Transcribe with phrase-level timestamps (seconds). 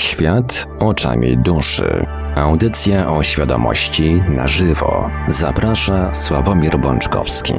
[0.00, 2.06] Świat oczami duszy.
[2.36, 5.10] Audycja o świadomości na żywo.
[5.28, 7.54] Zaprasza Sławomir Bączkowski.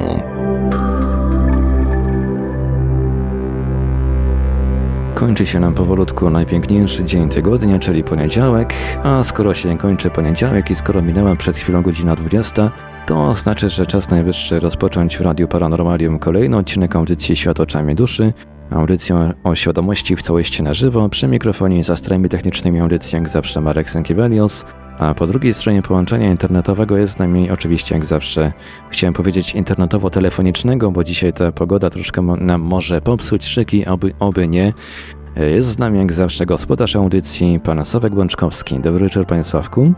[5.14, 10.76] Kończy się nam powolutku najpiękniejszy dzień tygodnia, czyli poniedziałek, a skoro się kończy poniedziałek i
[10.76, 12.70] skoro minęła przed chwilą godzina 20,
[13.06, 18.32] to znaczy, że czas najwyższy rozpocząć w Radiu Paranormalium kolejny odcinek audycji Świat oczami duszy,
[18.74, 23.60] audycją o świadomości w całości na żywo, przy mikrofonie za strojami technicznymi audycji jak zawsze
[23.60, 24.64] Marek Sankiewelios,
[24.98, 28.52] a po drugiej stronie połączenia internetowego jest z nami oczywiście jak zawsze,
[28.90, 34.72] chciałem powiedzieć internetowo-telefonicznego, bo dzisiaj ta pogoda troszkę nam może popsuć szyki, oby, oby nie.
[35.36, 38.80] Jest z nami jak zawsze gospodarz audycji, pan Sławek Bączkowski.
[38.80, 39.92] Dobry wieczór panie Sławku.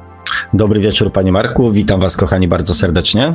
[0.54, 3.34] Dobry wieczór panie Marku, witam was kochani bardzo serdecznie.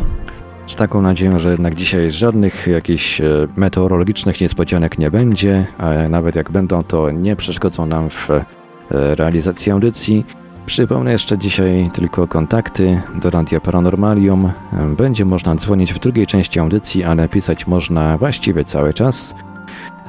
[0.70, 6.36] Z taką nadzieją, że jednak dzisiaj żadnych jakichś e, meteorologicznych niespodzianek nie będzie, a nawet
[6.36, 8.46] jak będą, to nie przeszkodzą nam w e,
[8.92, 10.26] realizacji audycji.
[10.66, 14.52] Przypomnę jeszcze dzisiaj tylko kontakty do Radia Paranormalium.
[14.98, 19.36] Będzie można dzwonić w drugiej części audycji, ale pisać można właściwie cały czas.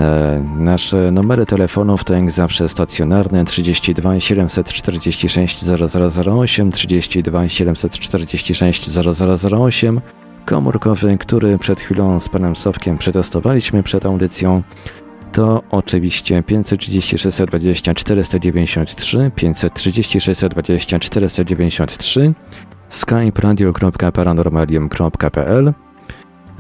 [0.01, 10.01] E, nasze numery telefonów to jak zawsze stacjonarne 32 746 0008, 32 746 0008,
[10.45, 14.63] komórkowy, który przed chwilą z panem Sowkiem przetestowaliśmy przed audycją.
[15.33, 22.33] To oczywiście 536 20 493, 536 20 493,
[22.89, 25.73] skype radio.paranormalium.pl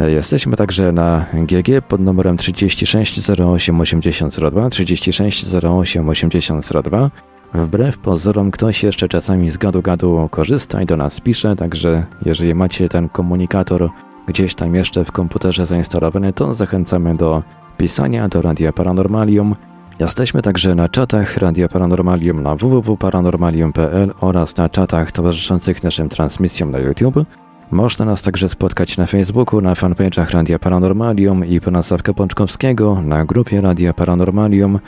[0.08, 7.10] Jesteśmy także na GG pod numerem 36 08 8002, 36 08 8002.
[7.54, 12.88] Wbrew pozorom ktoś jeszcze czasami z gadu-gadu korzysta i do nas pisze, także jeżeli macie
[12.88, 13.90] ten komunikator
[14.26, 17.42] gdzieś tam jeszcze w komputerze zainstalowany, to zachęcamy do
[17.76, 19.56] pisania do Radia Paranormalium.
[20.00, 26.78] Jesteśmy także na czatach Radia Paranormalium na www.paranormalium.pl oraz na czatach towarzyszących naszym transmisjom na
[26.78, 27.26] YouTube.
[27.70, 33.24] Można nas także spotkać na Facebooku, na fanpage'ach Radia Paranormalium i pana Sawka Pączkowskiego, na
[33.24, 34.78] grupie Radia Paranormalium.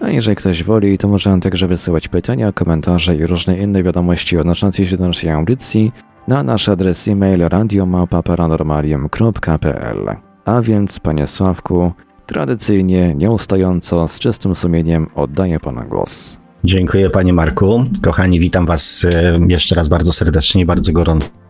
[0.00, 4.86] A jeżeli ktoś woli, to może także wysyłać pytania, komentarze i różne inne wiadomości odnoszące
[4.86, 5.92] się do naszej audycji
[6.28, 10.16] na nasz adres e-mail radiomapa.paranormalium.pl.
[10.44, 11.92] A więc, panie Sławku,
[12.26, 16.38] tradycyjnie, nieustająco, z czystym sumieniem oddaję pana głos.
[16.64, 17.84] Dziękuję panie Marku.
[18.02, 21.41] Kochani, witam was e, jeszcze raz bardzo serdecznie, bardzo gorąco.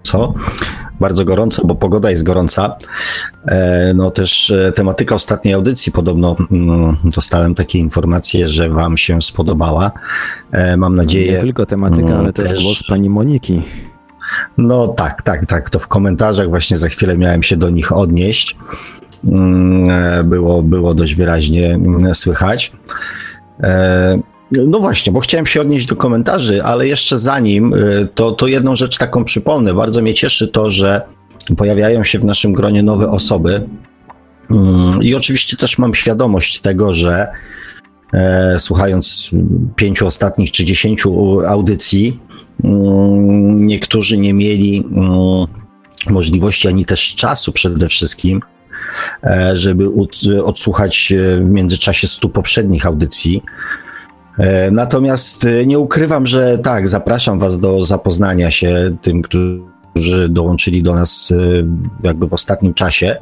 [1.01, 2.77] Bardzo gorąco, bo pogoda jest gorąca.
[3.47, 9.23] E, no też e, tematyka ostatniej audycji, podobno mm, dostałem takie informacje, że wam się
[9.23, 9.93] spodobała.
[10.77, 11.33] Mam nadzieję.
[11.33, 13.63] Nie tylko tematyka, mm, ale też, też głos pani Moniki.
[14.59, 15.71] No tak, tak, tak.
[15.71, 18.57] To w komentarzach właśnie za chwilę miałem się do nich odnieść.
[19.25, 21.79] Mm, było, było dość wyraźnie
[22.15, 22.73] słychać.
[24.53, 28.77] No właśnie, bo chciałem się odnieść do komentarzy, ale jeszcze zanim, y, to, to jedną
[28.77, 29.75] rzecz taką przypomnę.
[29.75, 31.03] Bardzo mnie cieszy to, że
[31.57, 33.69] pojawiają się w naszym gronie nowe osoby.
[34.51, 37.29] Mm, I oczywiście też mam świadomość tego, że
[38.13, 39.31] e, słuchając
[39.77, 42.21] pięciu ostatnich czy dziesięciu audycji,
[42.65, 45.47] mm, niektórzy nie mieli mm,
[46.11, 48.41] możliwości ani też czasu przede wszystkim,
[49.25, 49.89] e, żeby
[50.45, 53.43] odsłuchać w międzyczasie stu poprzednich audycji.
[54.39, 60.83] E, natomiast e, nie ukrywam, że tak, zapraszam Was do zapoznania się tym, którzy dołączyli
[60.83, 61.37] do nas e,
[62.03, 63.17] jakby w ostatnim czasie,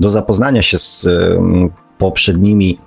[0.00, 1.08] do zapoznania się z
[1.98, 2.78] poprzednimi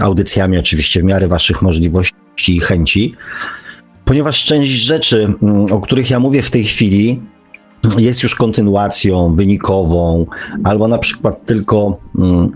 [0.00, 2.16] audycjami, oczywiście w miarę Waszych możliwości
[2.56, 3.14] i chęci,
[4.04, 5.32] ponieważ część rzeczy,
[5.70, 7.22] o których ja mówię w tej chwili,
[7.98, 10.26] jest już kontynuacją wynikową,
[10.64, 12.00] albo na przykład tylko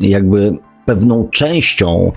[0.01, 0.57] jakby
[0.87, 2.13] pewną częścią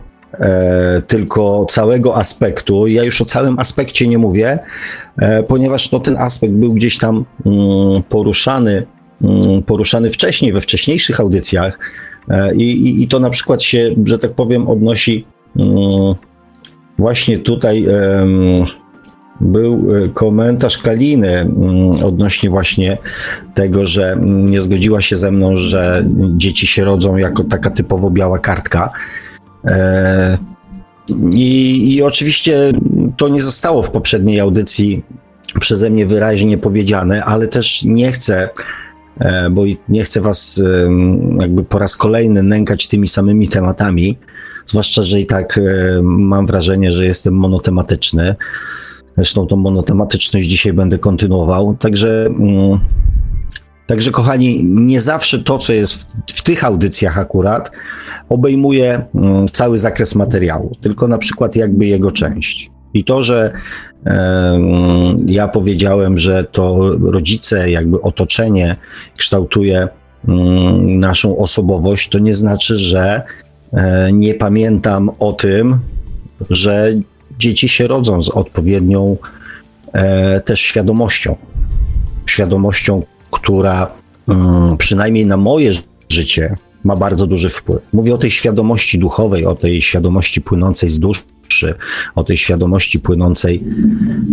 [1.08, 2.88] tylko całego aspektu.
[2.88, 4.60] Ja już o całym aspekcie nie mówię,
[5.18, 8.86] e, ponieważ no, ten aspekt był gdzieś tam mm, poruszany,
[9.22, 11.80] mm, poruszany wcześniej, we wcześniejszych audycjach.
[12.30, 15.26] E, i, I to na przykład się, że tak powiem, odnosi
[15.56, 16.16] mm,
[16.98, 17.86] właśnie tutaj.
[19.42, 21.52] Był e, komentarz Kaliny
[22.04, 22.98] odnośnie właśnie
[23.54, 26.06] tego, że nie zgodziła się ze mną, że
[26.38, 28.92] dzieci się rodzą jako taka typowo biała kartka.
[29.66, 30.38] E,
[31.32, 32.72] I, I oczywiście
[33.18, 35.04] to nie zostało w poprzedniej audycji
[35.60, 38.50] przeze mnie wyraźnie powiedziane, ale też nie chcę,
[39.20, 40.62] e, bo nie chcę was
[41.40, 44.18] jakby po raz kolejny nękać tymi samymi tematami,
[44.66, 48.36] zwłaszcza, że i tak e, mam wrażenie, że jestem monotematyczny.
[49.18, 51.76] Zresztą tą monotematyczność dzisiaj będę kontynuował.
[51.80, 52.80] Także mm,
[53.88, 57.72] Także, kochani, nie zawsze to, co jest w, w, tych audycjach akurat,
[58.30, 62.72] obejmuje mm, cały zakres materiału, tylko na przykład jakby jego część.
[62.94, 63.52] I to, że
[65.28, 68.76] ja powiedziałem, że to rodzice, jakby otoczenie
[69.18, 69.88] kształtuje
[70.28, 73.24] mm, naszą osobowość, to nie znaczy, że
[73.74, 75.80] e, nie pamiętam o tym,
[76.50, 76.94] że
[77.40, 79.18] dzieci się rodzą z odpowiednią
[79.94, 81.36] e, też świadomością.
[82.26, 83.02] Świadomością,
[83.36, 83.92] która
[84.28, 85.72] mm, przynajmniej na moje
[86.10, 87.94] życie ma bardzo duży wpływ.
[87.94, 91.76] Mówię o tej świadomości duchowej, o tej świadomości płynącej z duszy,
[92.16, 93.64] o tej świadomości płynącej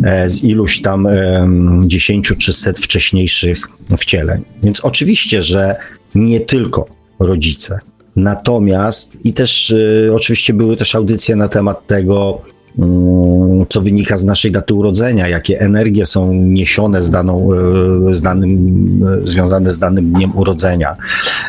[0.05, 1.09] e, z iluś tam
[1.87, 3.69] dziesięciu czy set wcześniejszych
[3.99, 4.45] wcieleń.
[4.63, 5.77] Więc oczywiście, że
[6.15, 6.87] nie tylko
[7.19, 7.81] rodzice.
[8.17, 12.43] Natomiast i też y, oczywiście były też audycje na temat tego,
[13.69, 17.51] co wynika z naszej daty urodzenia, jakie energie są niesione z, daną,
[18.11, 18.53] y, z danym,
[19.23, 20.97] y, związane z danym dniem urodzenia.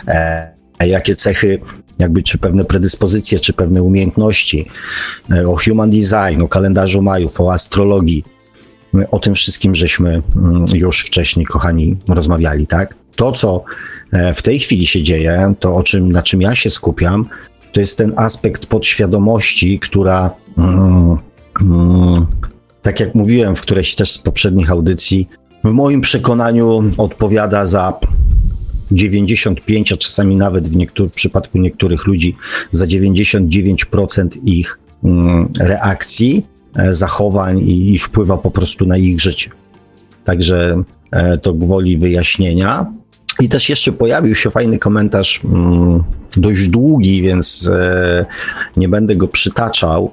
[0.08, 0.54] E,
[0.88, 1.60] jakie cechy,
[2.00, 4.70] jakby czy pewne predyspozycje, czy pewne umiejętności,
[5.32, 8.24] e, o human design, o kalendarzu Majów, o astrologii.
[9.12, 12.96] O tym wszystkim żeśmy mm, już wcześniej, kochani, rozmawiali, tak?
[13.16, 13.64] To, co
[14.12, 17.30] e, w tej chwili się dzieje, to o czym, na czym ja się skupiam,
[17.74, 21.18] to jest ten aspekt podświadomości, która, mm,
[21.62, 22.26] mm,
[22.82, 25.30] tak jak mówiłem w którejś też z poprzednich audycji,
[25.64, 28.00] w moim przekonaniu odpowiada za
[28.92, 32.36] 95, a czasami nawet w, niektórych, w przypadku niektórych ludzi
[32.72, 36.46] za 99% ich mm, reakcji,
[36.76, 39.50] e, zachowań i, i wpływa po prostu na ich życie.
[40.24, 42.94] Także e, to gwoli wyjaśnienia.
[43.40, 46.04] I też jeszcze pojawił się fajny komentarz, mm,
[46.38, 48.26] dość długi, więc e,
[48.78, 50.12] nie będę go przytaczał.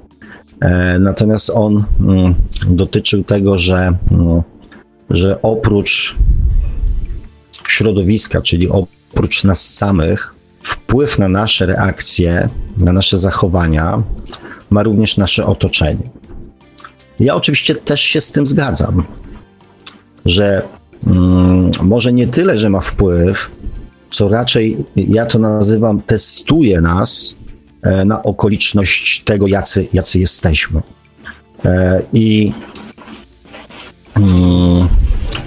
[1.00, 2.34] Natomiast on mm,
[2.68, 3.92] dotyczył tego, że,
[5.10, 6.16] że oprócz
[7.68, 14.02] środowiska, czyli oprócz nas samych, wpływ na nasze reakcje, na nasze zachowania
[14.70, 16.10] ma również nasze otoczenie.
[17.20, 19.04] Ja oczywiście też się z tym zgadzam,
[20.24, 20.79] że mm,
[21.82, 23.50] może nie tyle, że ma wpływ,
[24.10, 27.36] co raczej ja to nazywam, testuje nas
[27.82, 30.80] e, na okoliczność tego, jacy, jacy jesteśmy.
[31.64, 32.52] E, I
[34.14, 34.88] mm,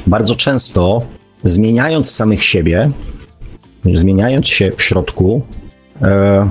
[0.07, 1.01] bardzo często
[1.43, 2.91] zmieniając samych siebie,
[3.93, 5.41] zmieniając się w środku,
[6.01, 6.49] e,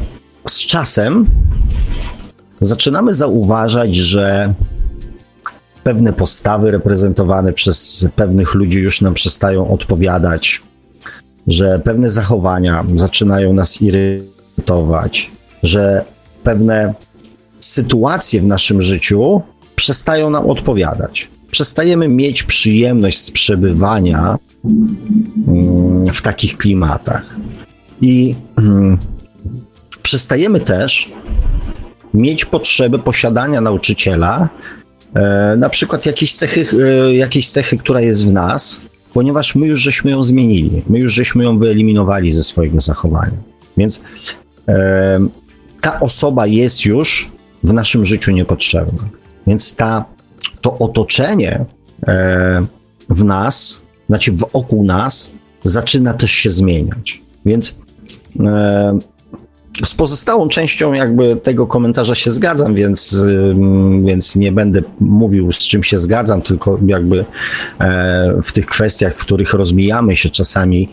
[0.49, 1.27] z czasem
[2.61, 4.55] zaczynamy zauważać, że
[5.85, 10.63] pewne postawy reprezentowane przez pewnych ludzi już nam przestają odpowiadać,
[11.47, 15.31] że pewne zachowania zaczynają nas irytować,
[15.63, 16.05] że
[16.43, 16.95] pewne
[17.61, 19.43] sytuacje w naszym życiu
[19.77, 21.31] przestają nam odpowiadać.
[21.51, 24.39] Przestajemy mieć przyjemność z przebywania
[25.49, 27.37] Mm, w takich klimatach.
[28.01, 28.99] I hmm,
[30.03, 31.13] przestajemy też
[32.15, 34.49] mieć potrzebę posiadania nauczyciela,
[35.57, 38.81] na przykład jakiejś cechy, e, jakiejś cechy, która jest w nas,
[39.15, 43.37] ponieważ my już żeśmy ją zmienili, my już żeśmy ją wyeliminowali ze swojego zachowania.
[43.77, 44.03] Więc
[44.69, 45.27] e,
[45.81, 47.31] ta osoba jest już
[47.65, 49.09] w naszym życiu niepotrzebna.
[49.47, 50.05] Więc ta,
[50.61, 51.65] to otoczenie
[52.07, 52.67] e,
[53.09, 55.33] w nas znaczy wokół nas,
[55.65, 57.23] zaczyna też się zmieniać.
[57.47, 57.79] Więc
[58.41, 58.99] e,
[59.85, 63.25] z pozostałą częścią jakby tego komentarza się zgadzam, więc,
[64.05, 67.25] więc nie będę mówił z czym się zgadzam, tylko jakby
[67.81, 70.89] e, w tych kwestiach, w których rozmijamy się czasami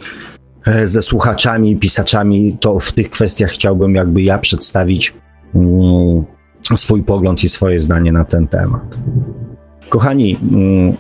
[0.66, 5.14] e, ze słuchaczami, pisaczami, to w tych kwestiach chciałbym jakby ja przedstawić
[5.56, 6.26] mm,
[6.76, 8.98] swój pogląd i swoje zdanie na ten temat.
[9.90, 10.98] Kochani, mm,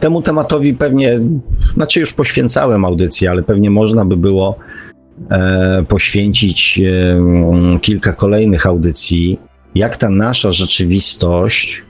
[0.00, 1.20] Temu tematowi pewnie,
[1.74, 4.58] znaczy już poświęcałem audycję, ale pewnie można by było
[5.88, 6.80] poświęcić
[7.74, 9.40] e, kilka kolejnych audycji,
[9.74, 11.82] jak ta nasza rzeczywistość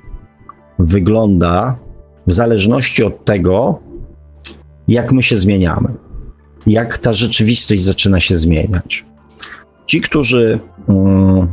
[0.78, 1.78] wygląda
[2.26, 3.78] w zależności od tego,
[4.88, 5.88] jak my się zmieniamy,
[6.66, 9.04] jak ta rzeczywistość zaczyna się zmieniać.
[9.86, 10.58] Ci, którzy
[10.88, 11.48] mm,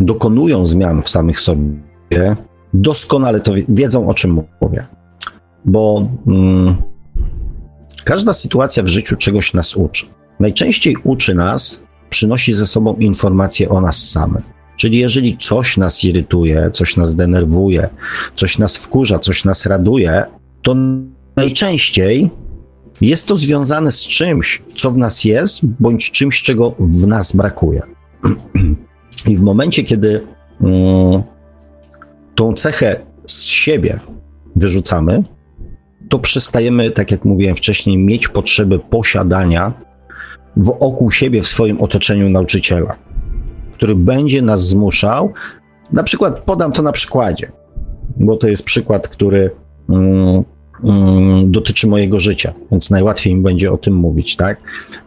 [0.00, 2.36] dokonują zmian w samych sobie,
[2.74, 4.86] doskonale to wiedzą, o czym mówię
[5.64, 6.76] bo mm,
[8.04, 10.06] każda sytuacja w życiu czegoś nas uczy.
[10.40, 14.44] Najczęściej uczy nas, przynosi ze sobą informacje o nas samych.
[14.76, 17.88] Czyli jeżeli coś nas irytuje, coś nas denerwuje,
[18.34, 20.24] coś nas wkurza, coś nas raduje,
[20.62, 20.74] to
[21.36, 22.30] najczęściej
[23.00, 27.82] jest to związane z czymś, co w nas jest, bądź czymś, czego w nas brakuje.
[29.26, 30.26] I w momencie, kiedy
[30.60, 31.22] mm,
[32.34, 34.00] tą cechę z siebie
[34.56, 35.24] wyrzucamy,
[36.08, 39.72] to przestajemy, tak jak mówiłem wcześniej, mieć potrzebę posiadania
[40.56, 42.96] wokół siebie, w swoim otoczeniu nauczyciela,
[43.74, 45.32] który będzie nas zmuszał.
[45.92, 47.52] Na przykład, podam to na przykładzie.
[48.16, 49.50] bo to jest przykład, który
[49.88, 50.44] mm,
[50.84, 54.58] mm, dotyczy mojego życia, więc najłatwiej mi będzie o tym mówić, tak?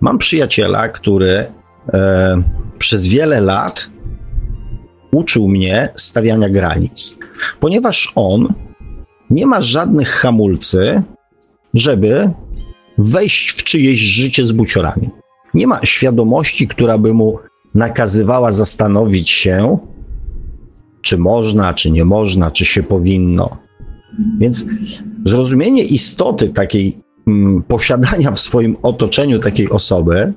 [0.01, 1.45] Mam przyjaciela, który
[1.93, 2.41] e,
[2.79, 3.89] przez wiele lat
[5.11, 7.15] uczył mnie stawiania granic,
[7.59, 8.53] ponieważ on
[9.29, 11.01] nie ma żadnych hamulcy,
[11.73, 12.31] żeby
[12.97, 15.09] wejść w czyjeś życie z buciorami.
[15.57, 17.39] Nie ma świadomości, która by mu
[17.75, 19.77] nakazywała zastanowić się,
[21.01, 23.57] czy można, czy nie można, czy się powinno.
[24.39, 24.65] Więc
[25.25, 26.97] zrozumienie istoty takiej
[27.27, 30.33] mm, posiadania w swoim otoczeniu takiej osoby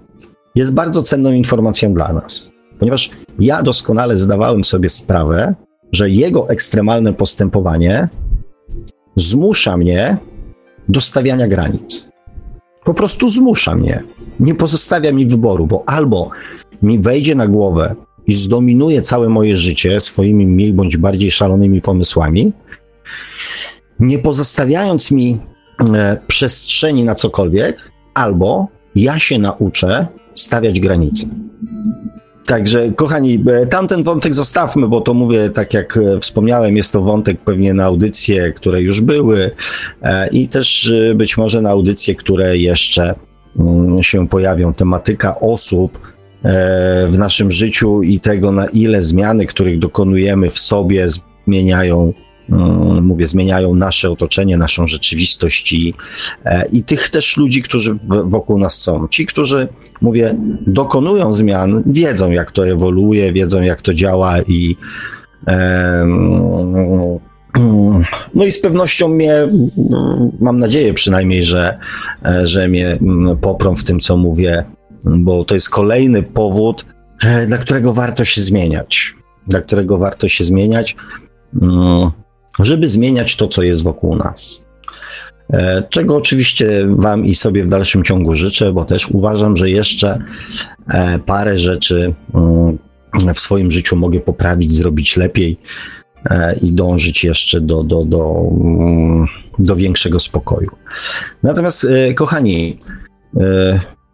[0.55, 2.51] jest bardzo cenną informacją dla nas.
[2.79, 5.55] Ponieważ ja doskonale zdawałem sobie sprawę,
[5.93, 8.09] że jego ekstremalne postępowanie
[9.17, 10.19] zmusza mnie
[10.89, 12.09] do stawiania granic.
[12.85, 14.03] Po prostu zmusza mnie.
[14.41, 16.31] Nie pozostawia mi wyboru, bo albo
[16.83, 17.95] mi wejdzie na głowę
[18.27, 22.53] i zdominuje całe moje życie swoimi mniej bądź bardziej szalonymi pomysłami,
[24.01, 25.39] nie pozostawiając mi
[25.95, 31.27] e, przestrzeni na cokolwiek, albo ja się nauczę stawiać granice.
[32.47, 37.03] Także, kochani, e, tamten wątek zostawmy, bo to mówię, tak jak e, wspomniałem, jest to
[37.03, 39.51] wątek pewnie na audycje, które już były
[40.33, 43.15] i też być może na audycje, które jeszcze
[44.03, 44.75] się pojawią.
[44.75, 45.99] Tematyka osób,
[46.45, 51.07] E, w naszym życiu i tego, na ile zmiany, których dokonujemy w sobie,
[51.47, 52.13] zmieniają
[52.51, 55.95] mm, mówię, zmieniają nasze otoczenie, naszą rzeczywistość i,
[56.45, 59.09] e, i tych też ludzi, którzy wokół nas są.
[59.09, 59.69] Ci, którzy,
[60.01, 60.35] mówię,
[60.67, 64.77] dokonują zmian, wiedzą, jak to ewoluuje, wiedzą, jak to działa i
[68.35, 69.49] no i z pewnością mnie,
[70.41, 71.79] mam nadzieję przynajmniej, że,
[72.25, 74.65] e, że mnie mm, poprą w tym, co mówię,
[75.05, 76.87] bo to jest kolejny powód,
[77.25, 79.15] e, dla którego warto się zmieniać.
[79.47, 80.97] Dla którego warto się zmieniać,
[81.63, 82.11] mm,
[82.59, 84.61] żeby zmieniać to, co jest wokół nas.
[85.53, 90.19] E, czego oczywiście Wam i sobie w dalszym ciągu życzę, bo też uważam, że jeszcze
[91.27, 92.79] parę rzeczy mm,
[93.35, 95.59] w swoim życiu mogę poprawić, zrobić lepiej
[96.63, 99.27] i dążyć jeszcze do, do, do, mm,
[99.59, 100.71] do większego spokoju.
[101.43, 102.79] Natomiast, kochani,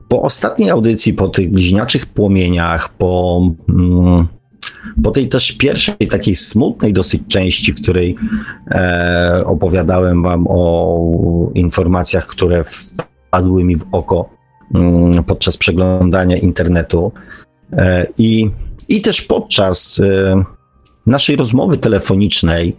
[0.08, 4.26] po ostatniej audycji, po tych bliźniaczych płomieniach, po, mm,
[5.02, 8.16] po tej też pierwszej takiej smutnej dosyć części, w której
[8.70, 14.28] e, opowiadałem wam o informacjach, które wpadły mi w oko
[14.74, 17.12] mm, podczas przeglądania internetu
[17.72, 18.50] e, i,
[18.88, 20.44] i też podczas e,
[21.06, 22.76] naszej rozmowy telefonicznej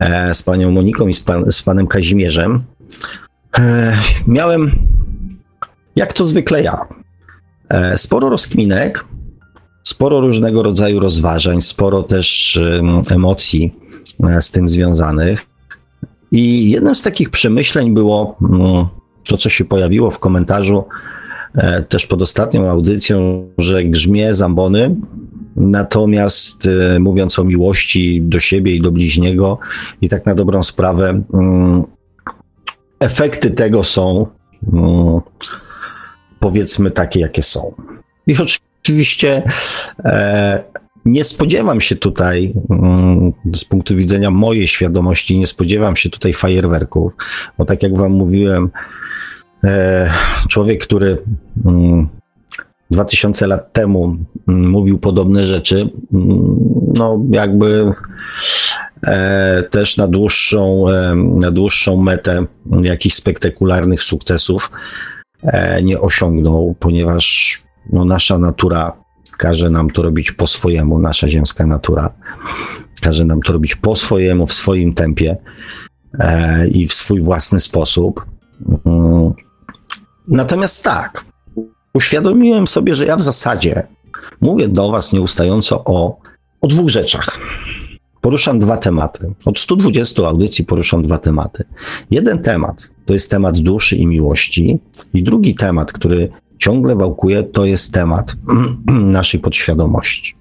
[0.00, 2.64] e, z panią Moniką i z, pan, z panem Kazimierzem,
[3.58, 4.72] e, miałem
[5.96, 6.88] jak to zwykle ja.
[7.70, 9.04] E, sporo rozkminek,
[9.82, 12.60] sporo różnego rodzaju rozważań, sporo też
[13.10, 13.74] emocji
[14.40, 15.46] z tym związanych.
[16.32, 18.86] I jednym z takich przemyśleń było mm,
[19.24, 20.84] to, co się pojawiło w komentarzu
[21.88, 24.96] też pod ostatnią audycją, że grzmie zambony,
[25.56, 26.68] natomiast
[27.00, 29.58] mówiąc o miłości do siebie i do bliźniego
[30.00, 31.84] i tak na dobrą sprawę, mm,
[33.00, 34.26] efekty tego są
[34.72, 35.20] mm,
[36.40, 37.74] powiedzmy takie, jakie są.
[38.26, 38.36] I
[38.82, 39.42] oczywiście
[40.04, 40.64] e,
[41.04, 47.12] nie spodziewam się tutaj, mm, z punktu widzenia mojej świadomości, nie spodziewam się tutaj fajerwerków,
[47.58, 48.70] bo tak jak wam mówiłem,
[49.64, 50.10] e,
[50.48, 51.18] człowiek, który
[52.90, 54.16] 2000 lat temu
[54.48, 56.56] mm, mówił podobne rzeczy, mm,
[56.94, 57.92] no jakby
[59.02, 62.46] e, też na dłuższą, e, na dłuższą metę
[62.82, 64.70] jakichś spektakularnych sukcesów
[65.44, 67.62] E, nie osiągnął, ponieważ
[67.92, 68.92] no, nasza natura
[69.38, 72.10] każe nam to robić po swojemu, nasza ziemska natura
[73.00, 75.36] każe nam to robić po swojemu, w swoim tempie
[76.18, 78.26] e, i w swój własny sposób.
[78.84, 79.32] Mm.
[80.28, 81.24] Natomiast tak,
[81.94, 83.86] uświadomiłem sobie, że ja w zasadzie
[84.40, 86.18] mówię do Was nieustająco o,
[86.60, 87.40] o dwóch rzeczach.
[88.20, 89.32] Poruszam dwa tematy.
[89.44, 91.64] Od 120 audycji poruszam dwa tematy.
[92.10, 94.78] Jeden temat to jest temat duszy i miłości,
[95.14, 98.36] i drugi temat, który ciągle wałkuje, to jest temat
[98.86, 100.34] naszej podświadomości.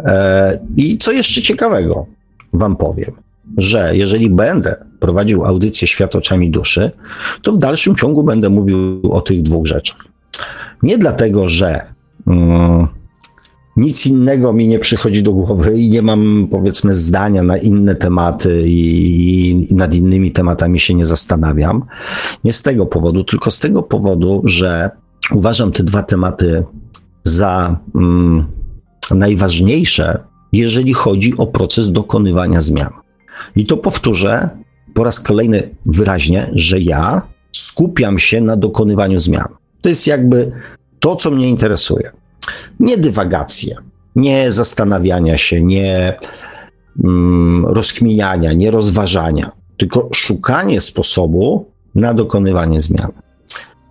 [0.00, 2.06] E, I co jeszcze ciekawego
[2.52, 3.12] Wam powiem,
[3.56, 6.90] że jeżeli będę prowadził audycję Świat oczami duszy,
[7.42, 10.07] to w dalszym ciągu będę mówił o tych dwóch rzeczach.
[10.82, 11.94] Nie dlatego, że.
[12.26, 12.86] Mm,
[13.78, 18.62] nic innego mi nie przychodzi do głowy i nie mam, powiedzmy, zdania na inne tematy
[18.66, 21.84] i, i, nad innymi tematami się nie zastanawiam.
[22.44, 24.90] Nie z tego powodu, tylko z tego powodu, że
[25.32, 26.64] uważam te dwa tematy
[27.24, 28.46] za mm,
[29.10, 30.18] najważniejsze,
[30.52, 32.92] jeżeli chodzi o proces dokonywania zmian.
[33.56, 34.48] I to powtórzę
[34.94, 39.57] po raz kolejny wyraźnie, że ja skupiam się na dokonywaniu zmian.
[39.80, 40.52] To jest jakby
[41.00, 42.10] to, co mnie interesuje.
[42.80, 43.76] Nie dywagacje,
[44.16, 46.18] nie zastanawiania się, nie
[47.04, 53.12] mm, rozkminiania, nie rozważania, tylko szukanie sposobu na dokonywanie zmian.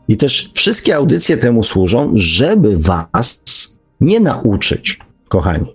[0.07, 3.43] I też wszystkie audycje temu służą, żeby was
[4.01, 5.73] nie nauczyć, kochani,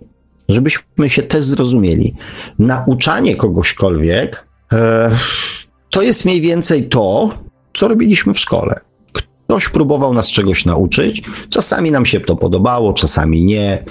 [0.49, 2.15] żebyśmy się też zrozumieli.
[2.59, 5.11] Nauczanie kogośkolwiek e,
[5.89, 7.29] to jest mniej więcej to,
[7.73, 8.79] co robiliśmy w szkole.
[9.53, 13.83] Ktoś próbował nas czegoś nauczyć, czasami nam się to podobało, czasami nie.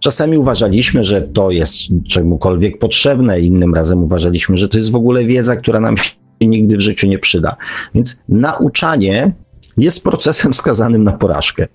[0.00, 1.76] Czasami uważaliśmy, że to jest
[2.08, 6.76] czemukolwiek potrzebne, innym razem uważaliśmy, że to jest w ogóle wiedza, która nam się nigdy
[6.76, 7.56] w życiu nie przyda.
[7.94, 9.32] Więc nauczanie
[9.76, 11.66] jest procesem skazanym na porażkę.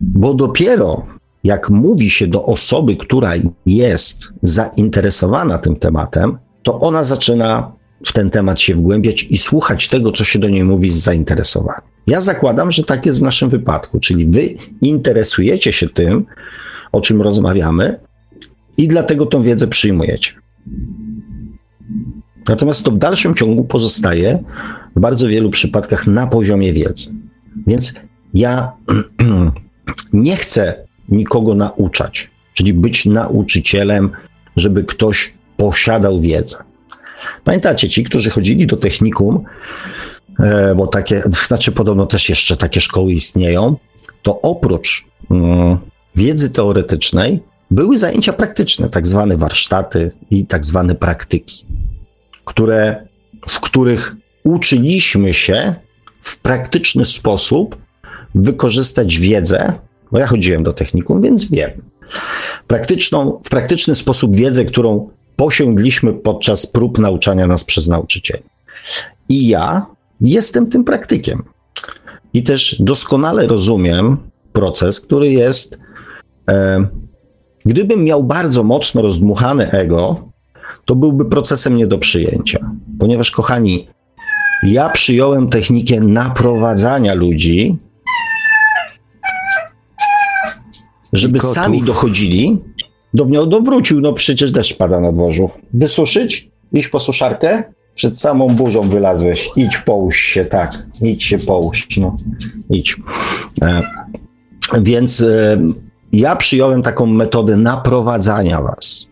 [0.00, 1.06] Bo dopiero
[1.44, 3.32] jak mówi się do osoby, która
[3.66, 7.72] jest zainteresowana tym tematem, to ona zaczyna
[8.06, 11.82] w ten temat się wgłębiać i słuchać tego, co się do niej mówi z zainteresowaniem.
[12.06, 16.26] Ja zakładam, że tak jest w naszym wypadku, czyli wy interesujecie się tym,
[16.92, 18.00] o czym rozmawiamy
[18.76, 20.32] i dlatego tą wiedzę przyjmujecie.
[22.48, 24.44] Natomiast to w dalszym ciągu pozostaje
[24.96, 27.10] w bardzo wielu przypadkach na poziomie wiedzy.
[27.66, 27.94] Więc
[28.34, 28.72] ja
[30.12, 34.10] nie chcę nikogo nauczać, czyli być nauczycielem,
[34.56, 36.67] żeby ktoś posiadał wiedzę.
[37.44, 39.44] Pamiętacie, ci, którzy chodzili do technikum,
[40.40, 43.76] e, bo takie, znaczy podobno też jeszcze takie szkoły istnieją,
[44.22, 45.78] to oprócz mm,
[46.14, 51.64] wiedzy teoretycznej były zajęcia praktyczne, tak zwane warsztaty i tak zwane praktyki,
[52.44, 53.06] które,
[53.48, 55.74] w których uczyliśmy się
[56.20, 57.76] w praktyczny sposób
[58.34, 59.72] wykorzystać wiedzę,
[60.12, 61.70] bo ja chodziłem do technikum, więc wiem.
[62.66, 68.42] Praktyczną, w praktyczny sposób wiedzę, którą posiągliśmy podczas prób nauczania nas przez nauczycieli.
[69.28, 69.86] I ja
[70.20, 71.42] jestem tym praktykiem.
[72.34, 74.16] I też doskonale rozumiem
[74.52, 75.78] proces, który jest.
[76.48, 76.86] E,
[77.64, 80.28] gdybym miał bardzo mocno rozdmuchane ego,
[80.84, 82.70] to byłby procesem nie do przyjęcia.
[82.98, 83.88] Ponieważ, kochani,
[84.62, 87.78] ja przyjąłem technikę naprowadzania ludzi,
[91.12, 92.60] żeby sami dochodzili
[93.18, 93.62] do wniosku.
[93.62, 95.50] Wrócił, no przecież deszcz pada na dworzu.
[95.74, 96.50] Wysuszyć?
[96.72, 97.64] Iść po suszarkę?
[97.94, 99.50] Przed samą burzą wylazłeś.
[99.56, 100.78] Idź, połóż się, tak.
[101.02, 102.16] Idź się połóż, no.
[102.70, 102.96] Idź.
[103.62, 103.82] E,
[104.80, 105.58] więc e,
[106.12, 109.06] ja przyjąłem taką metodę naprowadzania was,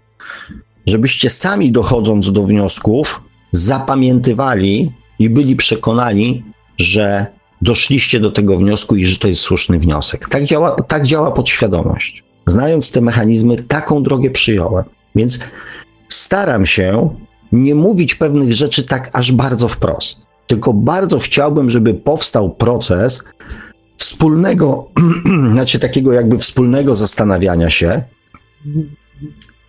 [0.87, 6.45] żebyście sami dochodząc do wniosków, zapamiętywali i byli przekonani,
[6.79, 7.27] że
[7.63, 10.29] doszliście do tego wniosku i że to jest słuszny wniosek.
[10.29, 12.26] Tak działa, tak działa podświadomość.
[12.47, 14.85] Znając te mechanizmy, taką drogę przyjąłem.
[15.15, 15.39] Więc
[16.09, 17.09] staram się
[17.53, 20.27] nie mówić pewnych rzeczy tak aż bardzo wprost.
[20.47, 23.25] Tylko bardzo chciałbym, żeby powstał proces
[23.97, 24.89] wspólnego,
[25.53, 28.03] znaczy takiego jakby wspólnego zastanawiania się,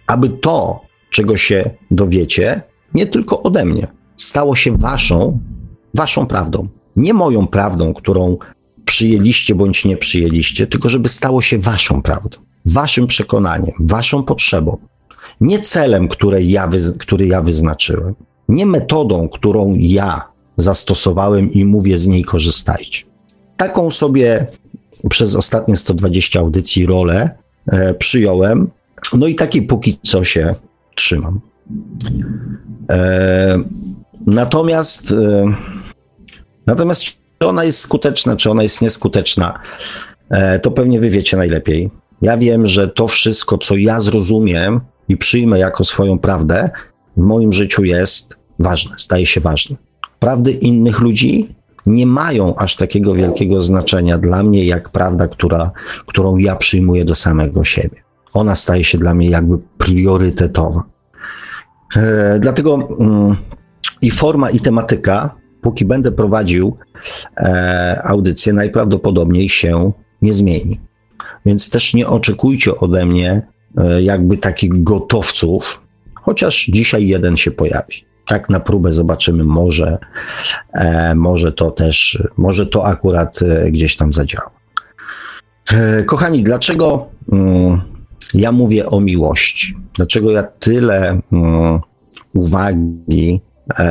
[0.08, 2.62] aby to, czego się dowiecie,
[2.94, 3.88] nie tylko ode mnie,
[4.18, 5.40] stało się waszą,
[5.94, 6.68] waszą prawdą.
[6.96, 8.38] Nie moją prawdą, którą
[8.86, 12.38] przyjęliście bądź nie przyjęliście, tylko żeby stało się waszą prawdą
[12.74, 14.78] waszym przekonaniem, waszą potrzebą,
[15.42, 18.16] nie celem, który ja, który ja wyznaczyłem,
[18.50, 20.28] nie metodą, którą ja
[20.58, 23.04] zastosowałem i mówię z niej korzystajcie.
[23.58, 24.48] Taką sobie
[25.10, 27.30] przez ostatnie 120 audycji rolę
[27.68, 28.70] e, przyjąłem,
[29.14, 30.56] no i takiej póki co się
[30.96, 31.40] trzymam.
[32.90, 33.64] E,
[34.28, 35.54] natomiast, e,
[36.66, 37.04] natomiast
[37.40, 39.60] czy ona jest skuteczna, czy ona jest nieskuteczna,
[40.30, 41.90] e, to pewnie wy wiecie najlepiej.
[42.22, 46.70] Ja wiem, że to wszystko, co ja zrozumiem i przyjmę jako swoją prawdę,
[47.18, 49.78] w moim życiu jest ważne, staje się ważne.
[50.20, 55.72] Prawdy innych ludzi nie mają aż takiego wielkiego znaczenia dla mnie, jak prawda, która,
[56.06, 58.04] którą ja przyjmuję do samego siebie.
[58.34, 60.84] Ona staje się dla mnie jakby priorytetowa.
[61.96, 63.36] E, dlatego mm,
[64.02, 66.78] i forma, i tematyka, póki będę prowadził
[67.38, 70.80] e, audycję, najprawdopodobniej się nie zmieni.
[71.46, 75.82] Więc też nie oczekujcie ode mnie e, jakby takich gotowców,
[76.16, 78.06] chociaż dzisiaj jeden się pojawi.
[78.28, 79.98] Tak na próbę zobaczymy, może,
[80.74, 84.58] e, może to też, może to akurat e, gdzieś tam zadziała.
[86.06, 87.82] Kochani, dlaczego mm,
[88.34, 89.78] ja mówię o miłości?
[89.94, 91.80] Dlaczego ja tyle mm,
[92.34, 93.42] uwagi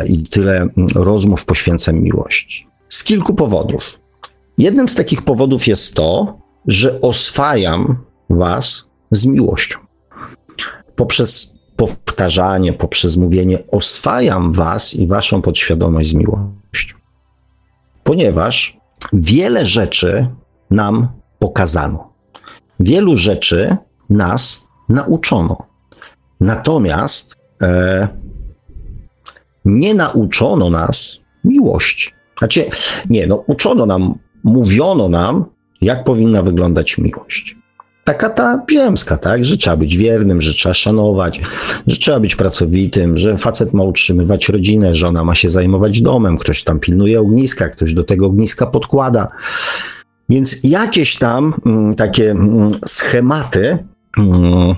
[0.09, 2.67] i tyle mm, rozmów poświęcam miłości?
[2.89, 3.99] Z kilku powodów.
[4.59, 7.97] Jednym z takich powodów jest to, że oswajam
[8.31, 9.79] was z miłością.
[10.97, 16.97] Poprzez powtarzanie, poprzez mówienie oswajam was i waszą podświadomość z miłością.
[18.05, 18.79] Ponieważ
[19.13, 20.29] wiele rzeczy
[20.71, 22.13] nam pokazano.
[22.81, 23.77] Wielu rzeczy
[24.11, 25.67] nas nauczono.
[26.41, 28.09] Natomiast e,
[29.65, 32.11] nie nauczono nas miłości.
[32.39, 32.69] Znaczy,
[33.11, 35.45] nie, no, uczono nam, mówiono nam,
[35.81, 37.57] jak powinna wyglądać miłość.
[38.05, 39.45] Taka ta ziemska, tak?
[39.45, 41.41] Że trzeba być wiernym, że trzeba szanować,
[41.87, 46.65] że trzeba być pracowitym, że facet ma utrzymywać rodzinę, żona ma się zajmować domem, ktoś
[46.65, 49.29] tam pilnuje ogniska, ktoś do tego ogniska podkłada.
[50.29, 53.79] Więc jakieś tam mm, takie mm, schematy
[54.19, 54.75] mm,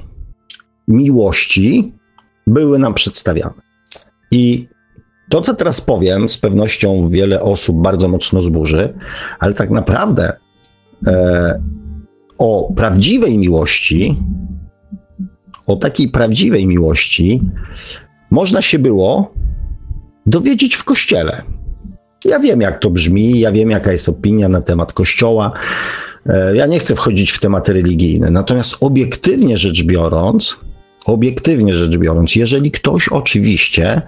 [0.88, 1.92] miłości
[2.46, 3.62] były nam przedstawiane.
[4.30, 4.68] I
[5.28, 8.94] to, co teraz powiem, z pewnością wiele osób bardzo mocno zburzy,
[9.38, 10.32] ale tak naprawdę
[12.38, 14.16] o prawdziwej miłości,
[15.66, 17.42] o takiej prawdziwej miłości,
[18.30, 19.34] można się było
[20.26, 21.42] dowiedzieć w kościele.
[22.24, 25.52] Ja wiem, jak to brzmi, ja wiem, jaka jest opinia na temat kościoła.
[26.26, 30.58] E, ja nie chcę wchodzić w tematy religijne, natomiast obiektywnie rzecz biorąc,
[31.04, 34.02] obiektywnie rzecz biorąc, jeżeli ktoś oczywiście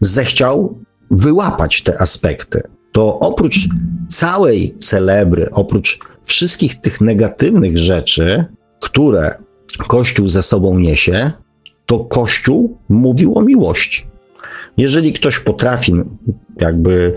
[0.00, 0.78] zechciał
[1.10, 3.68] wyłapać te aspekty, to oprócz
[4.08, 5.98] całej celebry, oprócz
[6.30, 8.44] wszystkich tych negatywnych rzeczy,
[8.80, 9.34] które
[9.88, 11.30] Kościół ze sobą niesie,
[11.86, 14.06] to Kościół mówił o miłości.
[14.76, 15.92] Jeżeli ktoś potrafi,
[16.56, 17.14] jakby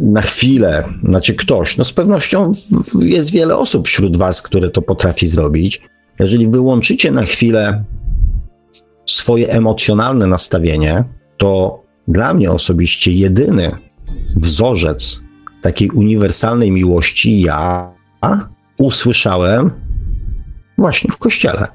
[0.00, 2.52] na chwilę, znaczy ktoś, no z pewnością
[3.00, 5.82] jest wiele osób wśród Was, które to potrafi zrobić.
[6.18, 7.84] Jeżeli wyłączycie na chwilę
[9.06, 11.04] swoje emocjonalne nastawienie,
[11.36, 13.72] to dla mnie osobiście jedyny
[14.36, 15.20] wzorzec
[15.62, 17.95] takiej uniwersalnej miłości ja
[18.78, 19.70] usłyszałem
[20.78, 21.66] właśnie w kościele.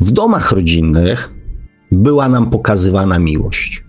[0.00, 1.32] W domach rodzinnych
[1.92, 3.84] była nam pokazywana miłość.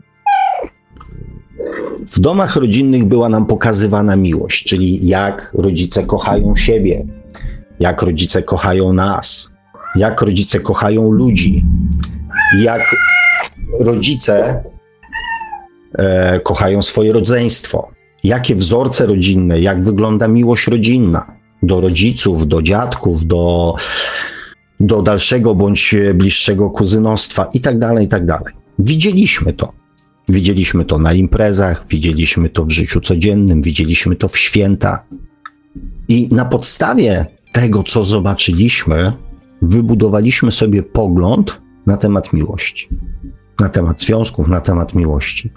[2.15, 7.05] W domach rodzinnych była nam pokazywana miłość, czyli jak rodzice kochają siebie,
[7.79, 9.51] jak rodzice kochają nas,
[9.95, 11.65] jak rodzice kochają ludzi,
[12.61, 12.81] jak
[13.79, 14.63] rodzice
[15.97, 23.25] e, kochają swoje rodzeństwo, jakie wzorce rodzinne, jak wygląda miłość rodzinna do rodziców, do dziadków,
[23.25, 23.75] do,
[24.79, 28.53] do dalszego bądź bliższego kuzynostwa i tak dalej, i tak dalej.
[28.79, 29.73] Widzieliśmy to.
[30.29, 35.03] Widzieliśmy to na imprezach, widzieliśmy to w życiu codziennym, widzieliśmy to w święta.
[36.09, 39.13] I na podstawie tego, co zobaczyliśmy,
[39.61, 42.89] wybudowaliśmy sobie pogląd na temat miłości,
[43.59, 45.51] na temat związków, na temat miłości.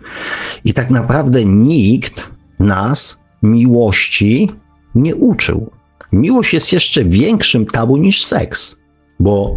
[0.65, 4.51] I tak naprawdę nikt nas miłości
[4.95, 5.71] nie uczył.
[6.13, 8.77] Miłość jest jeszcze większym tabu niż seks,
[9.21, 9.57] bo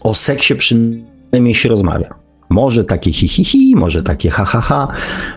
[0.00, 2.14] o seksie przynajmniej się rozmawia.
[2.50, 4.88] Może takie hi, hi, hi może takie ha, ha, ha,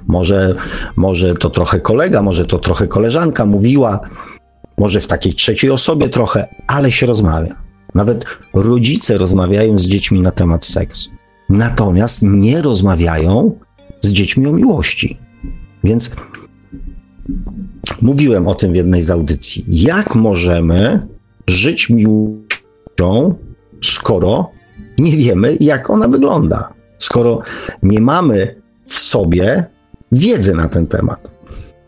[0.07, 0.55] może,
[0.95, 3.99] może to trochę kolega, może to trochę koleżanka mówiła,
[4.77, 7.55] może w takiej trzeciej osobie trochę, ale się rozmawia.
[7.95, 11.11] Nawet rodzice rozmawiają z dziećmi na temat seksu.
[11.49, 13.59] Natomiast nie rozmawiają
[14.01, 15.17] z dziećmi o miłości.
[15.83, 16.15] Więc
[18.01, 19.65] mówiłem o tym w jednej z audycji.
[19.67, 21.07] Jak możemy
[21.47, 23.35] żyć miłością,
[23.83, 24.51] skoro
[24.97, 26.73] nie wiemy, jak ona wygląda?
[26.97, 27.41] Skoro
[27.83, 29.65] nie mamy w sobie
[30.11, 31.31] wiedzy na ten temat.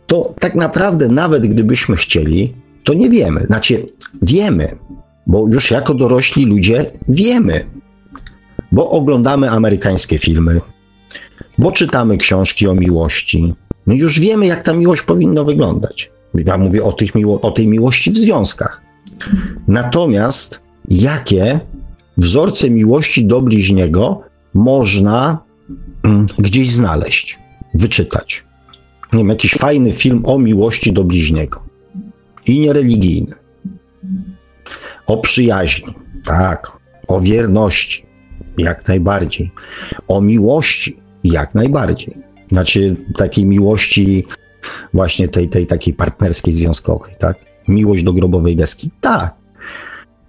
[0.08, 3.46] To tak naprawdę, nawet gdybyśmy chcieli, to nie wiemy.
[3.46, 3.88] Znaczy,
[4.22, 4.78] wiemy,
[5.28, 7.66] bo już jako dorośli ludzie wiemy,
[8.72, 10.62] bo oglądamy amerykańskie filmy,
[11.58, 13.54] bo czytamy książki o miłości.
[13.90, 16.12] My już wiemy, jak ta miłość powinna wyglądać.
[16.34, 18.82] Ja mówię o, tych miło- o tej miłości w związkach.
[19.68, 21.60] Natomiast jakie
[22.18, 24.22] wzorce miłości do bliźniego
[24.54, 25.40] można
[26.04, 27.40] mm, gdzieś znaleźć,
[27.74, 28.44] wyczytać?
[29.14, 31.64] Nie wiem, jakiś fajny film o miłości do bliźniego
[32.46, 33.34] i niereligijny
[35.08, 35.94] o przyjaźni,
[36.26, 36.72] tak,
[37.08, 38.06] o wierności,
[38.58, 39.52] jak najbardziej,
[40.08, 42.29] o miłości, jak najbardziej.
[42.52, 44.26] Znaczy takiej miłości
[44.94, 47.38] właśnie tej, tej takiej partnerskiej, związkowej, tak?
[47.68, 49.34] Miłość do grobowej deski, tak.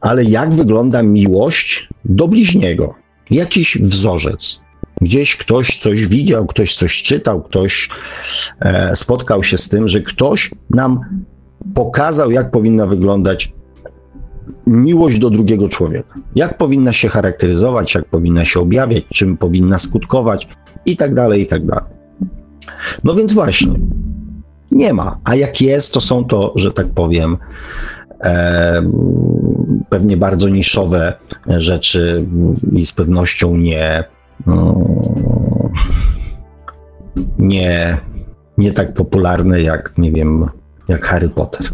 [0.01, 2.95] Ale jak wygląda miłość do bliźniego?
[3.31, 4.61] Jakiś wzorzec.
[5.01, 7.89] Gdzieś ktoś coś widział, ktoś coś czytał, ktoś
[8.61, 11.01] e, spotkał się z tym, że ktoś nam
[11.75, 13.53] pokazał, jak powinna wyglądać
[14.67, 16.15] miłość do drugiego człowieka.
[16.35, 20.49] Jak powinna się charakteryzować, jak powinna się objawiać, czym powinna skutkować
[20.87, 22.00] i tak dalej, i tak dalej.
[23.05, 23.75] No więc właśnie,
[24.71, 25.19] nie ma.
[25.25, 27.37] A jak jest, to są to, że tak powiem,
[28.25, 28.83] e,
[29.89, 31.13] pewnie bardzo niszowe
[31.47, 32.27] rzeczy
[32.73, 34.05] i z pewnością nie,
[37.39, 37.99] nie,
[38.59, 40.47] nie tak popularne jak, nie wiem,
[40.89, 41.67] jak Harry Potter.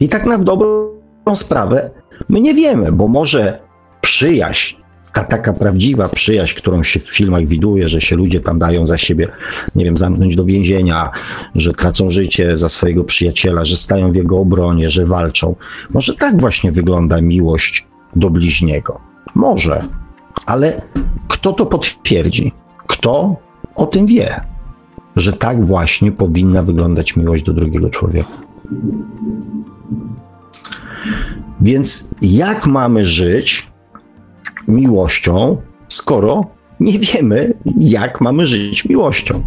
[0.00, 0.88] I tak na dobrą
[1.34, 1.90] sprawę
[2.28, 3.58] my nie wiemy, bo może
[4.00, 4.76] przyjaźń,
[5.14, 8.98] ta taka prawdziwa przyjaźń, którą się w filmach widuje, że się ludzie tam dają za
[8.98, 9.28] siebie,
[9.74, 11.10] nie wiem, zamknąć do więzienia,
[11.54, 15.56] że tracą życie za swojego przyjaciela, że stają w jego obronie, że walczą.
[15.90, 19.00] Może tak właśnie wygląda miłość do bliźniego.
[19.34, 19.84] Może,
[20.46, 20.82] ale
[21.28, 22.52] kto to potwierdzi?
[22.86, 23.36] Kto
[23.74, 24.40] o tym wie,
[25.16, 28.30] że tak właśnie powinna wyglądać miłość do drugiego człowieka?
[31.60, 33.73] Więc jak mamy żyć
[34.68, 35.56] miłością,
[35.88, 36.46] skoro
[36.80, 39.42] nie wiemy, jak mamy żyć miłością?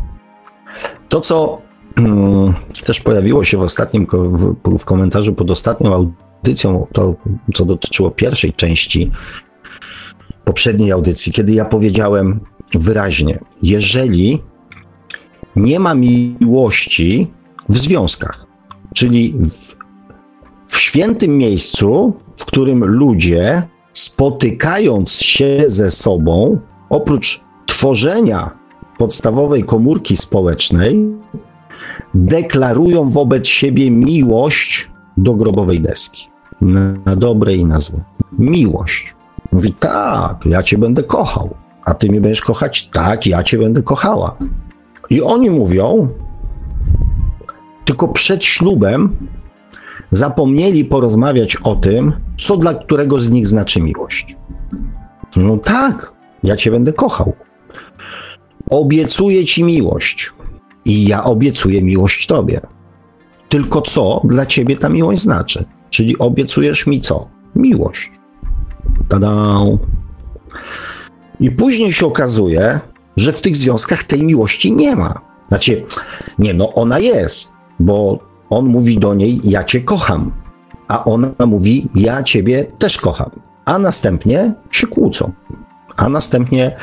[1.09, 1.61] To, co
[1.95, 2.53] hmm,
[2.85, 7.15] też pojawiło się w ostatnim w, w komentarzu pod ostatnią audycją, to
[7.53, 9.11] co dotyczyło pierwszej części
[10.43, 12.39] poprzedniej audycji, kiedy ja powiedziałem
[12.73, 14.41] wyraźnie, jeżeli
[15.55, 17.27] nie ma miłości
[17.69, 18.45] w związkach,
[18.95, 19.75] czyli w,
[20.67, 23.67] w świętym miejscu, w którym ludzie
[23.97, 28.51] spotykając się ze sobą, oprócz tworzenia
[28.97, 31.05] podstawowej komórki społecznej,
[32.13, 36.29] deklarują wobec siebie miłość do grobowej deski.
[37.05, 38.03] Na dobre i na złe.
[38.39, 39.15] Miłość.
[39.51, 41.55] Mówi, tak, ja cię będę kochał.
[41.85, 42.89] A ty mnie będziesz kochać?
[42.89, 44.35] Tak, ja cię będę kochała.
[45.09, 46.07] I oni mówią,
[47.85, 49.17] tylko przed ślubem
[50.11, 54.35] zapomnieli porozmawiać o tym, co dla którego z nich znaczy miłość.
[55.35, 57.33] No tak, ja cię będę kochał.
[58.69, 60.33] Obiecuję ci miłość
[60.85, 62.61] i ja obiecuję miłość tobie.
[63.49, 65.65] Tylko co dla ciebie ta miłość znaczy?
[65.89, 67.27] Czyli obiecujesz mi co?
[67.55, 68.11] Miłość.
[69.09, 69.55] Tada!
[71.39, 72.79] I później się okazuje,
[73.17, 75.21] że w tych związkach tej miłości nie ma.
[75.47, 75.85] Znaczy,
[76.39, 80.31] nie, no ona jest, bo on mówi do niej: Ja cię kocham,
[80.87, 83.29] a ona mówi: Ja ciebie też kocham.
[83.65, 85.31] A następnie się kłócą.
[85.95, 86.75] A następnie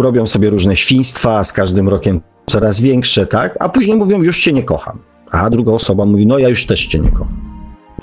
[0.00, 3.56] robią sobie różne świństwa, z każdym rokiem coraz większe, tak?
[3.60, 4.98] A później mówią: Już cię nie kocham.
[5.30, 7.40] A druga osoba mówi: No, ja już też cię nie kocham.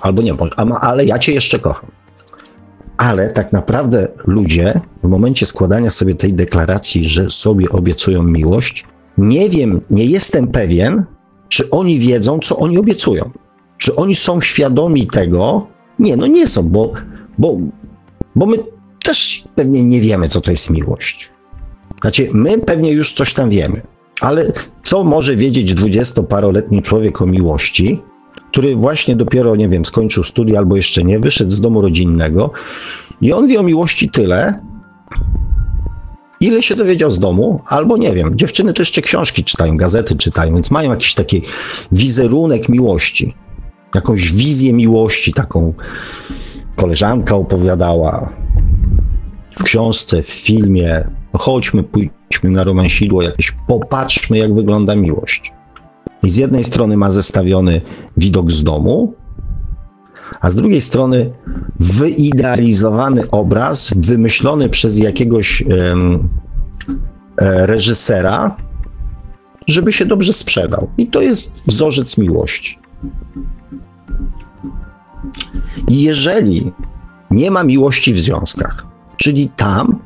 [0.02, 0.34] Albo nie,
[0.82, 1.91] ale ja cię jeszcze kocham.
[2.98, 8.86] Ale tak naprawdę ludzie w momencie składania sobie tej deklaracji, że sobie obiecują miłość,
[9.17, 11.06] nie wiem, nie jestem pewien,
[11.49, 13.29] czy oni wiedzą, co oni obiecują.
[13.77, 15.67] Czy oni są świadomi tego?
[15.99, 16.93] Nie, no nie są, bo,
[17.38, 17.58] bo,
[18.36, 18.58] bo my
[19.03, 21.29] też pewnie nie wiemy, co to jest miłość.
[22.01, 23.81] Znaczy, my pewnie już coś tam wiemy,
[24.21, 24.51] ale
[24.84, 28.01] co może wiedzieć dwudziestoparoletni człowiek o miłości,
[28.51, 32.51] który właśnie dopiero, nie wiem, skończył studia albo jeszcze nie, wyszedł z domu rodzinnego
[33.21, 34.60] i on wie o miłości tyle,
[36.45, 40.53] ile się dowiedział z domu, albo nie wiem, dziewczyny to jeszcze książki czytają, gazety czytają,
[40.53, 41.41] więc mają jakiś taki
[41.91, 43.34] wizerunek miłości,
[43.95, 45.73] jakąś wizję miłości, taką.
[46.75, 48.29] Koleżanka opowiadała
[49.60, 55.53] w książce, w filmie, no chodźmy, pójdźmy na romansidło jakieś, popatrzmy jak wygląda miłość.
[56.23, 57.81] I z jednej strony ma zestawiony
[58.17, 59.13] widok z domu,
[60.41, 61.31] a z drugiej strony
[61.79, 66.29] wyidealizowany obraz wymyślony przez jakiegoś um,
[67.38, 68.55] reżysera,
[69.67, 70.89] żeby się dobrze sprzedał.
[70.97, 72.79] I to jest wzorzec miłości.
[75.88, 76.71] I jeżeli
[77.31, 78.85] nie ma miłości w związkach,
[79.17, 79.99] czyli tam,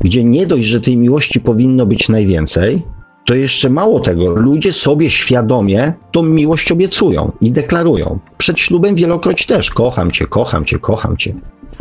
[0.00, 2.82] gdzie nie dość, że tej miłości powinno być najwięcej,
[3.28, 8.18] to jeszcze mało tego, ludzie sobie świadomie tą miłość obiecują i deklarują.
[8.38, 11.34] Przed ślubem wielokroć też kocham cię, kocham cię, kocham cię.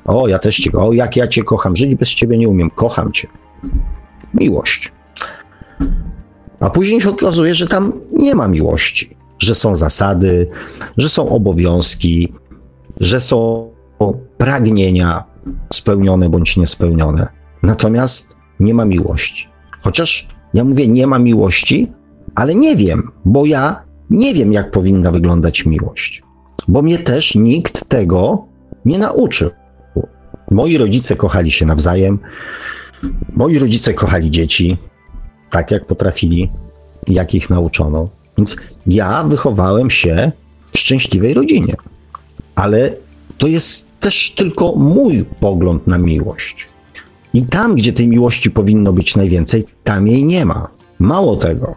[0.06, 3.12] O, ja też cię, o, jak ja cię kocham, żyć bez ciebie nie umiem, kocham
[3.12, 3.28] cię.
[4.34, 4.92] Miłość.
[6.60, 10.50] A później się okazuje, że tam nie ma miłości, że są zasady,
[10.98, 12.34] że są obowiązki,
[13.00, 13.70] że są
[14.38, 15.24] pragnienia
[15.74, 17.28] spełnione bądź niespełnione.
[17.64, 19.48] Natomiast nie ma miłości.
[19.82, 21.88] Chociaż ja mówię, nie ma miłości,
[22.36, 26.24] ale nie wiem, bo ja nie wiem, jak powinna wyglądać miłość.
[26.68, 28.46] Bo mnie też nikt tego
[28.86, 29.50] nie nauczył.
[30.52, 32.20] Moi rodzice kochali się nawzajem,
[33.34, 34.78] moi rodzice kochali dzieci
[35.50, 36.50] tak, jak potrafili,
[37.08, 38.10] jak ich nauczono.
[38.38, 40.32] Więc ja wychowałem się
[40.72, 41.76] w szczęśliwej rodzinie.
[42.56, 42.96] Ale
[43.38, 46.68] to jest też tylko mój pogląd na miłość.
[47.34, 50.68] I tam, gdzie tej miłości powinno być najwięcej, tam jej nie ma.
[51.00, 51.76] Mało tego.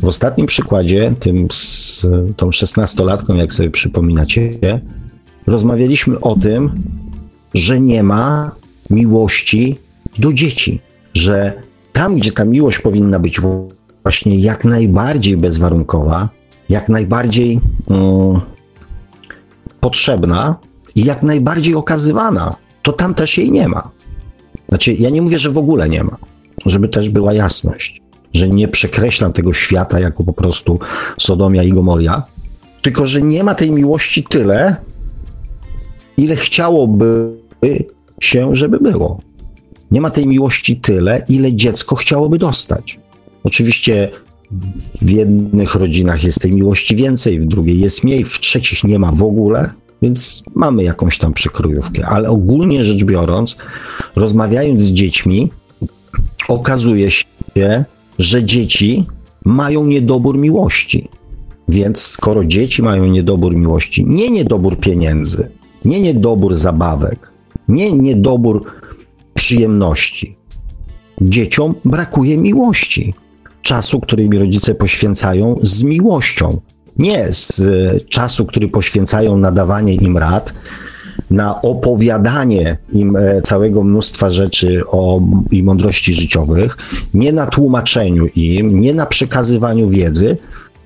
[0.00, 4.58] W ostatnim przykładzie, tym z tą szesnastolatką, jak sobie przypominacie,
[5.46, 6.82] rozmawialiśmy o tym,
[7.54, 8.50] że nie ma
[8.90, 9.78] miłości
[10.18, 10.80] do dzieci,
[11.14, 11.52] że
[11.92, 13.40] tam, gdzie ta miłość powinna być
[14.02, 16.28] właśnie jak najbardziej bezwarunkowa,
[16.68, 18.40] jak najbardziej um,
[19.80, 20.56] potrzebna
[20.94, 23.90] i jak najbardziej okazywana, to tam też jej nie ma.
[24.70, 26.16] Znaczy, ja nie mówię, że w ogóle nie ma,
[26.66, 28.02] żeby też była jasność,
[28.34, 30.78] że nie przekreślam tego świata jako po prostu
[31.18, 32.22] Sodomia i Gomoria,
[32.82, 34.76] tylko że nie ma tej miłości tyle,
[36.16, 37.32] ile chciałoby
[38.20, 39.20] się, żeby było.
[39.90, 42.98] Nie ma tej miłości tyle, ile dziecko chciałoby dostać.
[43.44, 44.10] Oczywiście
[45.02, 49.12] w jednych rodzinach jest tej miłości więcej, w drugiej jest mniej, w trzecich nie ma
[49.12, 49.70] w ogóle,
[50.02, 53.56] więc mamy jakąś tam przekrójówkę, ale ogólnie rzecz biorąc,
[54.16, 55.50] rozmawiając z dziećmi,
[56.48, 57.84] okazuje się,
[58.18, 59.06] że dzieci
[59.44, 61.08] mają niedobór miłości.
[61.68, 65.50] Więc skoro dzieci mają niedobór miłości, nie niedobór pieniędzy,
[65.84, 67.32] nie niedobór zabawek,
[67.68, 68.64] nie niedobór
[69.34, 70.36] przyjemności,
[71.20, 73.14] dzieciom brakuje miłości.
[73.62, 76.60] Czasu, który mi rodzice poświęcają z miłością.
[77.00, 80.52] Nie z e, czasu, który poświęcają na dawanie im rad,
[81.30, 86.76] na opowiadanie im e, całego mnóstwa rzeczy o, i mądrości życiowych,
[87.14, 90.36] nie na tłumaczeniu im, nie na przekazywaniu wiedzy,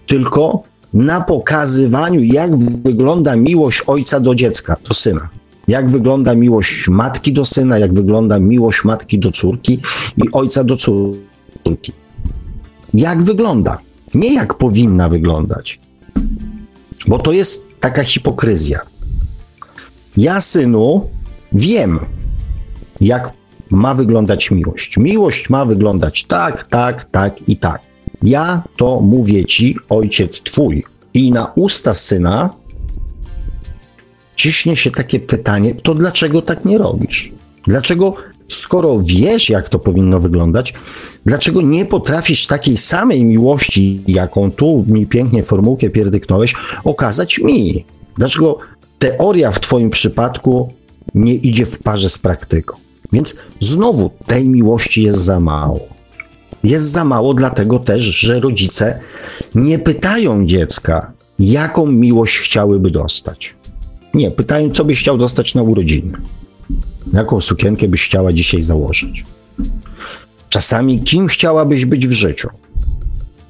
[0.07, 5.29] tylko na pokazywaniu, jak wygląda miłość ojca do dziecka, do syna.
[5.69, 9.81] Jak wygląda miłość matki do syna, jak wygląda miłość matki do córki
[10.17, 11.93] i ojca do córki.
[12.95, 13.79] Jak wygląda,
[14.15, 15.84] nie jak powinna wyglądać.
[17.07, 18.81] Bo to jest taka hipokryzja.
[20.17, 21.11] Ja, synu,
[21.53, 22.01] wiem,
[23.01, 23.33] jak
[23.71, 24.97] ma wyglądać miłość.
[24.97, 27.81] Miłość ma wyglądać tak, tak, tak i tak.
[28.23, 30.85] Ja to mówię ci, ojciec twój.
[31.15, 32.51] I na usta syna
[34.37, 37.33] ciśnie się takie pytanie, to dlaczego tak nie robisz?
[37.67, 38.15] Dlaczego,
[38.49, 40.75] skoro wiesz, jak to powinno wyglądać,
[41.27, 46.55] dlaczego nie potrafisz takiej samej miłości, jaką tu mi pięknie formułkę pierdyknąłeś,
[46.85, 47.85] okazać mi?
[48.19, 48.59] Dlaczego
[48.99, 50.73] teoria w Twoim przypadku
[51.15, 52.77] nie idzie w parze z praktyką?
[53.13, 55.81] Więc znowu tej miłości jest za mało.
[56.65, 59.01] Jest za mało, dlatego też, że rodzice
[59.55, 63.55] nie pytają dziecka, jaką miłość chciałyby dostać.
[64.15, 66.13] Nie, pytają, co byś chciał dostać na urodziny.
[67.13, 69.25] Jaką sukienkę byś chciała dzisiaj założyć.
[70.49, 72.49] Czasami kim chciałabyś być w życiu.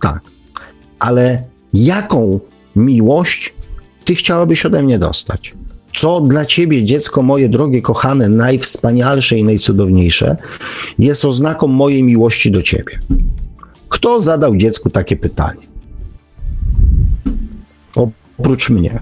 [0.00, 0.20] Tak.
[0.98, 2.40] Ale jaką
[2.76, 3.54] miłość
[4.04, 5.54] ty chciałabyś ode mnie dostać?
[5.94, 10.36] Co dla ciebie, dziecko moje drogie, kochane, najwspanialsze i najcudowniejsze,
[10.98, 12.98] jest oznaką mojej miłości do ciebie?
[13.88, 15.60] Kto zadał dziecku takie pytanie?
[17.94, 19.00] Oprócz mnie.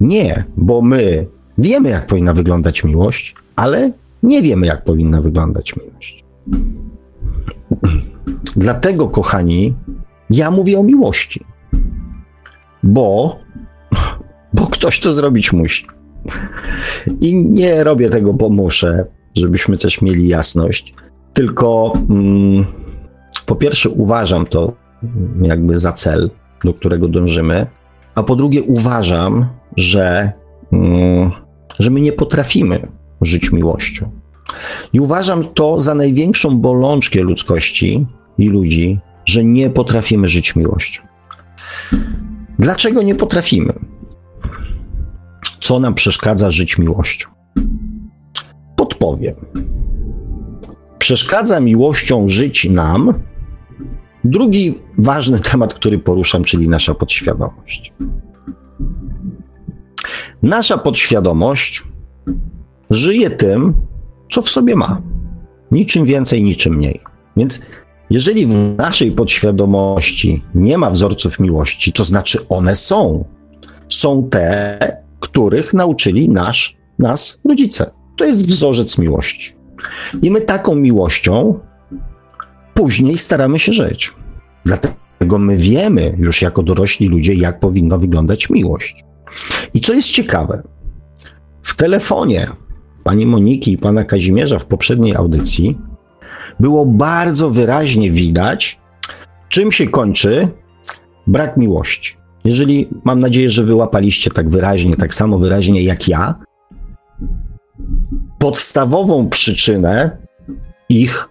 [0.00, 1.26] Nie, bo my
[1.60, 3.92] wiemy, jak powinna wyglądać miłość, ale
[4.22, 6.24] nie wiemy, jak powinna wyglądać miłość.
[8.56, 9.74] Dlatego, kochani,
[10.30, 11.44] ja mówię o miłości.
[12.82, 13.38] Bo,
[14.54, 15.86] bo ktoś to zrobić musi.
[17.20, 20.94] I nie robię tego, bo muszę, żebyśmy też mieli jasność.
[21.32, 22.64] Tylko mm,
[23.46, 24.72] po pierwsze uważam to
[25.42, 26.30] jakby za cel,
[26.64, 27.66] do którego dążymy,
[28.14, 29.46] a po drugie uważam,
[29.76, 30.32] że,
[30.72, 31.30] mm,
[31.80, 32.88] że my nie potrafimy
[33.20, 34.10] żyć miłością.
[34.92, 38.06] I uważam to za największą bolączkę ludzkości
[38.38, 41.02] i ludzi, że nie potrafimy żyć miłością.
[42.58, 43.72] Dlaczego nie potrafimy?
[45.60, 47.28] Co nam przeszkadza żyć miłością?
[48.76, 49.34] Podpowiem.
[50.98, 53.14] Przeszkadza miłością żyć nam
[54.24, 57.92] drugi ważny temat, który poruszam, czyli nasza podświadomość.
[60.42, 61.82] Nasza podświadomość
[62.90, 63.74] żyje tym,
[64.30, 65.02] co w sobie ma.
[65.70, 67.00] Niczym więcej, niczym mniej.
[67.36, 67.62] Więc
[68.10, 73.24] jeżeli w naszej podświadomości nie ma wzorców miłości, to znaczy one są.
[73.88, 74.78] Są te,
[75.20, 77.90] których nauczyli nasz, nas rodzice.
[78.16, 79.56] To jest wzorzec miłości.
[80.22, 81.60] I my taką miłością
[82.74, 84.14] później staramy się żyć.
[84.64, 89.04] Dlatego my wiemy już jako dorośli ludzie, jak powinna wyglądać miłość.
[89.74, 90.62] I co jest ciekawe,
[91.62, 92.50] w telefonie
[93.04, 95.78] pani Moniki i pana Kazimierza w poprzedniej audycji
[96.60, 98.80] było bardzo wyraźnie widać,
[99.48, 100.48] czym się kończy
[101.26, 102.16] brak miłości.
[102.44, 106.34] Jeżeli mam nadzieję, że wyłapaliście tak wyraźnie, tak samo wyraźnie jak ja,
[108.38, 110.16] podstawową przyczynę
[110.88, 111.28] ich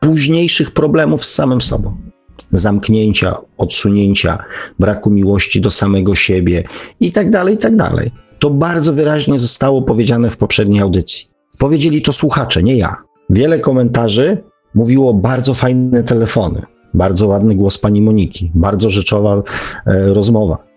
[0.00, 2.07] późniejszych problemów z samym sobą.
[2.52, 4.38] Zamknięcia, odsunięcia,
[4.78, 6.64] braku miłości do samego siebie
[7.00, 8.10] i tak dalej, i tak dalej.
[8.38, 11.28] To bardzo wyraźnie zostało powiedziane w poprzedniej audycji.
[11.58, 12.96] Powiedzieli to słuchacze, nie ja.
[13.30, 14.42] Wiele komentarzy
[14.74, 16.62] mówiło bardzo fajne telefony,
[16.94, 19.42] bardzo ładny głos pani Moniki, bardzo rzeczowa
[19.86, 20.68] e, rozmowa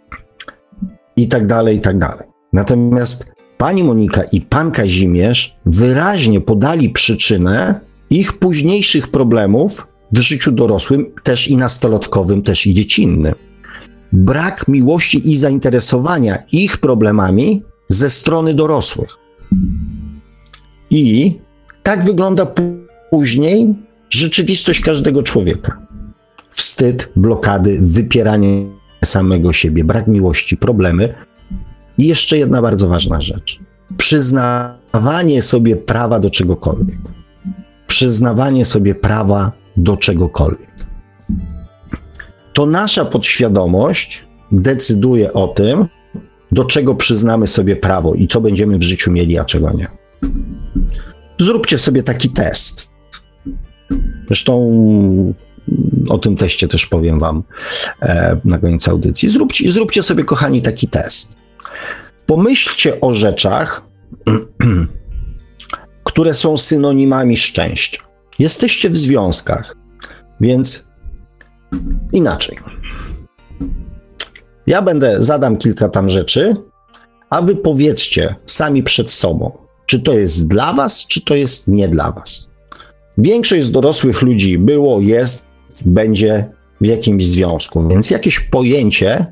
[1.16, 2.28] i tak dalej, i tak dalej.
[2.54, 11.06] Natomiast pani Monika i pan Kazimierz wyraźnie podali przyczynę ich późniejszych problemów w życiu dorosłym,
[11.24, 13.34] też i nastolatkowym, też i dziecinnym.
[14.14, 19.18] Brak miłości i zainteresowania ich problemami ze strony dorosłych.
[20.90, 21.40] I
[21.84, 22.54] tak wygląda
[23.10, 23.76] później
[24.10, 25.88] rzeczywistość każdego człowieka.
[26.52, 28.66] Wstyd, blokady, wypieranie
[29.06, 31.14] samego siebie, brak miłości, problemy.
[31.98, 33.60] I jeszcze jedna bardzo ważna rzecz.
[33.98, 37.00] Przyznawanie sobie prawa do czegokolwiek.
[37.88, 40.72] Przyznawanie sobie prawa do czegokolwiek.
[42.54, 45.86] To nasza podświadomość decyduje o tym,
[46.52, 49.88] do czego przyznamy sobie prawo i co będziemy w życiu mieli, a czego nie.
[51.40, 52.90] Zróbcie sobie taki test.
[54.28, 55.34] Zresztą
[56.10, 57.44] o tym teście też powiem Wam
[58.02, 59.30] e, na koniec audycji.
[59.30, 61.36] Zróbcie, zróbcie sobie, kochani, taki test.
[62.26, 63.84] Pomyślcie o rzeczach,
[66.04, 68.11] które są synonimami szczęścia.
[68.40, 69.76] Jesteście w związkach,
[70.42, 70.88] więc
[72.14, 72.58] inaczej.
[74.68, 76.56] Ja będę, zadam kilka tam rzeczy,
[77.30, 79.52] a wy powiedzcie sami przed sobą,
[79.86, 82.50] czy to jest dla was, czy to jest nie dla was.
[83.18, 85.46] Większość z dorosłych ludzi było, jest,
[85.86, 86.46] będzie
[86.82, 89.26] w jakimś związku, więc jakieś pojęcie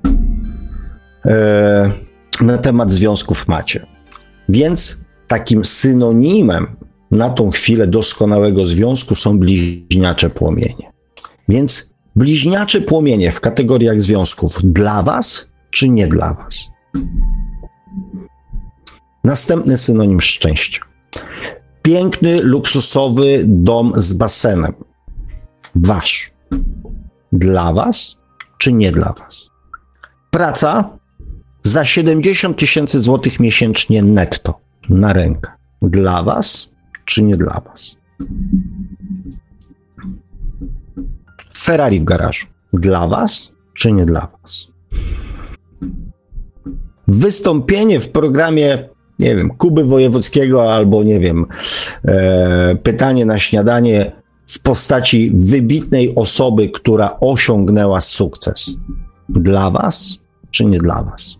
[1.25, 1.91] e,
[2.41, 3.85] na temat związków macie.
[4.49, 6.75] Więc takim synonimem
[7.11, 10.91] na tą chwilę doskonałego związku są bliźniacze płomienie.
[11.49, 16.69] Więc bliźniacze płomienie w kategoriach związków dla Was czy nie dla Was?
[19.23, 20.81] Następny synonim szczęścia.
[21.81, 24.73] Piękny, luksusowy dom z basenem.
[25.75, 26.31] Wasz.
[27.31, 28.17] Dla Was
[28.57, 29.49] czy nie dla Was?
[30.31, 30.97] Praca
[31.63, 35.51] za 70 tysięcy złotych miesięcznie netto na rękę.
[35.81, 36.68] Dla Was
[37.09, 37.97] czy nie dla Was?
[41.57, 42.47] Ferrari w garażu.
[42.73, 44.67] Dla Was czy nie dla Was?
[47.07, 48.89] Wystąpienie w programie,
[49.19, 51.45] nie wiem, Kuby Wojewódzkiego albo, nie wiem,
[52.05, 54.11] e, pytanie na śniadanie
[54.45, 58.77] w postaci wybitnej osoby, która osiągnęła sukces.
[59.29, 60.19] Dla Was
[60.51, 61.37] czy nie dla Was?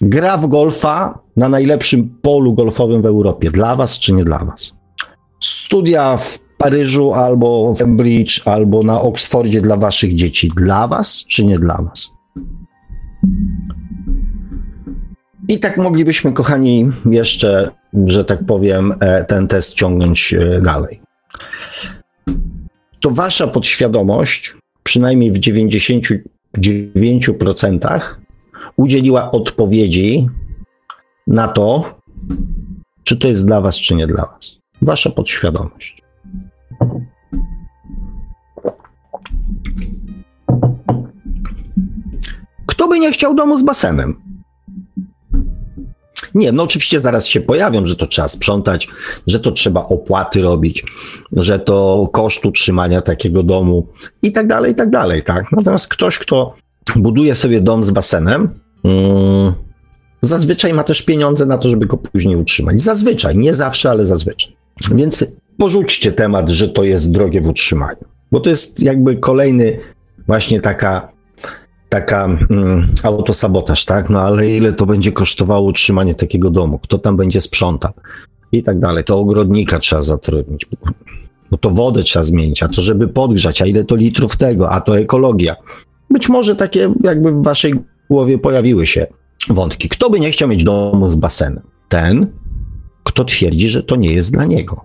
[0.00, 3.50] Gra w golfa na najlepszym polu golfowym w Europie.
[3.50, 4.72] Dla Was czy nie dla Was?
[5.40, 10.50] Studia w Paryżu albo w Cambridge albo na Oksfordzie dla Waszych dzieci.
[10.56, 12.10] Dla Was czy nie dla Was?
[15.48, 17.70] I tak moglibyśmy, kochani, jeszcze,
[18.06, 21.00] że tak powiem, e, ten test ciągnąć e, dalej.
[23.00, 28.00] To wasza podświadomość, przynajmniej w 99%,
[28.76, 30.26] udzieliła odpowiedzi
[31.28, 31.84] na to,
[33.04, 34.58] czy to jest dla was, czy nie dla was.
[34.82, 36.02] Wasza podświadomość.
[42.66, 44.14] Kto by nie chciał domu z basenem?
[46.34, 48.88] Nie, no oczywiście zaraz się pojawią, że to trzeba sprzątać,
[49.26, 50.84] że to trzeba opłaty robić,
[51.32, 53.86] że to koszt utrzymania takiego domu
[54.22, 55.52] i tak dalej, i tak dalej, tak?
[55.52, 56.54] Natomiast ktoś, kto
[56.96, 59.54] buduje sobie dom z basenem, mm,
[60.20, 62.80] zazwyczaj ma też pieniądze na to, żeby go później utrzymać.
[62.80, 64.56] Zazwyczaj, nie zawsze, ale zazwyczaj.
[64.94, 69.78] Więc porzućcie temat, że to jest drogie w utrzymaniu, bo to jest jakby kolejny
[70.26, 71.18] właśnie taka
[71.88, 74.10] taka mm, autosabotaż, tak?
[74.10, 76.78] No ale ile to będzie kosztowało utrzymanie takiego domu?
[76.78, 77.92] Kto tam będzie sprzątał?
[78.52, 79.04] I tak dalej.
[79.04, 80.66] To ogrodnika trzeba zatrudnić.
[81.50, 84.80] Bo to wodę trzeba zmienić, a to żeby podgrzać, a ile to litrów tego, a
[84.80, 85.56] to ekologia.
[86.10, 87.74] Być może takie jakby w waszej
[88.10, 89.06] głowie pojawiły się
[89.48, 89.88] wątki.
[89.88, 91.62] Kto by nie chciał mieć domu z basenem?
[91.88, 92.26] Ten,
[93.04, 94.84] kto twierdzi, że to nie jest dla niego.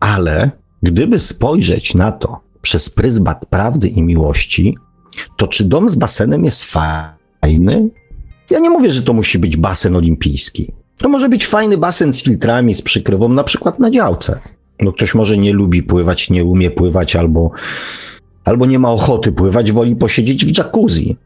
[0.00, 0.50] Ale
[0.82, 4.76] gdyby spojrzeć na to przez pryzmat prawdy i miłości,
[5.36, 7.90] to czy dom z basenem jest fajny?
[8.50, 10.72] Ja nie mówię, że to musi być basen olimpijski.
[10.96, 14.40] To może być fajny basen z filtrami, z przykrywą, na przykład na działce.
[14.80, 17.50] No ktoś może nie lubi pływać, nie umie pływać, albo,
[18.44, 21.16] albo nie ma ochoty pływać, woli posiedzieć w jacuzzi.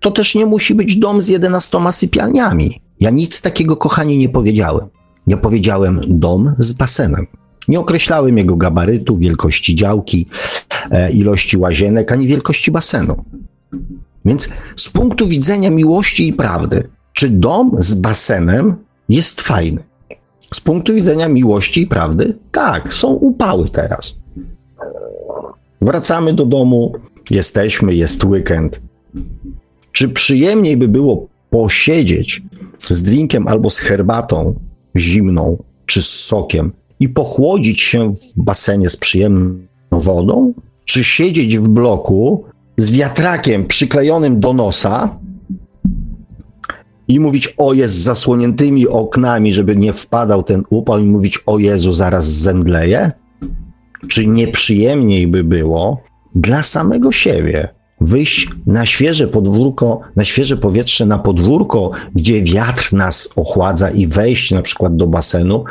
[0.00, 2.80] To też nie musi być dom z 11 sypialniami.
[3.00, 4.86] Ja nic takiego, kochani, nie powiedziałem.
[5.26, 7.26] Ja powiedziałem dom z basenem.
[7.68, 10.26] Nie określałem jego gabarytu, wielkości działki,
[10.90, 13.24] e, ilości łazienek, ani wielkości basenu.
[14.24, 18.76] Więc z punktu widzenia miłości i prawdy, czy dom z basenem
[19.08, 19.84] jest fajny?
[20.54, 24.18] Z punktu widzenia miłości i prawdy, tak, są upały teraz.
[25.82, 26.92] Wracamy do domu,
[27.30, 28.80] jesteśmy, jest weekend.
[29.92, 32.42] Czy przyjemniej by było posiedzieć
[32.88, 34.54] z drinkiem albo z herbatą
[34.96, 39.58] zimną, czy z sokiem i pochłodzić się w basenie z przyjemną
[39.90, 40.54] wodą?
[40.84, 42.44] Czy siedzieć w bloku
[42.76, 45.18] z wiatrakiem przyklejonym do nosa
[47.08, 51.58] i mówić o jest z zasłoniętymi oknami, żeby nie wpadał ten upał i mówić o
[51.58, 53.12] Jezu, zaraz zemdleję?
[54.08, 56.02] Czy nieprzyjemniej by było
[56.34, 57.68] dla samego siebie
[58.00, 64.50] wyjść na świeże podwórko, na świeże powietrze, na podwórko, gdzie wiatr nas ochładza i wejść
[64.50, 65.64] na przykład do basenu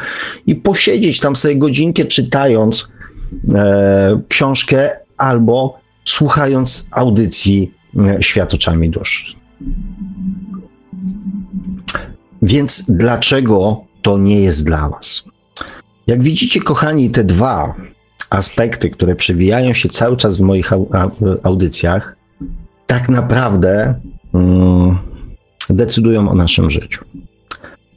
[0.48, 2.92] i posiedzieć tam sobie godzinkę czytając
[3.54, 9.24] e, książkę albo słuchając audycji e, Świat oczami duszy.
[12.42, 15.24] Więc dlaczego to nie jest dla Was?
[16.08, 17.76] Jak widzicie, kochani, te dwa
[18.30, 20.72] aspekty, które przewijają się cały czas w moich
[21.44, 22.17] audycjach,
[22.88, 23.96] tak naprawdę
[24.34, 24.98] mm,
[25.70, 27.06] decydują o naszym życiu.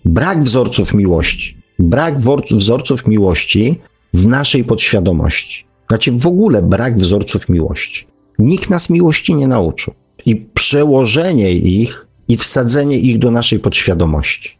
[0.04, 2.18] Brak wzorców miłości, brak
[2.50, 3.80] wzorców miłości
[4.14, 5.66] w naszej podświadomości.
[5.88, 8.06] Znaczy w ogóle brak wzorców miłości.
[8.38, 9.94] Nikt nas miłości nie nauczył.
[10.26, 14.58] I przełożenie ich i wsadzenie ich do naszej podświadomości.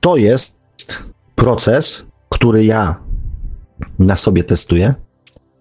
[0.00, 0.56] To jest
[1.34, 2.96] proces, który ja
[3.98, 4.94] na sobie testuję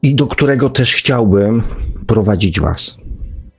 [0.03, 1.63] i do którego też chciałbym
[2.07, 2.97] prowadzić Was,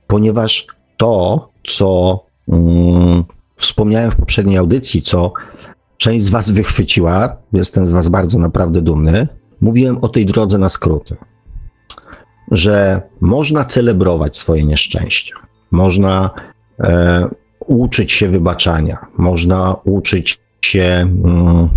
[0.07, 3.23] ponieważ to, co mm,
[3.55, 5.33] wspomniałem w poprzedniej audycji, co
[5.97, 9.27] część z Was wychwyciła, jestem z Was bardzo naprawdę dumny,
[9.61, 11.15] mówiłem o tej drodze na skróty,
[12.51, 15.35] że można celebrować swoje nieszczęścia,
[15.71, 16.29] można
[16.79, 17.27] e,
[17.59, 21.69] uczyć się wybaczania, można uczyć się mm,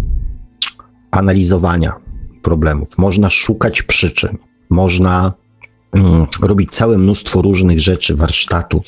[1.10, 1.96] analizowania
[2.42, 4.38] problemów, można szukać przyczyn,
[4.70, 5.32] można
[6.42, 8.84] robić całe mnóstwo różnych rzeczy, warsztatów,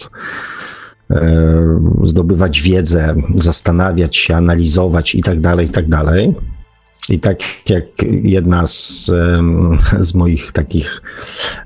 [1.10, 6.34] e, zdobywać wiedzę, zastanawiać się, analizować i tak dalej, i tak dalej.
[7.08, 7.38] I tak
[7.68, 7.84] jak
[8.22, 9.10] jedna z,
[10.00, 11.02] z moich takich,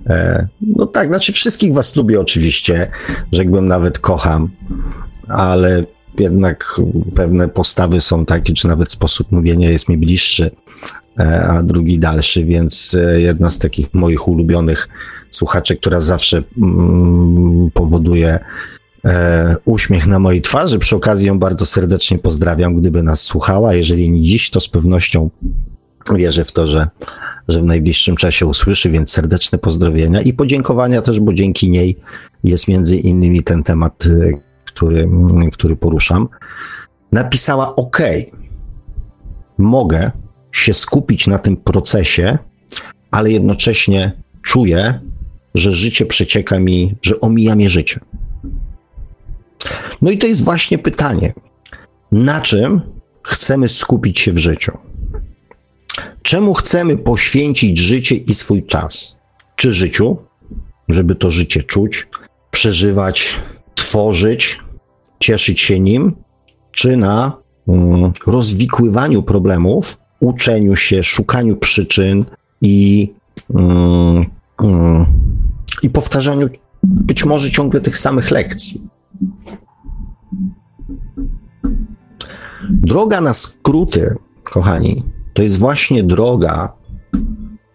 [0.06, 2.90] e, no tak, znaczy wszystkich was lubię oczywiście,
[3.32, 4.48] rzekłbym nawet kocham,
[5.28, 5.84] ale
[6.18, 6.80] jednak
[7.14, 10.50] pewne postawy są takie, czy nawet sposób mówienia jest mi bliższy,
[11.18, 14.88] e, a drugi dalszy, więc jedna z takich moich ulubionych
[15.36, 18.38] słuchaczy, która zawsze mm, powoduje
[19.04, 20.78] e, uśmiech na mojej twarzy.
[20.78, 23.74] Przy okazji ją bardzo serdecznie pozdrawiam, gdyby nas słuchała.
[23.74, 25.30] Jeżeli nie dziś, to z pewnością
[26.14, 26.88] wierzę w to, że,
[27.48, 31.96] że w najbliższym czasie usłyszy, więc serdeczne pozdrowienia i podziękowania też, bo dzięki niej
[32.44, 34.04] jest między innymi ten temat,
[34.64, 35.08] który,
[35.52, 36.28] który poruszam,
[37.12, 37.98] napisała: OK,
[39.58, 40.10] mogę
[40.52, 42.38] się skupić na tym procesie,
[43.10, 44.12] ale jednocześnie
[44.42, 45.00] czuję,
[45.56, 48.00] że życie przecieka mi, że omija mnie życie.
[50.02, 51.32] No i to jest właśnie pytanie,
[52.12, 52.80] na czym
[53.22, 54.78] chcemy skupić się w życiu?
[56.22, 59.16] Czemu chcemy poświęcić życie i swój czas?
[59.56, 60.16] Czy życiu,
[60.88, 62.06] żeby to życie czuć,
[62.50, 63.36] przeżywać,
[63.74, 64.60] tworzyć,
[65.20, 66.16] cieszyć się nim,
[66.72, 67.32] czy na
[67.68, 72.24] mm, rozwikływaniu problemów, uczeniu się, szukaniu przyczyn
[72.60, 73.12] i,
[73.54, 74.26] mm,
[74.62, 75.06] mm,
[75.82, 76.48] i powtarzaniu
[76.82, 78.82] być może ciągle tych samych lekcji.
[82.70, 85.02] Droga na skróty, kochani,
[85.34, 86.72] to jest właśnie droga,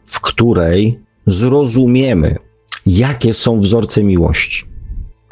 [0.06, 2.38] w której zrozumiemy,
[2.86, 4.66] jakie są wzorce miłości.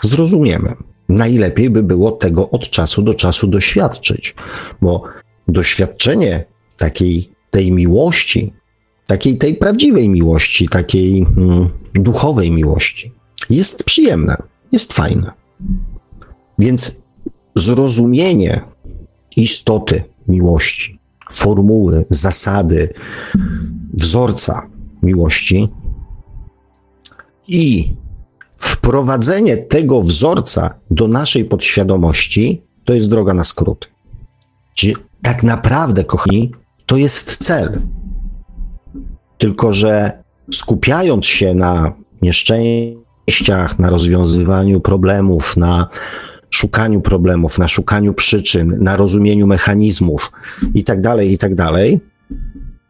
[0.03, 0.75] Zrozumiemy
[1.09, 4.35] najlepiej by było tego od czasu do czasu doświadczyć,
[4.81, 5.03] bo
[5.47, 6.45] doświadczenie
[6.77, 8.53] takiej tej miłości,
[9.09, 13.11] takiej tej prawdziwej miłości, takiej mm, duchowej miłości
[13.49, 14.37] jest przyjemne,
[14.71, 15.31] jest fajne.
[16.59, 17.03] Więc
[17.55, 18.61] zrozumienie
[19.35, 20.99] istoty miłości,
[21.31, 22.93] formuły, zasady,
[23.93, 24.67] wzorca
[25.03, 25.69] miłości
[27.47, 27.95] i
[28.57, 33.91] wprowadzenie tego wzorca do naszej podświadomości to jest droga na skrót.
[34.75, 36.51] Czyli tak naprawdę, kochani,
[36.85, 37.81] to jest cel.
[39.39, 40.23] Tylko, że
[40.53, 45.89] skupiając się na nieszczęściach, na rozwiązywaniu problemów, na
[46.49, 50.31] szukaniu problemów, na szukaniu przyczyn, na rozumieniu mechanizmów
[50.73, 51.55] i tak dalej, i tak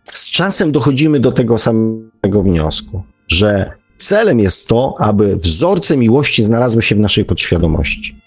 [0.05, 6.81] z czasem dochodzimy do tego samego wniosku, że celem jest to, aby wzorce miłości znalazły
[6.81, 8.21] się w naszej podświadomości.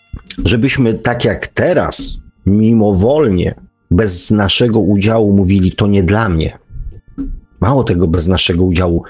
[0.44, 3.54] Żebyśmy tak jak teraz, mimowolnie,
[3.90, 6.58] bez naszego udziału mówili, to nie dla mnie.
[7.62, 9.02] Mało tego, bez naszego udziału,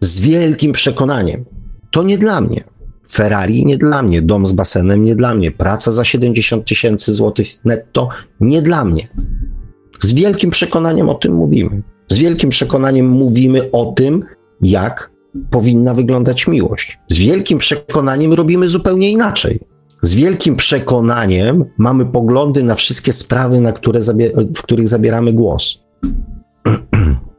[0.00, 1.44] z wielkim przekonaniem,
[1.90, 2.64] to nie dla mnie.
[3.10, 7.64] Ferrari nie dla mnie, dom z basenem nie dla mnie, praca za 70 tysięcy złotych
[7.64, 8.08] netto
[8.40, 9.08] nie dla mnie.
[10.00, 11.82] Z wielkim przekonaniem o tym mówimy.
[12.08, 14.24] Z wielkim przekonaniem mówimy o tym,
[14.60, 15.10] jak
[15.50, 16.98] powinna wyglądać miłość.
[17.10, 19.60] Z wielkim przekonaniem robimy zupełnie inaczej.
[20.02, 24.00] Z wielkim przekonaniem mamy poglądy na wszystkie sprawy, na które
[24.56, 25.78] w których zabieramy głos.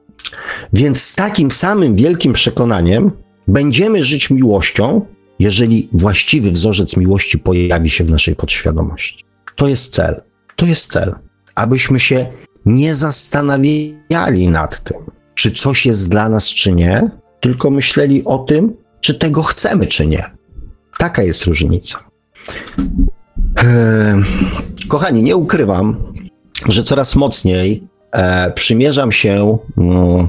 [0.74, 3.12] Więc z takim samym wielkim przekonaniem
[3.48, 5.06] będziemy żyć miłością,
[5.40, 9.26] jeżeli właściwy wzorzec miłości pojawi się w naszej podświadomości.
[9.56, 10.22] To jest cel.
[10.56, 11.16] To jest cel.
[11.56, 12.28] Abyśmy się
[12.66, 14.98] nie zastanawiali nad tym,
[15.36, 17.10] czy coś jest dla nas, czy nie,
[17.42, 20.24] tylko myśleli o tym, czy tego chcemy, czy nie.
[20.98, 22.00] Taka jest różnica.
[23.56, 24.24] Eee,
[24.88, 26.14] kochani, nie ukrywam,
[26.70, 30.28] że coraz mocniej e, przymierzam się mm,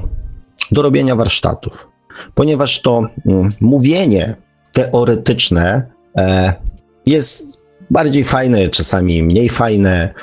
[0.71, 1.87] do robienia warsztatów,
[2.33, 4.35] ponieważ to mm, mówienie
[4.73, 5.83] teoretyczne
[6.17, 6.53] e,
[7.05, 7.61] jest
[7.91, 10.13] bardziej fajne, czasami mniej fajne,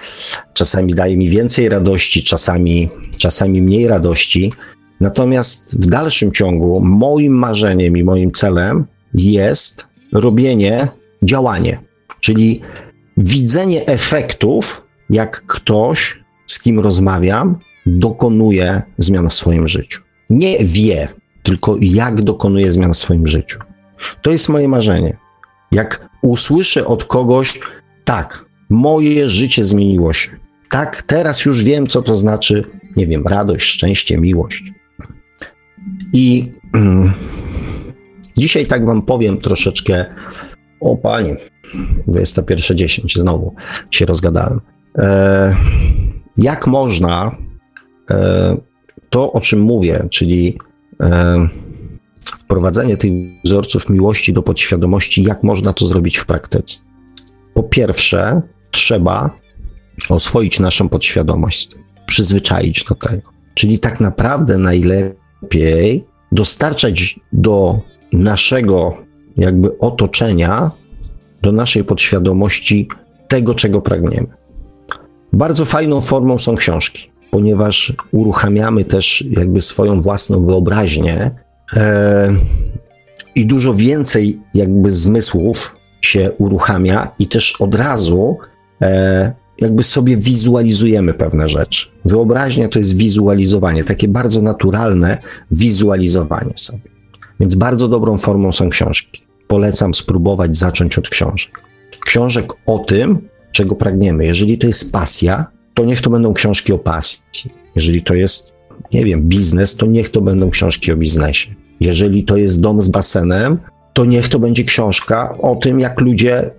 [0.53, 4.53] czasami daje mi więcej radości, czasami, czasami mniej radości.
[5.01, 8.84] Natomiast w dalszym ciągu moim marzeniem i moim celem
[9.14, 10.88] jest robienie,
[11.22, 11.80] działanie,
[12.20, 12.61] czyli
[13.16, 20.03] widzenie efektów, jak ktoś, z kim rozmawiam, dokonuje zmian w swoim życiu.
[20.33, 21.09] Nie wie,
[21.43, 23.59] tylko jak dokonuje zmian w swoim życiu.
[24.22, 25.16] To jest moje marzenie.
[25.72, 27.61] Jak usłyszę od kogoś,
[28.05, 30.30] tak, moje życie zmieniło się.
[30.70, 32.64] Tak, teraz już wiem, co to znaczy,
[32.97, 34.72] nie wiem, radość, szczęście, miłość.
[36.12, 37.12] I mm,
[38.37, 40.07] dzisiaj tak wam powiem troszeczkę,
[40.80, 41.37] o panie,
[42.09, 43.55] 21.10, znowu
[43.91, 44.61] się rozgadałem.
[44.99, 45.57] E,
[46.37, 47.37] jak można
[48.11, 48.57] e,
[49.13, 50.59] to, o czym mówię, czyli
[51.01, 51.49] e,
[52.15, 53.13] wprowadzenie tych
[53.45, 56.79] wzorców miłości do podświadomości, jak można to zrobić w praktyce.
[57.55, 59.31] Po pierwsze, trzeba
[60.09, 61.71] oswoić naszą podświadomość,
[62.07, 63.31] przyzwyczaić do tego.
[63.55, 67.81] Czyli tak naprawdę najlepiej dostarczać do
[68.13, 68.97] naszego
[69.37, 70.71] jakby otoczenia,
[71.43, 72.89] do naszej podświadomości
[73.29, 74.29] tego, czego pragniemy.
[75.33, 81.30] Bardzo fajną formą są książki, ponieważ uruchamiamy też jakby swoją własną wyobraźnię
[81.76, 82.35] e,
[83.35, 88.37] i dużo więcej jakby zmysłów się uruchamia i też od razu
[88.83, 91.89] e, jakby sobie wizualizujemy pewne rzeczy.
[92.05, 95.18] Wyobraźnia to jest wizualizowanie, takie bardzo naturalne
[95.51, 96.91] wizualizowanie sobie.
[97.41, 99.22] Więc bardzo dobrą formą są książki.
[99.49, 101.62] Polecam spróbować zacząć od książek.
[102.07, 104.24] Książek o tym, czego pragniemy.
[104.26, 107.51] Jeżeli to jest pasja, to niech to będą książki o pasji.
[107.75, 108.55] Jeżeli to jest,
[108.93, 111.55] nie wiem, biznes, to niech to będą książki o biznesie.
[111.81, 113.59] Jeżeli to jest dom z basenem,
[113.93, 116.51] to niech to będzie książka o tym, jak ludzie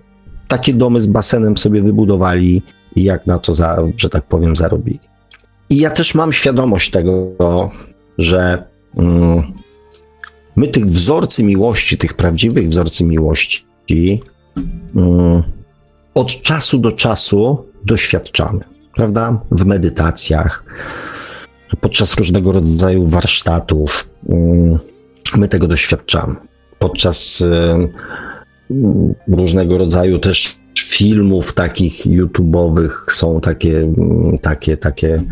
[0.48, 2.62] takie domy z basenem sobie wybudowali
[2.96, 5.00] i jak na to, za, że tak powiem, zarobili.
[5.70, 7.30] I ja też mam świadomość tego,
[8.18, 8.64] że
[8.96, 9.52] mm,
[10.56, 13.64] my tych wzorcy miłości, tych prawdziwych wzorcy miłości,
[14.96, 15.42] mm,
[16.14, 18.64] od czasu do czasu doświadczamy,
[18.96, 19.40] prawda?
[19.50, 20.64] W medytacjach,
[21.80, 24.08] podczas różnego rodzaju warsztatów.
[24.28, 24.78] Mm,
[25.36, 26.34] my tego doświadczamy.
[26.78, 27.88] Podczas y,
[29.28, 33.92] różnego rodzaju też filmów takich YouTube'owych są takie,
[34.42, 35.22] takie, takie,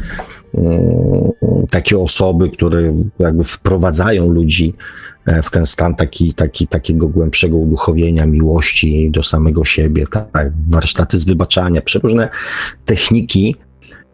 [1.71, 4.75] takie osoby, które jakby wprowadzają ludzi
[5.43, 11.25] w ten stan taki, taki, takiego głębszego uduchowienia, miłości do samego siebie, tak, warsztaty z
[11.25, 12.29] wybaczania, przeróżne
[12.85, 13.57] techniki,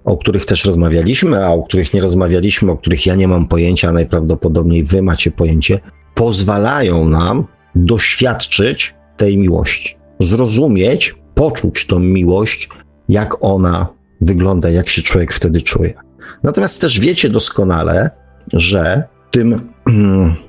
[0.05, 3.89] o których też rozmawialiśmy, a o których nie rozmawialiśmy, o których ja nie mam pojęcia,
[3.89, 5.81] a najprawdopodobniej wy macie pojęcie,
[6.15, 7.45] pozwalają nam
[7.75, 12.69] doświadczyć tej miłości, zrozumieć, poczuć tą miłość,
[13.09, 13.89] jak ona
[14.21, 15.95] wygląda, jak się człowiek wtedy czuje.
[16.43, 18.11] Natomiast też wiecie doskonale,
[18.53, 19.61] że tym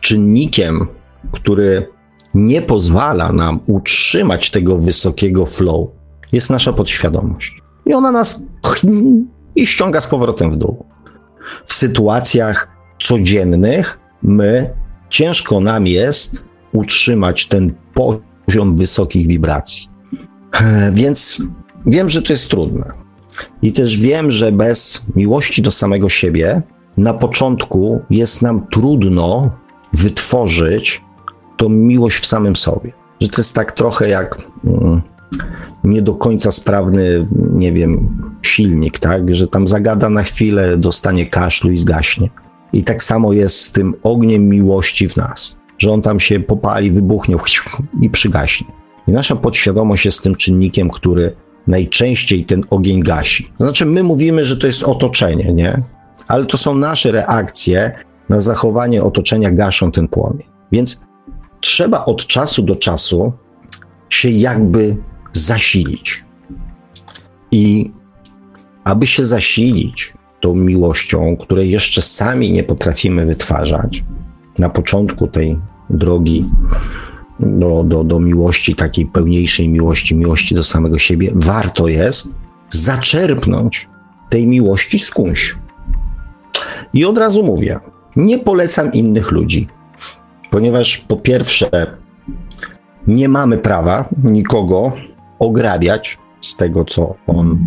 [0.00, 0.86] czynnikiem,
[1.32, 1.88] który
[2.34, 5.88] nie pozwala nam utrzymać tego wysokiego flow,
[6.32, 7.62] jest nasza podświadomość.
[7.86, 8.42] I ona nas
[9.56, 10.84] i ściąga z powrotem w dół.
[11.66, 12.68] W sytuacjach
[13.00, 14.70] codziennych my
[15.08, 16.42] ciężko nam jest
[16.72, 19.88] utrzymać ten poziom wysokich wibracji.
[20.92, 21.42] Więc
[21.86, 22.92] wiem, że to jest trudne,
[23.62, 26.62] I też wiem, że bez miłości do samego siebie
[26.96, 29.50] na początku jest nam trudno
[29.96, 31.04] wytworzyć
[31.56, 32.92] tą miłość w samym sobie.
[33.20, 35.02] Że to jest tak trochę jak mm,
[35.84, 38.08] nie do końca sprawny, nie wiem,
[38.42, 39.34] silnik, tak?
[39.34, 42.30] Że tam zagada na chwilę, dostanie kaszlu i zgaśnie.
[42.72, 46.92] I tak samo jest z tym ogniem miłości w nas, że on tam się popali,
[46.92, 47.36] wybuchnie
[48.02, 48.66] i przygaśnie.
[49.08, 51.36] I nasza podświadomość jest tym czynnikiem, który
[51.66, 53.52] najczęściej ten ogień gasi.
[53.60, 55.82] Znaczy, my mówimy, że to jest otoczenie, nie?
[56.28, 57.92] Ale to są nasze reakcje
[58.28, 60.46] na zachowanie otoczenia, gaszą ten płomień.
[60.72, 61.06] Więc
[61.60, 63.32] trzeba od czasu do czasu
[64.08, 64.96] się jakby
[65.32, 66.24] zasilić.
[67.50, 67.90] I
[68.84, 74.04] aby się zasilić tą miłością, której jeszcze sami nie potrafimy wytwarzać,
[74.58, 75.58] na początku tej
[75.90, 76.44] drogi
[77.40, 82.34] do, do, do miłości, takiej pełniejszej miłości, miłości do samego siebie, warto jest
[82.68, 83.88] zaczerpnąć
[84.30, 85.56] tej miłości skądś.
[86.92, 87.80] I od razu mówię,
[88.16, 89.68] nie polecam innych ludzi,
[90.50, 91.96] ponieważ po pierwsze,
[93.06, 94.92] nie mamy prawa nikogo
[95.38, 97.58] ograbiać z tego, co on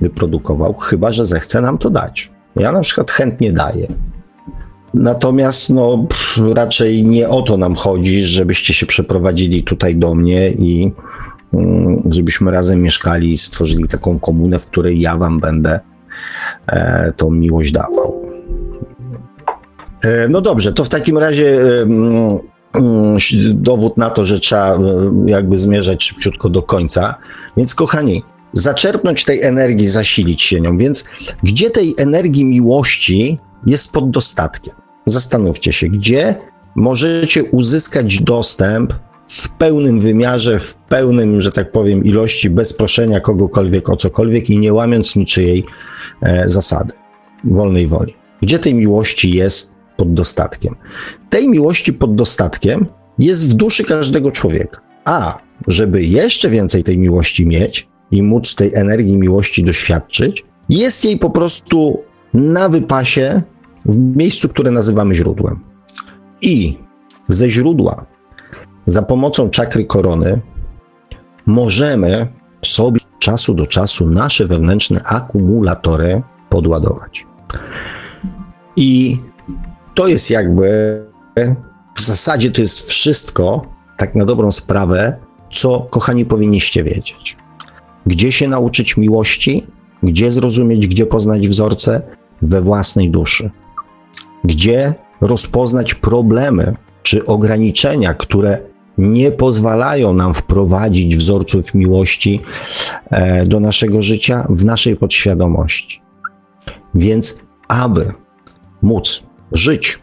[0.00, 2.30] wyprodukował, chyba że zechce nam to dać.
[2.56, 3.86] Ja na przykład chętnie daję.
[4.94, 6.06] Natomiast no,
[6.54, 10.92] raczej nie o to nam chodzi, żebyście się przeprowadzili tutaj do mnie i
[11.54, 15.80] mm, żebyśmy razem mieszkali i stworzyli taką komunę, w której ja wam będę
[16.66, 18.25] e, tą miłość dawał.
[20.02, 22.38] E, no dobrze, to w takim razie mm,
[22.74, 23.18] mm,
[23.54, 24.78] dowód na to, że trzeba e,
[25.26, 27.14] jakby zmierzać szybciutko do końca.
[27.56, 28.22] Więc kochani,
[28.52, 30.78] zaczerpnąć tej energii, zasilić się nią.
[30.78, 31.04] Więc
[31.42, 34.74] gdzie tej energii miłości jest pod dostatkiem?
[35.06, 36.34] Zastanówcie się, gdzie
[36.74, 38.94] możecie uzyskać dostęp
[39.26, 44.58] w pełnym wymiarze, w pełnym, że tak powiem, ilości, bez proszenia kogokolwiek o cokolwiek i
[44.58, 45.64] nie łamiąc niczyjej
[46.22, 46.92] e, zasady
[47.44, 48.14] wolnej woli.
[48.42, 50.76] Gdzie tej miłości jest pod dostatkiem?
[51.30, 52.86] Tej miłości pod dostatkiem
[53.18, 54.80] jest w duszy każdego człowieka.
[55.04, 61.18] A żeby jeszcze więcej tej miłości mieć i móc tej energii miłości doświadczyć, jest jej
[61.18, 62.02] po prostu
[62.34, 63.42] na wypasie
[63.84, 65.60] w miejscu, które nazywamy źródłem.
[66.42, 66.78] I
[67.28, 68.06] ze źródła,
[68.86, 70.40] za pomocą czakry korony,
[71.46, 72.28] możemy
[72.64, 77.26] sobie czasu do czasu nasze wewnętrzne akumulatory podładować.
[78.76, 79.18] I
[79.96, 81.00] to jest jakby
[81.94, 83.66] w zasadzie to jest wszystko,
[83.96, 85.16] tak na dobrą sprawę,
[85.52, 87.36] co kochani powinniście wiedzieć.
[88.06, 89.66] Gdzie się nauczyć miłości,
[90.02, 92.02] gdzie zrozumieć, gdzie poznać wzorce
[92.42, 93.50] we własnej duszy
[94.46, 98.58] gdzie rozpoznać problemy czy ograniczenia, które
[98.98, 102.40] nie pozwalają nam wprowadzić wzorców miłości
[103.10, 106.02] e, do naszego życia w naszej podświadomości.
[106.94, 108.12] Więc, aby
[108.82, 109.22] móc
[109.52, 109.98] żyć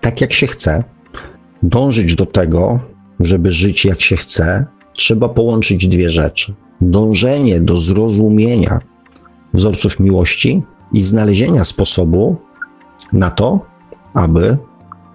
[0.00, 0.84] tak, jak się chce,
[1.62, 2.80] dążyć do tego,
[3.20, 8.80] żeby żyć jak się chce, trzeba połączyć dwie rzeczy: dążenie do zrozumienia
[9.54, 10.62] wzorców miłości
[10.92, 12.36] i znalezienia sposobu
[13.12, 13.66] na to,
[14.14, 14.56] aby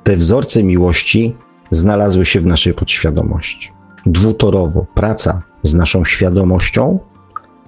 [0.04, 1.36] te wzorce miłości
[1.70, 3.72] znalazły się w naszej podświadomości.
[4.06, 7.00] Dwutorowo praca z naszą świadomością,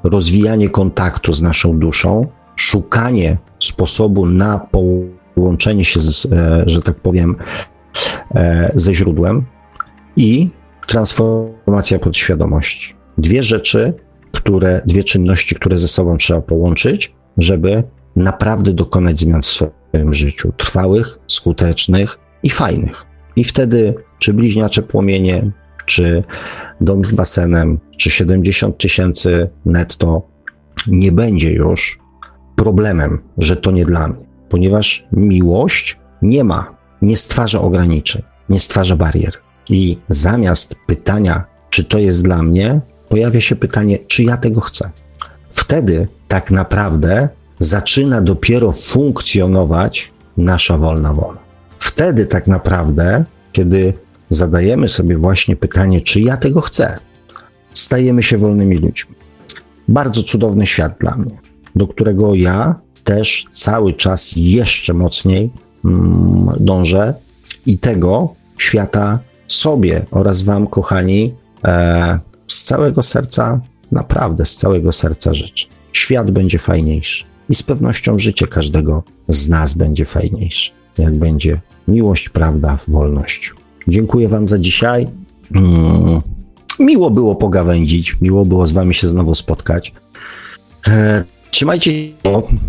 [0.04, 5.15] rozwijanie kontaktu z naszą duszą, szukanie sposobu na połączenie
[5.82, 7.36] się, z, e, że tak powiem,
[8.36, 9.46] e, ze źródłem
[10.16, 10.50] i
[10.88, 12.96] transformacja podświadomości.
[13.18, 13.94] Dwie rzeczy,
[14.32, 17.84] które, dwie czynności, które ze sobą trzeba połączyć, żeby
[18.16, 20.54] naprawdę dokonać zmian w swoim życiu.
[20.58, 23.06] Trwałych, skutecznych i fajnych.
[23.36, 25.52] I wtedy, czy bliźniacze płomienie,
[25.86, 26.24] czy
[26.82, 30.28] dom z basenem, czy 70 tysięcy netto,
[30.88, 32.00] nie będzie już
[32.56, 34.26] problemem, że to nie dla mnie,
[34.56, 39.34] ponieważ miłość nie ma, nie stwarza ograniczeń, nie stwarza barier.
[39.70, 44.90] I zamiast pytania, czy to jest dla mnie, pojawia się pytanie, czy ja tego chcę.
[45.50, 47.30] Wtedy tak naprawdę
[47.60, 51.40] zaczyna dopiero funkcjonować nasza wolna wola.
[51.80, 53.94] Wtedy tak naprawdę, kiedy
[54.30, 57.00] zadajemy sobie właśnie pytanie, czy ja tego chcę,
[57.74, 59.16] stajemy się wolnymi ludźmi.
[59.88, 61.38] Bardzo cudowny świat dla mnie,
[61.76, 65.50] do którego ja też cały czas jeszcze mocniej
[65.86, 67.14] mm, dążę
[67.66, 71.34] i tego świata sobie oraz Wam, kochani,
[71.64, 73.60] e, z całego serca,
[73.92, 75.68] naprawdę z całego serca życzę.
[75.94, 82.30] Świat będzie fajniejszy i z pewnością życie każdego z nas będzie fajniejsze, jak będzie miłość,
[82.30, 83.54] prawda, wolność.
[83.88, 85.08] Dziękuję Wam za dzisiaj.
[85.56, 86.22] Mm,
[86.80, 89.94] miło było pogawędzić, miło było z Wami się znowu spotkać.
[91.56, 92.14] Trzymajcie się.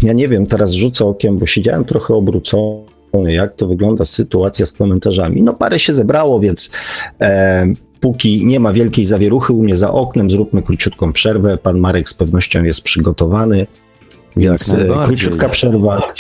[0.03, 4.72] Ja nie wiem, teraz rzucę okiem, bo siedziałem trochę obrócony, jak to wygląda sytuacja z
[4.72, 5.43] komentarzami.
[5.43, 6.70] No parę się zebrało, więc
[7.20, 7.66] e,
[8.01, 11.59] póki nie ma wielkiej zawieruchy u mnie za oknem, zróbmy króciutką przerwę.
[11.59, 13.66] Pan Marek z pewnością jest przygotowany,
[14.37, 16.12] więc e, króciutka przerwa.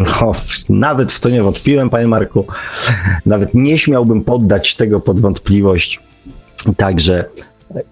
[0.00, 0.32] No,
[0.68, 2.46] nawet w to nie wątpiłem, panie Marku.
[3.26, 6.00] Nawet nie śmiałbym poddać tego pod wątpliwość.
[6.76, 7.24] Także
[7.74, 7.82] e,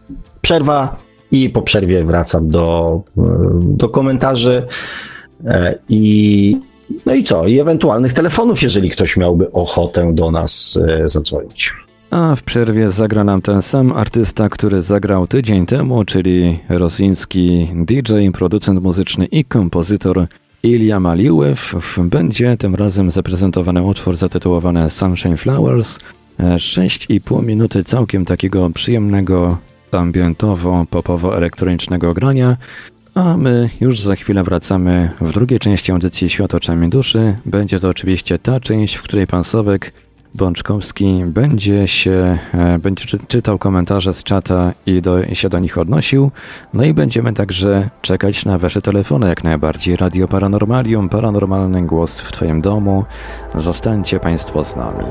[0.41, 3.23] przerwa i po przerwie wracam do, e,
[3.63, 4.67] do komentarzy
[5.89, 6.57] i
[7.07, 7.47] no i co?
[7.47, 11.73] I ewentualnych telefonów, jeżeli ktoś miałby ochotę do nas zadzwonić.
[12.11, 18.13] A w przerwie zagra nam ten sam artysta, który zagrał tydzień temu, czyli rosyjski DJ,
[18.33, 20.27] producent muzyczny i kompozytor
[20.63, 21.75] Ilya Maliłew.
[21.99, 25.99] Będzie tym razem zaprezentowany utwór zatytułowany Sunshine Flowers.
[26.39, 29.59] 6,5 minuty całkiem takiego przyjemnego,
[29.99, 32.57] ambientowo-popowo-elektronicznego grania.
[33.15, 37.37] A my już za chwilę wracamy w drugiej części audycji Świat oczami duszy.
[37.47, 39.93] Będzie to oczywiście ta część, w której pan Sowek
[40.35, 46.31] Bączkowski będzie się, e, będzie czytał komentarze z czata i do, się do nich odnosił.
[46.75, 49.97] No i będziemy także czekać na wasze telefony jak najbardziej.
[49.97, 53.05] Radio Paranormalium, paranormalny głos w twoim domu.
[53.55, 55.05] Zostańcie państwo z nami.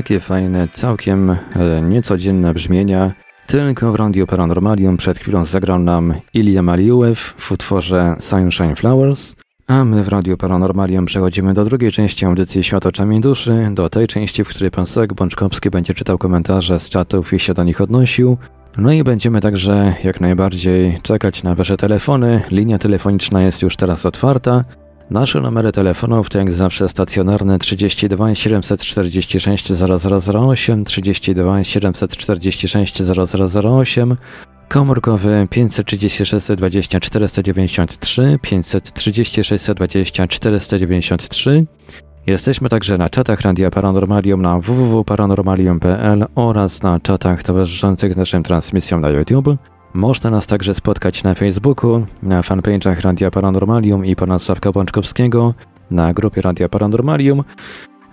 [0.00, 1.36] Takie fajne, całkiem e,
[1.82, 3.12] niecodzienne brzmienia.
[3.46, 9.36] Tylko w Radio Paranormalium przed chwilą zagrał nam Ilya Maliuew w utworze Sunshine Flowers,
[9.66, 14.06] a my w Radio Paranormalium przechodzimy do drugiej części audycji Świat oczami duszy, do tej
[14.06, 17.80] części, w której pan Sek Bączkowski będzie czytał komentarze z czatów i się do nich
[17.80, 18.36] odnosił.
[18.76, 22.42] No i będziemy także jak najbardziej czekać na wasze telefony.
[22.50, 24.64] Linia telefoniczna jest już teraz otwarta.
[25.10, 33.02] Nasze numery telefonów to jak zawsze stacjonarne 32 746 0008, 32 746
[33.54, 34.16] 0008,
[34.68, 41.66] komórkowy 536 20 493, 536 20 493.
[42.26, 49.08] Jesteśmy także na czatach Radia Paranormalium na www.paranormalium.pl oraz na czatach towarzyszących naszym transmisjom na
[49.08, 49.56] YouTube.
[49.94, 55.54] Można nas także spotkać na Facebooku, na fanpage'ach Radia Paranormalium i pana Sławka Bączkowskiego,
[55.90, 57.44] na grupie Radia Paranormalium.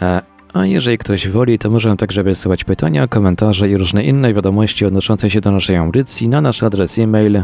[0.02, 0.22] E,
[0.54, 5.30] a jeżeli ktoś woli, to możemy także wysyłać pytania, komentarze i różne inne wiadomości odnoszące
[5.30, 7.44] się do naszej audycji na nasz adres e-mail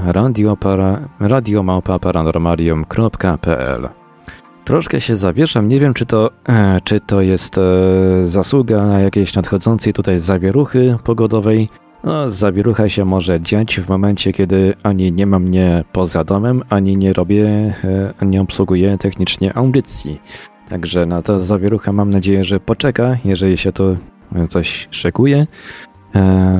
[1.19, 3.89] radiomałpa-paranormalium.pl
[4.65, 7.61] Troszkę się zawieszam, nie wiem czy to, e, czy to jest e,
[8.23, 11.69] zasługa jakiejś nadchodzącej tutaj zawieruchy pogodowej,
[12.03, 16.97] no, zawierucha się może dziać w momencie, kiedy ani nie ma mnie poza domem, ani
[16.97, 17.73] nie robię,
[18.21, 20.21] e, nie obsługuję technicznie audycji.
[20.69, 23.95] Także na to zawierucha mam nadzieję, że poczeka, jeżeli się to
[24.49, 25.47] coś szykuje.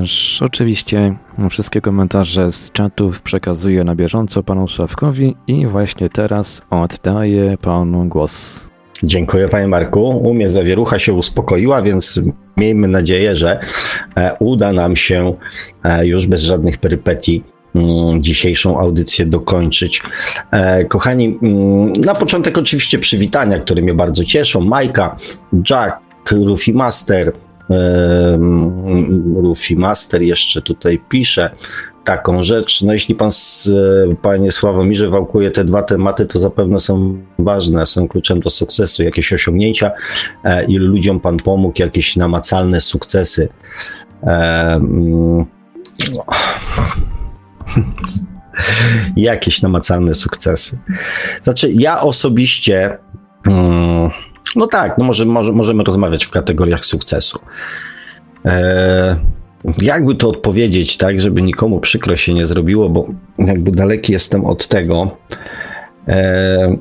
[0.02, 1.16] Eż, oczywiście
[1.50, 8.73] wszystkie komentarze z czatów przekazuję na bieżąco panu Sławkowi i właśnie teraz oddaję panu głos.
[9.02, 10.08] Dziękuję panie Marku.
[10.08, 12.20] U mnie zawierucha się uspokoiła, więc
[12.56, 13.60] miejmy nadzieję, że
[14.16, 15.34] e, uda nam się
[15.84, 20.02] e, już bez żadnych perypetii mm, dzisiejszą audycję dokończyć.
[20.50, 24.60] E, kochani, mm, na początek oczywiście przywitania, które mnie bardzo cieszą.
[24.60, 25.16] Majka,
[25.70, 25.96] Jack,
[26.30, 27.32] Rufi Master,
[29.36, 31.50] Rufi Master jeszcze tutaj pisze
[32.04, 32.82] taką rzecz.
[32.82, 33.30] No jeśli pan,
[34.22, 39.32] panie Sławomirze, wałkuje te dwa tematy, to zapewne są ważne, są kluczem do sukcesu, jakieś
[39.32, 39.90] osiągnięcia,
[40.44, 43.48] e, ilu ludziom pan pomógł, jakieś namacalne sukcesy.
[44.22, 44.80] E,
[49.16, 50.78] jakieś namacalne sukcesy.
[51.42, 52.98] Znaczy, ja osobiście,
[53.46, 54.10] mm,
[54.56, 57.38] no tak, no może, może, możemy rozmawiać w kategoriach sukcesu.
[58.44, 59.16] E,
[59.82, 63.06] jakby to odpowiedzieć, tak, żeby nikomu przykro się nie zrobiło, bo
[63.38, 65.16] jakby daleki jestem od tego.
[66.08, 66.76] E,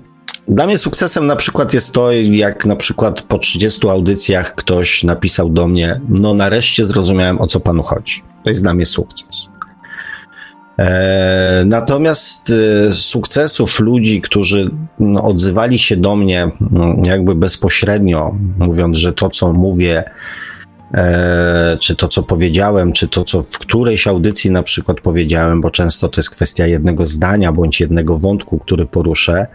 [0.47, 5.49] dla mnie sukcesem na przykład jest to, jak na przykład po 30 audycjach ktoś napisał
[5.49, 8.23] do mnie, no nareszcie zrozumiałem o co panu chodzi.
[8.43, 9.49] To jest dla mnie sukces.
[10.79, 12.53] E, natomiast
[12.87, 14.69] e, sukcesów ludzi, którzy
[14.99, 16.51] no, odzywali się do mnie
[17.03, 20.03] jakby bezpośrednio, mówiąc, że to co mówię
[21.79, 26.09] czy to, co powiedziałem, czy to, co w którejś audycji na przykład powiedziałem, bo często
[26.09, 29.47] to jest kwestia jednego zdania bądź jednego wątku, który poruszę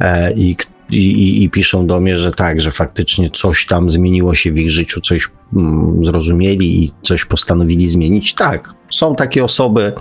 [0.00, 0.56] e, i,
[0.90, 4.70] i, i piszą do mnie, że tak, że faktycznie coś tam zmieniło się w ich
[4.70, 8.34] życiu, coś mm, zrozumieli i coś postanowili zmienić.
[8.34, 9.92] Tak, są takie osoby,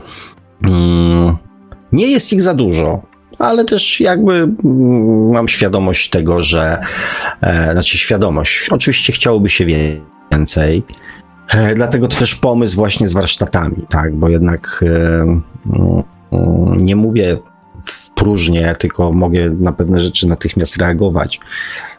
[0.64, 1.38] mm,
[1.92, 3.02] nie jest ich za dużo,
[3.40, 6.78] ale też jakby mm, mam świadomość tego, że,
[7.42, 10.84] e, znaczy świadomość, oczywiście chciałoby się więcej więcej.
[11.48, 15.22] E, dlatego też pomysł właśnie z warsztatami, tak, bo jednak e,
[15.72, 16.04] mm,
[16.78, 17.38] nie mówię
[17.86, 18.10] w
[18.76, 21.40] tylko mogę na pewne rzeczy natychmiast reagować,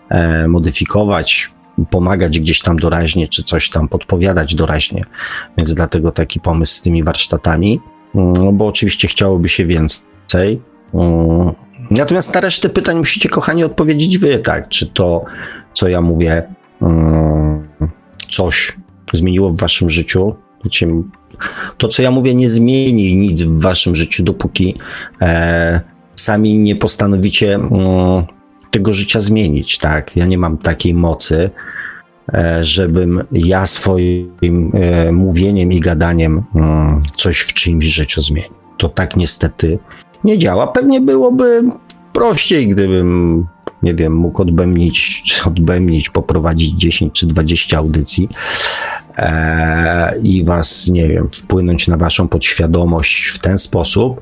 [0.08, 1.52] e, modyfikować,
[1.90, 5.04] pomagać gdzieś tam doraźnie, czy coś tam podpowiadać doraźnie.
[5.56, 7.80] Więc dlatego taki pomysł z tymi warsztatami,
[8.14, 10.62] no bo oczywiście chciałoby się więcej.
[10.94, 11.52] Mm,
[11.90, 15.24] natomiast na resztę pytań musicie, kochani, odpowiedzieć wy, tak, czy to,
[15.72, 16.42] co ja mówię,
[18.32, 18.76] coś
[19.12, 20.34] zmieniło w waszym życiu.
[21.78, 24.74] To, co ja mówię, nie zmieni nic w waszym życiu, dopóki
[25.22, 25.80] e,
[26.16, 27.70] sami nie postanowicie mm,
[28.70, 30.16] tego życia zmienić, tak?
[30.16, 31.50] Ja nie mam takiej mocy,
[32.34, 38.52] e, żebym ja swoim e, mówieniem i gadaniem mm, coś w czyimś życiu zmienił.
[38.78, 39.78] To tak niestety
[40.24, 40.66] nie działa.
[40.66, 41.62] Pewnie byłoby
[42.12, 43.46] prościej, gdybym
[43.82, 48.28] nie wiem, mógł odbębnić, odbębnić, poprowadzić 10 czy 20 audycji
[49.16, 54.20] e, i was, nie wiem, wpłynąć na waszą podświadomość w ten sposób,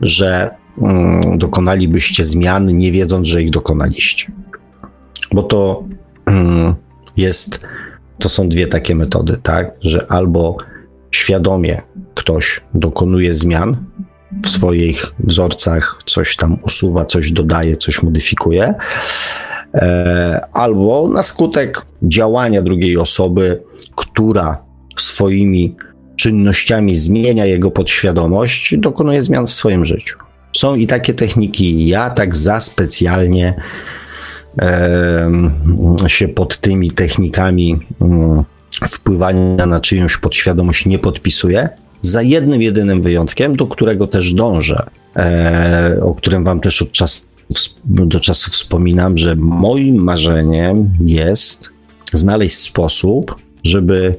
[0.00, 0.50] że
[0.82, 4.32] mm, dokonalibyście zmian, nie wiedząc, że ich dokonaliście.
[5.32, 5.84] Bo to
[6.26, 6.74] mm,
[7.16, 7.66] jest,
[8.18, 10.56] to są dwie takie metody, tak, że albo
[11.10, 11.82] świadomie
[12.14, 13.76] ktoś dokonuje zmian,
[14.42, 18.74] w swoich wzorcach coś tam usuwa, coś dodaje, coś modyfikuje.
[19.74, 23.62] e, albo na skutek działania drugiej osoby,
[23.96, 24.64] która
[24.96, 25.76] swoimi
[26.16, 30.18] czynnościami zmienia jego podświadomość, dokonuje zmian w swoim życiu.
[30.52, 31.88] Są i takie techniki.
[31.88, 33.54] Ja tak za specjalnie
[36.06, 37.78] się pod tymi technikami
[38.82, 41.68] e, wpływania na czyjąś podświadomość nie podpisuję.
[42.04, 44.86] Za jednym jedynym wyjątkiem, do którego też dążę,
[45.16, 47.26] e, o którym Wam też od czasu
[47.84, 51.72] do czasu wspominam, że moim marzeniem jest
[52.12, 54.14] znaleźć sposób, żeby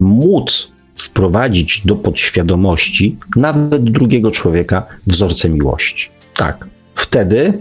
[0.00, 6.08] móc wprowadzić do podświadomości nawet drugiego człowieka wzorce miłości.
[6.36, 7.52] Tak, wtedy,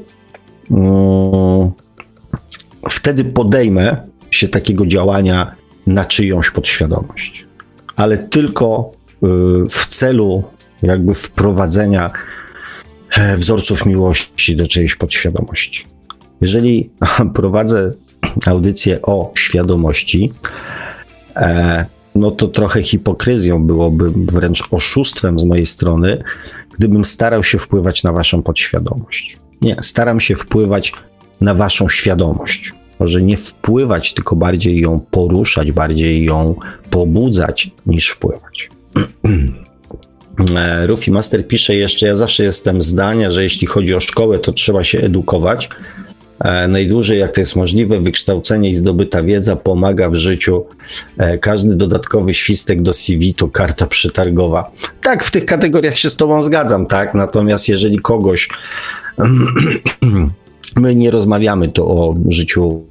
[0.69, 1.71] um,
[2.89, 3.97] wtedy podejmę
[4.31, 5.55] się takiego działania
[5.87, 7.45] na czyjąś podświadomość,
[7.95, 8.94] ale tylko
[9.69, 10.43] w celu
[10.81, 12.11] jakby wprowadzenia
[13.11, 15.85] e, wzorców miłości do czyjejś podświadomości.
[16.41, 16.89] Jeżeli
[17.35, 17.91] prowadzę
[18.45, 20.33] audycję o świadomości,
[21.35, 21.85] e,
[22.15, 26.23] no to trochę hipokryzją byłoby, wręcz oszustwem z mojej strony,
[26.77, 29.37] gdybym starał się wpływać na waszą podświadomość.
[29.61, 30.93] Nie, staram się wpływać
[31.41, 32.73] na waszą świadomość.
[32.99, 36.55] Może nie wpływać, tylko bardziej ją poruszać, bardziej ją
[36.89, 38.69] pobudzać niż wpływać.
[40.55, 44.51] E, Rufi Master pisze jeszcze, ja zawsze jestem zdania, że jeśli chodzi o szkołę, to
[44.51, 45.69] trzeba się edukować,
[46.39, 50.65] E, najdłużej jak to jest możliwe, wykształcenie i zdobyta wiedza pomaga w życiu.
[51.17, 54.71] E, każdy dodatkowy świstek do CV to karta przetargowa.
[55.01, 57.13] Tak, w tych kategoriach się z Tobą zgadzam, tak?
[57.13, 58.49] Natomiast jeżeli kogoś.
[60.75, 62.85] My nie rozmawiamy tu o życiu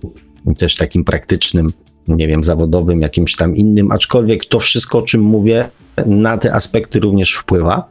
[0.58, 1.72] też takim praktycznym,
[2.08, 5.68] nie wiem, zawodowym, jakimś tam innym, aczkolwiek to wszystko, o czym mówię,
[6.06, 7.88] na te aspekty również wpływa.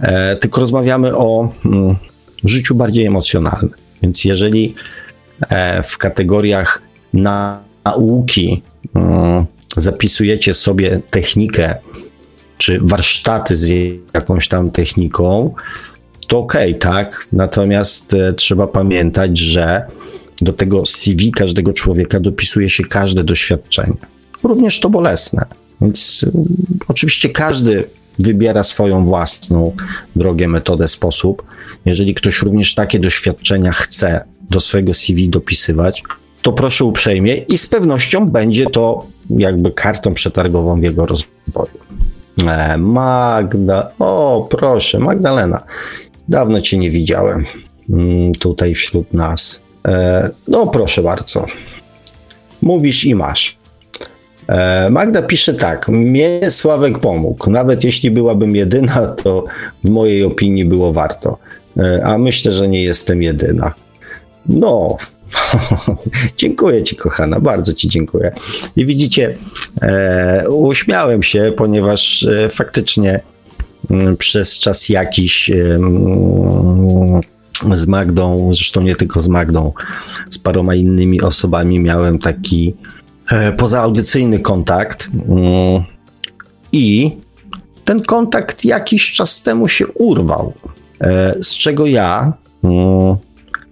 [0.00, 1.96] E, tylko rozmawiamy o mm,
[2.44, 3.70] życiu bardziej emocjonalnym.
[4.02, 4.74] Więc jeżeli
[5.48, 6.82] e, w kategoriach
[7.12, 8.62] nauki
[8.94, 9.46] mm,
[9.76, 11.74] zapisujecie sobie technikę,
[12.58, 13.72] czy warsztaty z
[14.14, 15.54] jakąś tam techniką,
[16.28, 17.26] to okay, tak?
[17.32, 19.86] Natomiast e, trzeba pamiętać, że
[20.40, 23.96] do tego CV każdego człowieka dopisuje się każde doświadczenie,
[24.42, 25.46] również to bolesne.
[25.80, 26.32] Więc y,
[26.88, 27.84] oczywiście każdy
[28.18, 29.76] wybiera swoją własną
[30.16, 31.42] drogę, metodę, sposób.
[31.84, 36.02] Jeżeli ktoś również takie doświadczenia chce do swojego CV dopisywać,
[36.42, 41.78] to proszę uprzejmie i z pewnością będzie to jakby kartą przetargową w jego rozwoju.
[42.46, 45.62] E, Magda, o proszę, Magdalena,
[46.28, 47.44] dawno cię nie widziałem
[47.90, 49.60] mm, tutaj wśród nas.
[49.86, 51.46] E, no proszę bardzo,
[52.62, 53.58] mówisz i masz.
[54.48, 55.88] E, Magda pisze tak.
[55.88, 57.50] Mnie Sławek pomógł.
[57.50, 59.44] Nawet jeśli byłabym jedyna, to
[59.84, 61.38] w mojej opinii było warto.
[61.76, 63.74] E, a myślę, że nie jestem jedyna.
[64.46, 64.96] No,
[66.38, 68.32] dziękuję Ci, kochana, bardzo Ci dziękuję.
[68.76, 69.36] I widzicie,
[69.82, 73.20] e, uśmiałem się, ponieważ e, faktycznie
[73.90, 76.85] m, mm, przez czas jakiś m,
[77.72, 79.72] z Magdą, zresztą nie tylko z Magdą,
[80.30, 82.74] z paroma innymi osobami miałem taki
[83.30, 85.08] E, pozaaudycyjny kontakt.
[85.28, 85.82] Mm.
[86.72, 87.16] I
[87.84, 90.52] ten kontakt jakiś czas temu się urwał.
[91.00, 92.32] E, z czego ja
[92.64, 93.16] mm,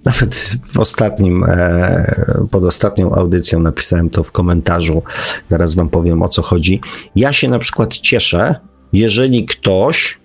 [0.05, 5.03] nawet w ostatnim, e, pod ostatnią audycją napisałem to w komentarzu.
[5.51, 6.81] Zaraz wam powiem o co chodzi.
[7.17, 8.55] Ja się na przykład cieszę,
[8.93, 10.19] jeżeli ktoś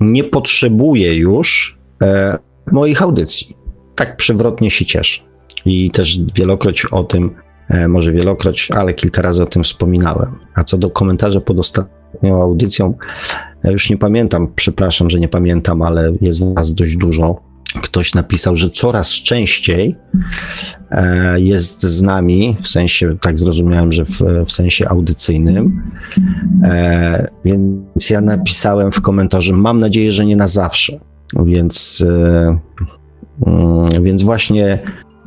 [0.00, 1.78] nie potrzebuje już
[2.72, 3.56] moich audycji.
[3.94, 5.22] Tak przewrotnie się cieszę.
[5.64, 7.30] I też wielokroć o tym
[7.68, 10.38] E, może wielokroć, ale kilka razy o tym wspominałem.
[10.54, 12.94] A co do komentarza pod ostatnią audycją,
[13.64, 17.48] już nie pamiętam, przepraszam, że nie pamiętam, ale jest was dość dużo.
[17.82, 19.96] Ktoś napisał, że coraz częściej
[20.90, 25.82] e, jest z nami, w sensie, tak zrozumiałem, że w, w sensie audycyjnym.
[26.64, 31.00] E, więc ja napisałem w komentarzu, mam nadzieję, że nie na zawsze.
[31.36, 32.04] Więc,
[33.46, 34.78] mm, więc właśnie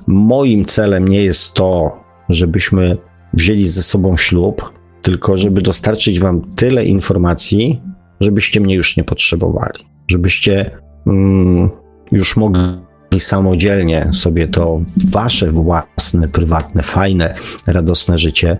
[0.08, 1.92] moim celem nie jest to,
[2.30, 2.98] żebyśmy
[3.34, 4.72] wzięli ze sobą ślub,
[5.02, 7.82] tylko żeby dostarczyć wam tyle informacji,
[8.20, 10.72] żebyście mnie już nie potrzebowali, żebyście
[11.08, 11.70] mm,
[12.12, 12.82] już mogli
[13.20, 17.36] samodzielnie sobie to wasze własne, prywatne, fajne,
[17.68, 18.58] radosne życie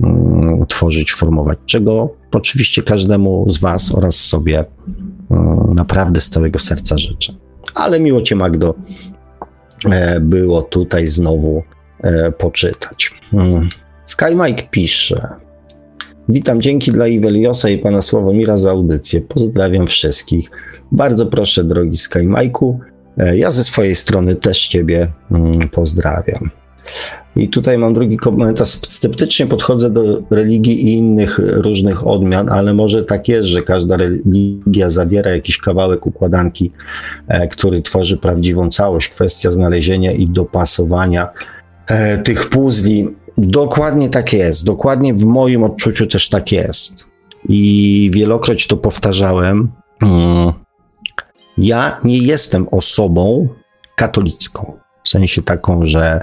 [0.00, 4.64] mm, tworzyć, formować, czego oczywiście każdemu z was oraz sobie
[5.74, 7.34] naprawdę z całego serca życzę.
[7.74, 8.74] Ale miło Cię, Magdo,
[9.90, 11.62] e, było tutaj znowu
[12.04, 13.10] E, poczytać.
[13.30, 13.68] Hmm.
[14.06, 15.28] Sky Mike pisze.
[16.28, 19.20] Witam, dzięki dla Iweliosa i pana Sławomira za audycję.
[19.20, 20.50] Pozdrawiam wszystkich.
[20.92, 22.78] Bardzo proszę, drogi Sky Mike'u.
[23.18, 26.50] E, ja ze swojej strony też ciebie mm, pozdrawiam.
[27.36, 28.68] I tutaj mam drugi komentarz.
[28.68, 34.90] Sceptycznie podchodzę do religii i innych różnych odmian, ale może tak jest, że każda religia
[34.90, 36.72] zawiera jakiś kawałek układanki,
[37.28, 39.08] e, który tworzy prawdziwą całość.
[39.08, 41.28] Kwestia znalezienia i dopasowania
[41.86, 43.08] e, tych puzli.
[43.38, 44.64] Dokładnie tak jest.
[44.64, 47.06] Dokładnie w moim odczuciu też tak jest.
[47.48, 49.72] I wielokroć to powtarzałem.
[50.02, 50.52] Mm,
[51.58, 53.48] ja nie jestem osobą
[53.96, 54.83] katolicką.
[55.04, 56.20] W sensie taką, że,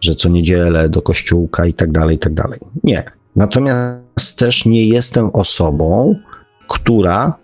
[0.00, 2.58] że co niedzielę do kościółka i tak dalej, i tak dalej.
[2.84, 3.04] Nie.
[3.36, 6.14] Natomiast też nie jestem osobą,
[6.68, 7.40] która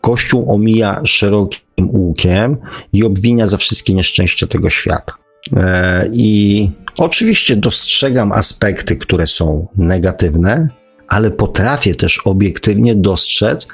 [0.00, 2.56] Kościół omija szerokim łukiem
[2.92, 5.14] i obwinia za wszystkie nieszczęścia tego świata.
[5.56, 10.68] E, I oczywiście dostrzegam aspekty, które są negatywne,
[11.08, 13.68] ale potrafię też obiektywnie dostrzec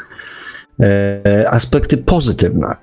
[0.81, 2.77] e, aspekty pozytywne.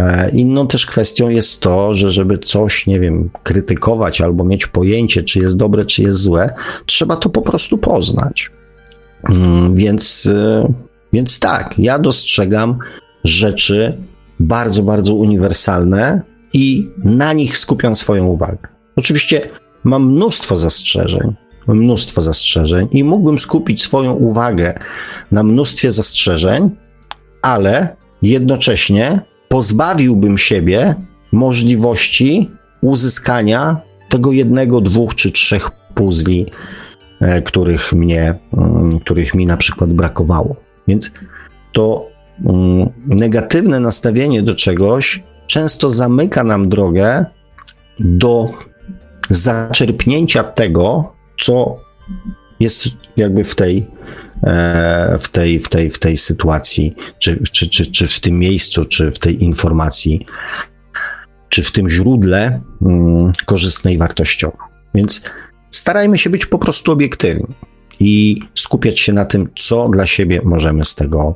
[0.00, 5.22] E, inną też kwestią jest to, że żeby coś, nie wiem, krytykować albo mieć pojęcie,
[5.22, 6.54] czy jest dobre, czy jest złe,
[6.86, 8.50] trzeba to po prostu poznać.
[9.24, 10.72] Mm, więc, e,
[11.12, 12.78] więc tak, ja dostrzegam
[13.24, 13.98] rzeczy
[14.40, 16.22] bardzo, bardzo uniwersalne
[16.52, 18.68] i na nich skupiam swoją uwagę.
[18.96, 19.48] Oczywiście
[19.84, 21.34] mam mnóstwo zastrzeżeń,
[21.68, 24.78] mnóstwo zastrzeżeń i mógłbym skupić swoją uwagę
[25.32, 26.70] na mnóstwie zastrzeżeń,
[27.42, 30.94] ale jednocześnie pozbawiłbym siebie
[31.32, 32.50] możliwości
[32.80, 36.46] uzyskania tego jednego, dwóch czy trzech puzli,
[37.20, 40.56] e, których mnie, mm, których mi na przykład brakowało.
[40.88, 41.14] Więc
[41.72, 42.06] to
[42.46, 47.26] mm, negatywne nastawienie do czegoś często zamyka nam drogę
[47.98, 48.50] do
[49.30, 51.76] zaczerpnięcia tego, co
[52.60, 53.86] jest jakby w tej
[55.18, 59.10] w tej, w tej, w tej sytuacji, czy, czy, czy, czy w tym miejscu, czy
[59.10, 60.26] w tej informacji,
[61.48, 64.58] czy w tym źródle mm, korzystnej wartościowo.
[64.94, 65.22] Więc
[65.70, 67.54] starajmy się być po prostu obiektywni
[68.00, 71.34] i skupiać się na tym, co dla siebie możemy z tego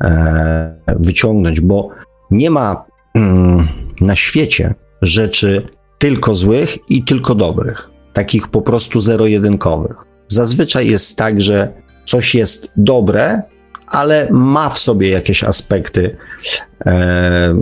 [0.00, 1.88] e, wyciągnąć, bo
[2.30, 2.84] nie ma
[3.14, 3.68] mm,
[4.00, 5.68] na świecie rzeczy
[5.98, 9.96] tylko złych i tylko dobrych, takich po prostu zero-jedynkowych.
[10.28, 11.72] Zazwyczaj jest tak, że
[12.10, 13.42] coś jest dobre,
[13.86, 16.16] ale ma w sobie jakieś aspekty
[16.86, 17.54] e,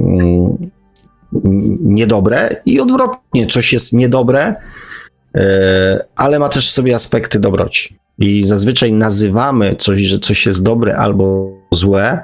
[1.83, 4.55] niedobre i odwrotnie, coś jest niedobre,
[5.35, 7.99] e, ale ma też w sobie aspekty dobroci.
[8.19, 12.21] I zazwyczaj nazywamy coś, że coś jest dobre albo złe.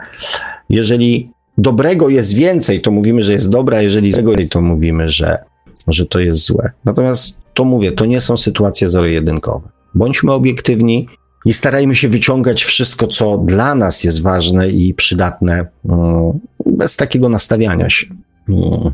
[0.69, 5.39] Jeżeli dobrego jest więcej, to mówimy, że jest dobre, a jeżeli złego, to mówimy, że,
[5.87, 6.71] że to jest złe.
[6.85, 9.69] Natomiast to mówię, to nie są sytuacje zero-jedynkowe.
[9.95, 11.09] Bądźmy obiektywni
[11.45, 17.29] i starajmy się wyciągać wszystko, co dla nas jest ważne i przydatne, mm, bez takiego
[17.29, 18.07] nastawiania się.
[18.49, 18.93] Mm.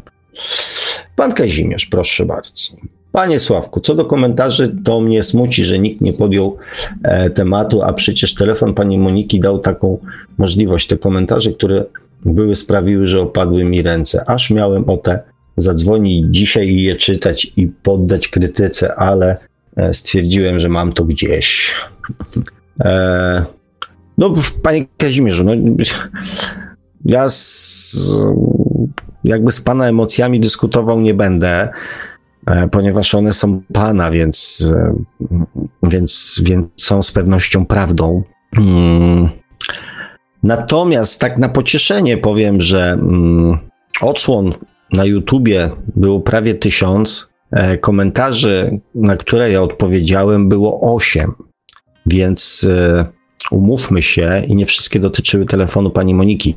[1.16, 2.77] Pan Kazimierz, proszę bardzo.
[3.12, 6.56] Panie Sławku, co do komentarzy, to mnie smuci, że nikt nie podjął
[7.02, 9.98] e, tematu, a przecież telefon pani Moniki dał taką
[10.39, 10.86] możliwość.
[10.86, 11.85] Te komentarze, które
[12.24, 14.24] były, sprawiły, że opadły mi ręce.
[14.31, 15.22] Aż miałem ochotę
[15.56, 19.36] zadzwonić dzisiaj i je czytać i poddać krytyce, ale
[19.93, 21.75] stwierdziłem, że mam to gdzieś.
[22.81, 23.45] E,
[24.19, 25.53] no, panie Kazimierzu, no,
[27.05, 27.97] ja z,
[29.25, 31.69] jakby z pana emocjami dyskutował nie będę,
[32.47, 34.95] e, ponieważ one są pana, więc, e,
[35.83, 38.23] więc, więc są z pewnością prawdą.
[38.57, 39.29] Mm.
[40.43, 43.59] Natomiast tak na pocieszenie powiem, że mm,
[44.01, 44.55] odsłon
[44.93, 47.30] na YouTubie było prawie tysiąc, e,
[47.81, 51.35] komentarzy, na które ja odpowiedziałem, było osiem.
[52.06, 53.05] Więc e,
[53.51, 56.56] umówmy się, i nie wszystkie dotyczyły telefonu pani Moniki,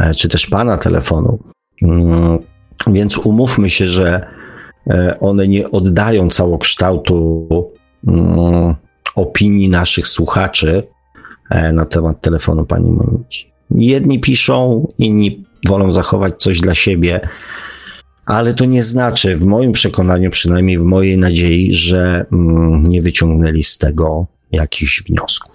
[0.00, 1.38] e, czy też pana telefonu.
[1.82, 2.38] Mm,
[2.86, 4.26] więc umówmy się, że
[4.90, 7.48] e, one nie oddają całokształtu
[8.06, 8.74] mm,
[9.14, 10.82] opinii naszych słuchaczy
[11.72, 13.52] na temat telefonu pani Moniki.
[13.70, 17.20] Jedni piszą, inni wolą zachować coś dla siebie,
[18.26, 23.62] ale to nie znaczy, w moim przekonaniu, przynajmniej w mojej nadziei, że mm, nie wyciągnęli
[23.62, 25.52] z tego jakichś wniosków.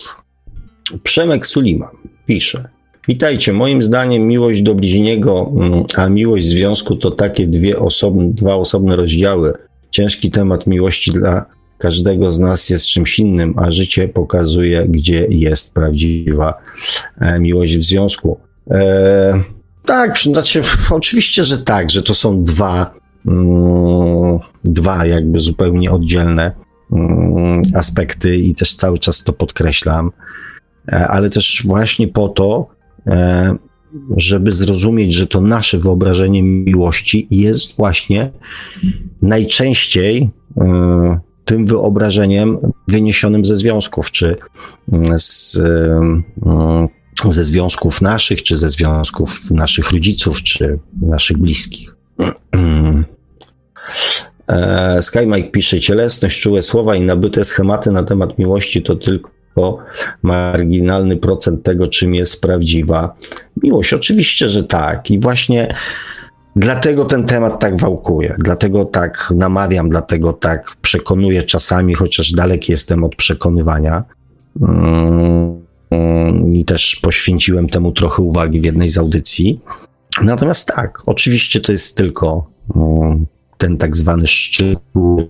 [1.03, 1.91] Przemek Sulima
[2.26, 2.69] pisze.
[3.07, 8.56] Witajcie, moim zdaniem miłość do bliźniego, mm, a miłość związku to takie dwie osobne, dwa
[8.56, 9.53] osobne rozdziały.
[9.91, 11.45] Ciężki temat miłości dla
[11.77, 16.53] każdego z nas jest czymś innym, a życie pokazuje, gdzie jest prawdziwa
[17.19, 18.39] e, miłość w związku.
[18.72, 19.56] E,
[19.88, 22.93] tak, znaczy, oczywiście, że tak, że to są dwa,
[23.27, 26.51] mm, dwa jakby zupełnie oddzielne
[26.91, 30.11] Mm, aspekty i też cały czas to podkreślam,
[30.88, 32.68] e, ale też właśnie po to,
[33.07, 33.55] e,
[34.18, 38.31] żeby zrozumieć, że to nasze wyobrażenie miłości jest właśnie
[39.22, 42.57] najczęściej e, tym wyobrażeniem
[42.88, 44.38] wyniesionym ze związków, czy
[45.18, 46.88] z, e,
[47.26, 51.95] ze związków naszych, czy ze związków naszych rodziców, czy naszych bliskich.
[54.48, 59.30] E, Sky Mike pisze, cielesność, czułe słowa i nabyte schematy na temat miłości to tylko
[60.23, 63.15] marginalny procent tego, czym jest prawdziwa
[63.64, 63.94] miłość.
[63.94, 65.11] Oczywiście, że tak.
[65.11, 65.76] I właśnie
[66.56, 73.03] dlatego ten temat tak wałkuje, dlatego tak namawiam, dlatego tak przekonuję czasami, chociaż daleki jestem
[73.03, 74.03] od przekonywania.
[74.61, 75.66] Mm,
[76.53, 79.59] I też poświęciłem temu trochę uwagi w jednej z audycji.
[80.22, 83.26] Natomiast tak, oczywiście to jest tylko mm,
[83.57, 85.30] ten tak zwany szczegół.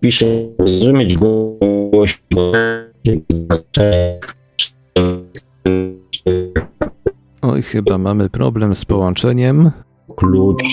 [0.00, 0.26] Pisze,
[7.42, 9.70] Oj, chyba mamy problem z połączeniem.
[10.18, 10.64] Klucz.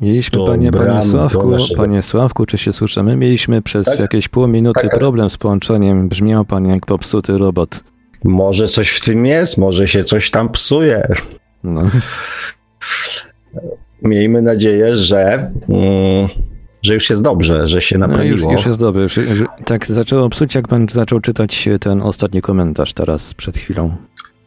[0.00, 3.16] Mieliśmy, panie, panie bram, Sławku, naszego- panie Sławku, czy się słyszymy?
[3.16, 3.98] Mieliśmy przez Tak.
[3.98, 4.98] jakieś pół minuty Tak.
[4.98, 6.08] problem z połączeniem.
[6.08, 7.84] Brzmiał pan jak popsuty robot.
[8.24, 11.08] Może coś w tym jest, może się coś tam psuje.
[11.64, 11.82] No.
[14.02, 16.28] Miejmy nadzieję, że, mm,
[16.82, 18.52] że już jest dobrze, że się No już, naprawiło.
[18.52, 19.02] już jest dobry.
[19.02, 23.96] Już, już, tak zaczęło psuć, jak pan zaczął czytać ten ostatni komentarz teraz, przed chwilą.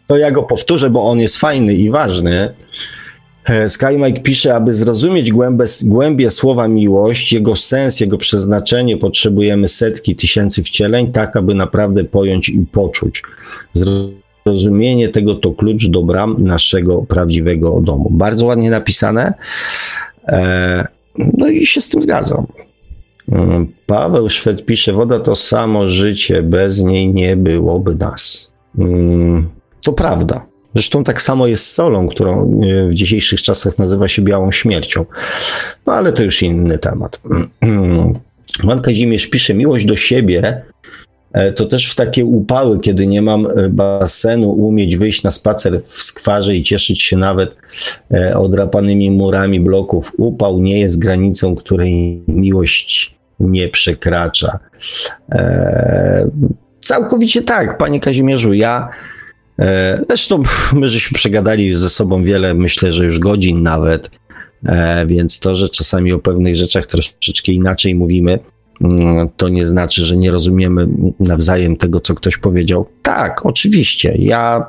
[0.08, 2.54] To ja go powtórzę, bo on jest fajny i ważny.
[3.50, 9.68] E, Sky Mike pisze, aby zrozumieć głębę, głębie słowa miłość, jego sens, jego przeznaczenie, potrzebujemy
[9.68, 13.24] setki tysięcy wcieleń, tak aby naprawdę pojąć i poczuć.
[13.74, 18.10] Zrozumienie tego to klucz do bram naszego prawdziwego domu.
[18.12, 19.34] Bardzo ładnie napisane.
[20.28, 20.88] E,
[21.38, 22.46] no i się z tym zgadzam.
[23.32, 28.52] Mm, Paweł Szwed pisze, woda to samo życie, bez niej nie byłoby nas.
[28.78, 29.50] Mm,
[29.84, 30.47] To prawda.
[30.74, 35.06] Zresztą tak samo jest z solą, którą e, w dzisiejszych czasach nazywa się białą śmiercią.
[35.86, 37.22] No ale to już inny temat.
[38.68, 40.62] Pan Kazimierz pisze, miłość do siebie
[41.34, 45.82] e, to też w takie upały, kiedy nie mam e, basenu, umieć wyjść na spacer
[45.84, 47.56] w skwarze i cieszyć się nawet
[48.36, 50.12] odrapanymi murami bloków.
[50.18, 54.60] Upał nie jest granicą, której miłość nie przekracza.
[56.80, 58.54] Całkowicie tak, panie Kazimierzu.
[58.54, 58.90] Ja
[60.08, 60.44] zresztą
[60.74, 64.10] my żeśmy przegadali ze sobą wiele, myślę, że już godzin nawet.
[64.66, 68.40] E, więc to, że czasami o pewnych rzeczach troszeczkę inaczej mówimy,
[68.82, 70.88] mm, to nie znaczy, że nie rozumiemy
[71.20, 72.88] nawzajem tego, co ktoś powiedział.
[73.02, 74.16] Tak, oczywiście.
[74.20, 74.66] Ja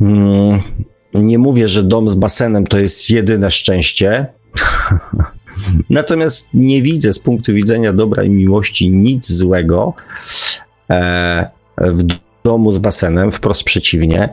[0.00, 0.60] mm,
[1.14, 4.26] nie mówię, że dom z basenem to jest jedyne szczęście.
[5.90, 9.94] Natomiast nie widzę z punktu widzenia dobra i miłości nic złego
[10.90, 12.04] e, w
[12.44, 14.28] domu z basenem, wprost przeciwnie,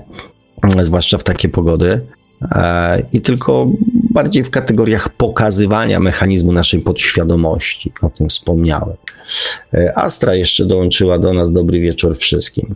[0.77, 2.01] e, zwłaszcza w takie pogody.
[2.51, 7.91] E, I tylko bardziej w kategoriach pokazywania mechanizmu naszej podświadomości.
[8.01, 8.95] O tym wspomniałem.
[9.73, 11.51] E, Astra jeszcze dołączyła do nas.
[11.51, 12.75] Dobry wieczór wszystkim.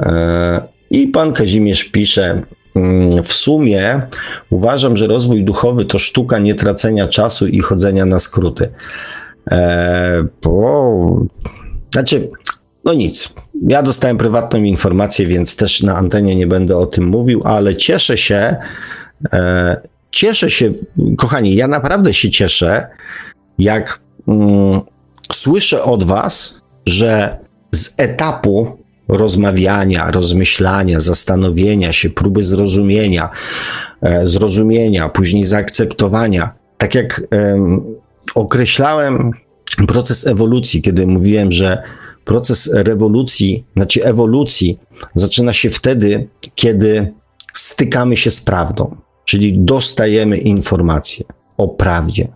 [0.00, 2.42] E, I pan Kazimierz pisze.
[2.76, 4.02] mm, W sumie
[4.50, 8.68] uważam, że rozwój duchowy to sztuka nietracenia czasu i chodzenia na skróty.
[10.42, 11.26] Bo,
[11.92, 12.30] znaczy,
[12.88, 13.34] no nic.
[13.68, 18.16] Ja dostałem prywatną informację, więc też na antenie nie będę o tym mówił, ale cieszę
[18.16, 18.56] się,
[19.32, 20.72] e, cieszę się,
[21.18, 22.86] kochani, ja naprawdę się cieszę,
[23.58, 24.80] jak mm,
[25.32, 27.38] słyszę od Was, że
[27.74, 28.78] z etapu
[29.08, 33.30] rozmawiania, rozmyślania, zastanowienia się, próby zrozumienia,
[34.02, 37.84] e, zrozumienia, później zaakceptowania, tak jak em,
[38.34, 39.30] określałem
[39.88, 41.82] proces ewolucji, kiedy mówiłem, że
[42.28, 44.78] proces rewolucji, znaczy ewolucji,
[45.14, 47.12] zaczyna się wtedy, kiedy
[47.54, 51.24] stykamy się z prawdą, czyli dostajemy informacje
[51.56, 52.28] o prawdzie.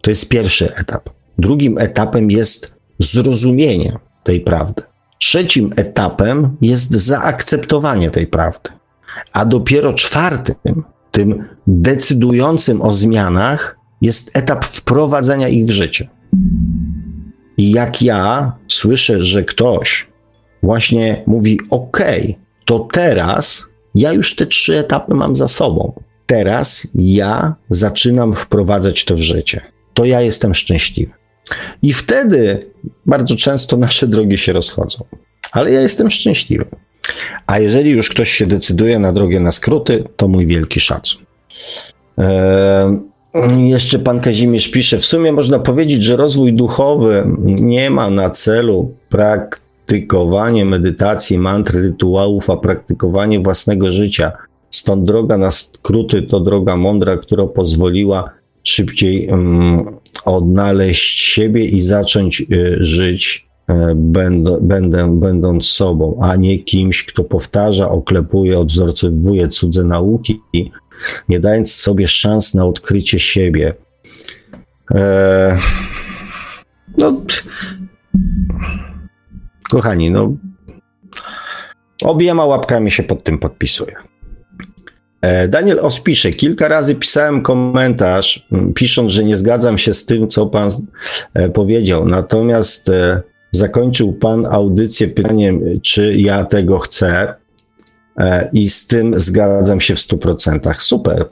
[0.00, 1.10] To jest pierwszy etap.
[1.38, 4.82] Drugim etapem jest zrozumienie tej prawdy.
[5.18, 8.70] Trzecim etapem jest zaakceptowanie tej prawdy.
[9.32, 16.08] A dopiero czwartym, tym decydującym o zmianach, jest etap wprowadzenia ich w życie.
[17.58, 20.06] Jak ja słyszę, że ktoś
[20.62, 21.98] właśnie mówi: OK,
[22.64, 25.92] to teraz ja już te trzy etapy mam za sobą.
[26.26, 29.60] Teraz ja zaczynam wprowadzać to w życie.
[29.94, 31.12] To ja jestem szczęśliwy.
[31.82, 32.70] I wtedy
[33.06, 35.04] bardzo często nasze drogi się rozchodzą.
[35.52, 36.64] Ale ja jestem szczęśliwy.
[37.46, 41.22] A jeżeli już ktoś się decyduje na drogę na skróty, to mój wielki szacun.
[42.18, 43.00] Eee,
[43.56, 48.94] Jeszcze pan Kazimierz pisze, w sumie można powiedzieć, że rozwój duchowy nie ma na celu
[49.08, 54.32] praktykowanie medytacji, mantr, rytuałów, a praktykowanie własnego życia.
[54.70, 58.30] Stąd droga na skróty to droga mądra, która pozwoliła
[58.64, 59.84] szybciej um,
[60.24, 63.74] odnaleźć siebie i zacząć y, żyć y,
[64.60, 70.40] będę, będąc sobą, a nie kimś, kto powtarza, oklepuje, odwzorcowuje cudze nauki,
[71.28, 73.74] nie dając sobie szans na odkrycie siebie.
[74.94, 75.58] E,
[76.98, 77.22] no,
[79.70, 80.34] kochani, no,
[82.04, 83.94] obiema łapkami się pod tym podpisuję.
[85.20, 90.46] E, Daniel Ospisze, kilka razy pisałem komentarz, pisząc, że nie zgadzam się z tym, co
[90.46, 90.70] pan
[91.34, 92.08] e, powiedział.
[92.08, 92.90] Natomiast
[93.50, 97.41] zakończył pan audycję pytaniem, czy ja tego chcę.
[98.52, 100.74] I z tym zgadzam się w 100%.
[100.78, 101.24] Super.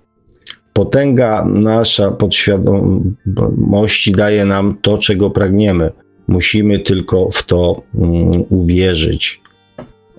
[0.73, 5.91] Potęga nasza podświadomości daje nam to, czego pragniemy.
[6.29, 9.41] Musimy tylko w to um, uwierzyć.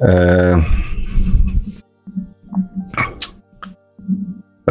[0.02, 0.62] E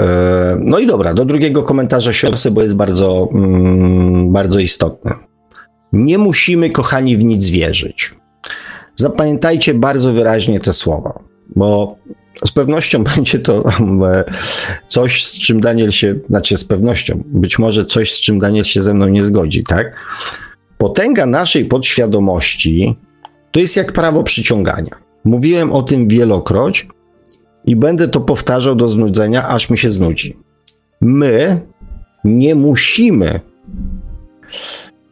[0.01, 5.13] E, no i dobra, do drugiego komentarza się odniosę, bo jest bardzo, mm, bardzo istotny.
[5.93, 8.15] Nie musimy, kochani, w nic wierzyć.
[8.97, 11.23] Zapamiętajcie bardzo wyraźnie te słowa,
[11.57, 11.97] bo
[12.45, 14.25] z pewnością będzie to e,
[14.89, 18.83] coś, z czym Daniel się, znaczy z pewnością, być może coś, z czym Daniel się
[18.83, 19.95] ze mną nie zgodzi, tak?
[20.79, 22.97] Potęga naszej podświadomości
[23.51, 24.91] to jest jak prawo przyciągania.
[25.25, 26.87] Mówiłem o tym wielokroć,
[27.65, 30.37] i będę to powtarzał do znudzenia, aż mi się znudzi.
[31.01, 31.61] My
[32.25, 33.41] nie musimy,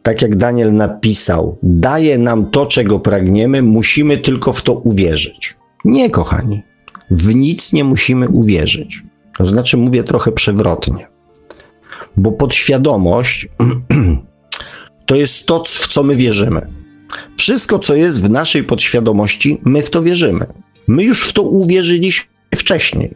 [0.03, 5.55] tak jak Daniel napisał, daje nam to, czego pragniemy, musimy tylko w to uwierzyć.
[5.85, 6.63] Nie, kochani,
[7.11, 9.03] w nic nie musimy uwierzyć.
[9.37, 11.07] To znaczy, mówię trochę przewrotnie,
[12.17, 13.47] bo podświadomość
[15.05, 16.67] to jest to, w co my wierzymy.
[17.37, 20.45] Wszystko, co jest w naszej podświadomości, my w to wierzymy.
[20.87, 22.25] My już w to uwierzyliśmy
[22.55, 23.13] wcześniej.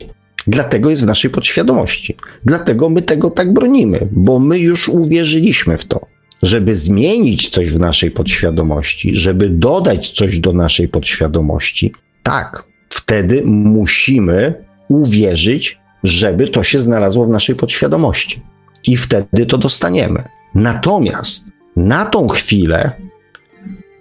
[0.48, 2.15] Dlatego jest w naszej podświadomości.
[2.45, 6.06] Dlatego my tego tak bronimy, bo my już uwierzyliśmy w to.
[6.41, 14.65] Żeby zmienić coś w naszej podświadomości, żeby dodać coś do naszej podświadomości, tak, wtedy musimy
[14.89, 18.41] uwierzyć, żeby to się znalazło w naszej podświadomości.
[18.87, 20.23] I wtedy to dostaniemy.
[20.55, 22.91] Natomiast na tą chwilę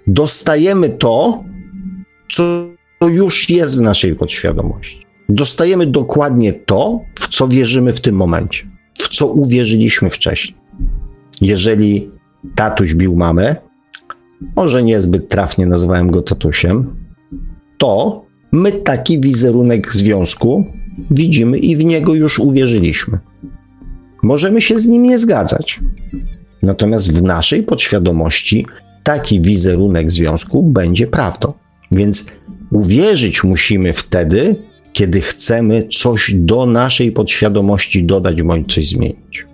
[0.07, 1.45] dostajemy to,
[2.33, 2.67] co
[3.09, 5.03] już jest w naszej podświadomości
[5.35, 8.67] dostajemy dokładnie to, w co wierzymy w tym momencie,
[8.99, 10.59] w co uwierzyliśmy wcześniej.
[11.41, 12.11] Jeżeli
[12.55, 13.57] tatuś bił mamę,
[14.57, 16.95] może niezbyt trafnie nazwałem go tatusiem,
[17.83, 20.65] to my taki wizerunek związku
[21.11, 23.19] widzimy i w niego już uwierzyliśmy.
[24.23, 25.81] Możemy się z nim nie zgadzać.
[26.63, 28.67] Natomiast w naszej podświadomości
[29.03, 31.53] taki wizerunek związku będzie prawdą.
[31.93, 32.27] Więc
[32.73, 34.57] uwierzyć musimy wtedy,
[34.93, 39.47] kiedy chcemy coś do naszej podświadomości dodać bądź coś zmienić.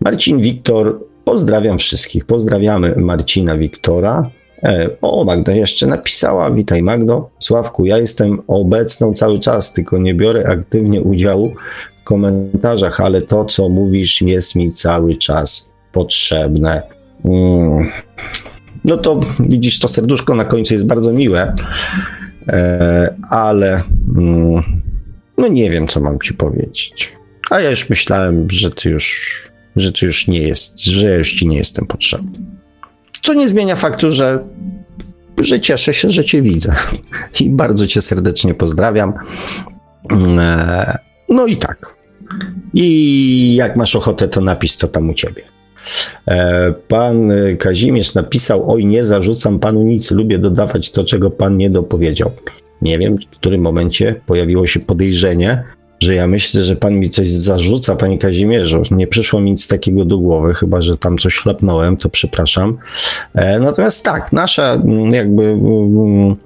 [0.00, 2.24] Marcin Wiktor, pozdrawiam wszystkich.
[2.24, 4.30] Pozdrawiamy Marcina Wiktora.
[4.64, 6.50] E, o, Magda jeszcze napisała.
[6.50, 7.30] Witaj, Magdo.
[7.38, 11.54] Sławku, ja jestem obecną cały czas, tylko nie biorę aktywnie udziału
[12.00, 16.82] w komentarzach, ale to, co mówisz, jest mi cały czas potrzebne.
[17.24, 17.90] Mm.
[18.84, 21.54] No to widzisz, to serduszko na końcu jest bardzo miłe.
[22.48, 23.82] E, ale
[24.16, 24.62] mm,
[25.38, 27.12] no nie wiem, co mam ci powiedzieć.
[27.50, 29.34] A ja już myślałem, że ty już,
[29.76, 32.38] że ty już nie jest, że już ci nie jestem potrzebny.
[33.24, 34.44] Co nie zmienia faktu, że,
[35.38, 36.74] że cieszę się, że cię widzę.
[37.40, 39.12] I bardzo cię serdecznie pozdrawiam.
[40.38, 40.98] E,
[41.28, 41.96] no i tak.
[42.74, 45.42] I jak masz ochotę, to napisz, co tam u ciebie.
[46.28, 51.70] E, pan Kazimierz napisał: Oj, nie zarzucam panu nic, lubię dodawać to, czego pan nie
[51.70, 52.30] dopowiedział.
[52.82, 55.64] Nie wiem, w którym momencie pojawiło się podejrzenie,
[56.00, 58.82] że ja myślę, że pan mi coś zarzuca, panie Kazimierzu.
[58.90, 62.78] Nie przyszło mi nic takiego do głowy, chyba że tam coś chlapnąłem, to przepraszam.
[63.34, 66.36] E, natomiast tak, nasza mm, jakby mm,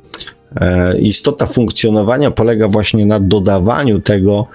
[0.57, 4.47] e, istota funkcjonowania polega właśnie na dodawaniu tego,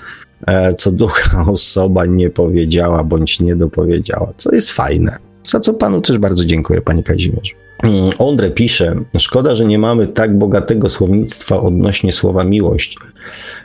[0.47, 5.17] E, co druga osoba nie powiedziała bądź nie dopowiedziała, co jest fajne.
[5.45, 7.55] Za co panu też bardzo dziękuję, panie Kazimierzu.
[7.83, 12.97] Mm, Ondre pisze, szkoda, że nie mamy tak bogatego słownictwa odnośnie słowa miłość.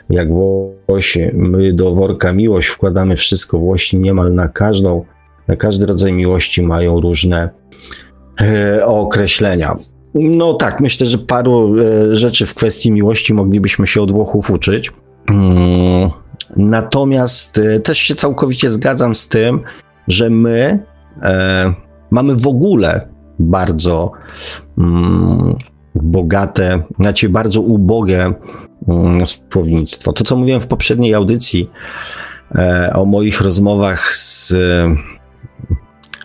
[0.09, 3.59] Jak Włosi, my do worka miłość wkładamy wszystko.
[3.59, 5.05] Włosi niemal na każdą,
[5.47, 7.49] na każdy rodzaj miłości mają różne
[8.41, 9.75] e, określenia.
[10.13, 14.91] No tak, myślę, że paru e, rzeczy w kwestii miłości moglibyśmy się od Włochów uczyć.
[15.29, 16.09] Mm,
[16.57, 19.61] Natomiast e, też się całkowicie zgadzam z tym,
[20.07, 20.79] że my
[21.21, 21.73] e,
[22.11, 23.07] mamy w ogóle
[23.39, 24.11] bardzo
[24.77, 25.55] mm,
[25.95, 28.33] bogate, znaczy bardzo ubogie
[28.87, 30.13] mm, słownictwo.
[30.13, 31.69] To, co mówiłem w poprzedniej audycji
[32.55, 34.55] e, o moich rozmowach z,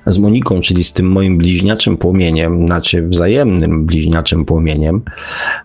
[0.06, 5.02] z Moniką, czyli z tym moim bliźniaczym płomieniem, znaczy wzajemnym bliźniaczym płomieniem,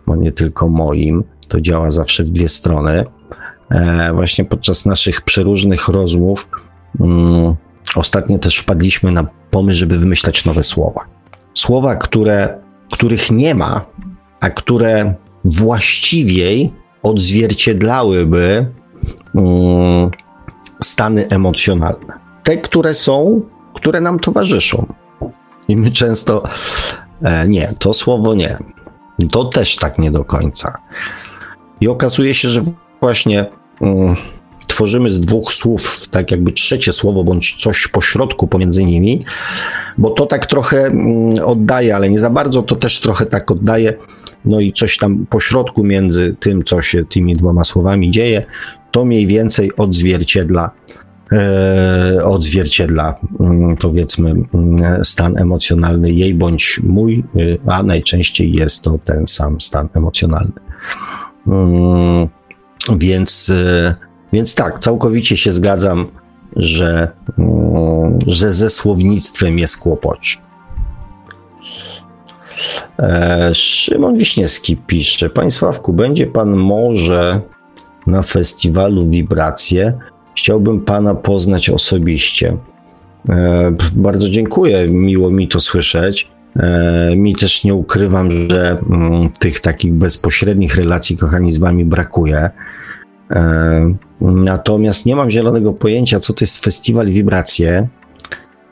[0.07, 3.05] bo nie tylko moim, to działa zawsze w dwie strony.
[3.69, 6.49] E, właśnie podczas naszych przeróżnych rozmów
[6.99, 7.55] mm,
[7.95, 11.18] ostatnio też wpadliśmy na pomysł, żeby wymyślać nowe słowa.
[11.59, 12.59] Słowa, które,
[12.91, 13.85] których nie ma,
[14.39, 15.13] a które
[15.45, 16.73] właściwiej
[17.03, 18.71] odzwierciedlałyby
[19.35, 20.11] mm,
[20.83, 22.13] stany emocjonalne.
[22.43, 23.41] Te, które są,
[23.73, 24.93] które nam towarzyszą.
[25.67, 26.43] I my często
[27.21, 28.57] e, nie, to słowo nie.
[29.31, 30.77] To też tak nie do końca.
[31.81, 32.61] I okazuje się, że
[33.01, 33.45] właśnie
[33.81, 34.15] mm,
[34.69, 39.25] tworzymy z dwóch słów tak jakby trzecie słowo, bądź coś pośrodku pomiędzy nimi,
[39.97, 43.93] bo to tak trochę mm, oddaje, ale nie za bardzo, to też trochę tak oddaje,
[44.45, 48.45] no i coś tam pośrodku między tym, co się tymi dwoma słowami dzieje,
[48.91, 50.71] to mniej więcej odzwierciedla
[51.31, 58.99] e, odzwierciedla mm, powiedzmy mm, stan emocjonalny jej bądź mój, y, a najczęściej jest to
[59.05, 60.51] ten sam stan emocjonalny.
[62.97, 66.07] Więc, e, więc tak, całkowicie się zgadzam,
[66.55, 70.37] że, mm, że ze słownictwem jest kłopoci.
[72.99, 77.41] E, Szymon Wiśniewski pisze, Panie Sławku, będzie Pan może
[78.07, 79.93] na festiwalu Wibracje?
[80.35, 82.57] Chciałbym Pana poznać osobiście.
[83.29, 86.31] E, bardzo dziękuję, miło mi to słyszeć.
[87.15, 92.49] Mi też nie ukrywam, że mm, tych takich bezpośrednich relacji, kochani, z Wami brakuje.
[93.31, 97.87] E, natomiast nie mam zielonego pojęcia, co to jest festiwal Wibracje.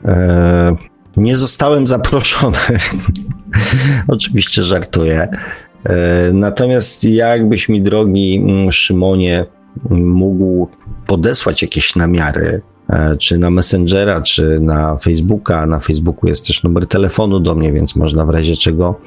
[0.04, 0.76] E,
[1.16, 2.58] nie zostałem zaproszony.
[4.08, 5.28] Oczywiście żartuję.
[5.84, 9.44] E, natomiast jakbyś mi, drogi mm, Szymonie,
[9.90, 10.68] mógł
[11.06, 12.62] podesłać jakieś namiary,
[13.18, 15.66] czy na Messengera, czy na Facebooka.
[15.66, 19.00] Na Facebooku jest też numer telefonu do mnie, więc można w razie czego,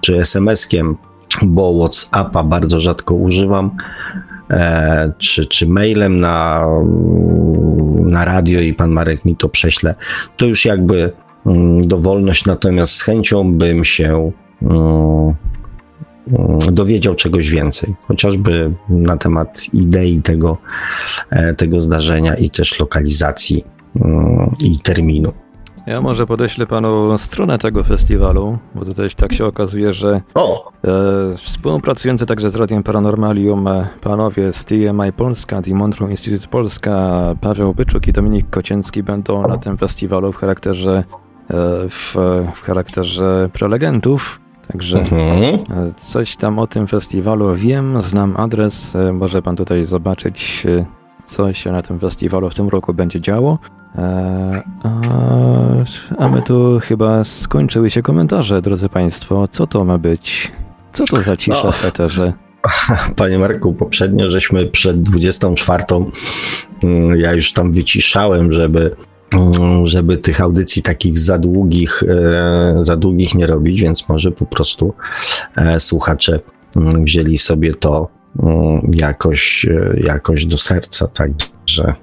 [0.00, 0.94] czy SMS-kiem,
[1.42, 3.70] bo WhatsAppa bardzo rzadko używam,
[5.18, 6.66] czy, czy mailem na,
[8.04, 9.94] na radio i pan Marek mi to prześle,
[10.36, 11.12] to już jakby
[11.46, 14.32] mm, dowolność, natomiast z chęcią bym się
[14.62, 15.34] mm,
[16.28, 20.58] mm, dowiedział czegoś więcej, chociażby na temat idei tego,
[21.30, 23.64] e, tego zdarzenia i też lokalizacji
[24.60, 25.32] i terminu.
[25.86, 30.72] Ja może podeślę panu stronę tego festiwalu, bo tutaj tak się okazuje, że o.
[30.84, 37.20] E, współpracujący także z Radiem Paranormalium e, panowie z TMI Polska, The Montreux Institute Polska,
[37.40, 41.04] Paweł Byczuk i Dominik Kocięcki będą na tym festiwalu w charakterze e,
[41.88, 42.14] w,
[42.54, 44.40] w charakterze prelegentów.
[44.72, 45.54] Także mhm.
[45.54, 50.66] E, coś tam o tym festiwalu wiem, znam adres, może pan tutaj zobaczyć,
[51.26, 53.58] co się na tym festiwalu w tym roku będzie działo.
[53.96, 54.62] E,
[56.18, 59.48] a my tu chyba skończyły się komentarze, drodzy Państwo.
[59.52, 60.52] Co to ma być?
[60.92, 61.72] Co to za cisza no.
[61.72, 62.32] w eterze?
[63.16, 65.84] Panie Marku, poprzednio żeśmy przed 24.
[66.82, 68.96] Mm, ja już tam wyciszałem, żeby,
[69.32, 74.46] mm, żeby tych audycji takich za długich, e, za długich nie robić, więc może po
[74.46, 74.94] prostu
[75.56, 76.40] e, słuchacze
[76.76, 78.08] mm, wzięli sobie to
[78.92, 79.66] jakoś,
[79.96, 81.08] jakoś do serca.
[81.08, 81.94] Także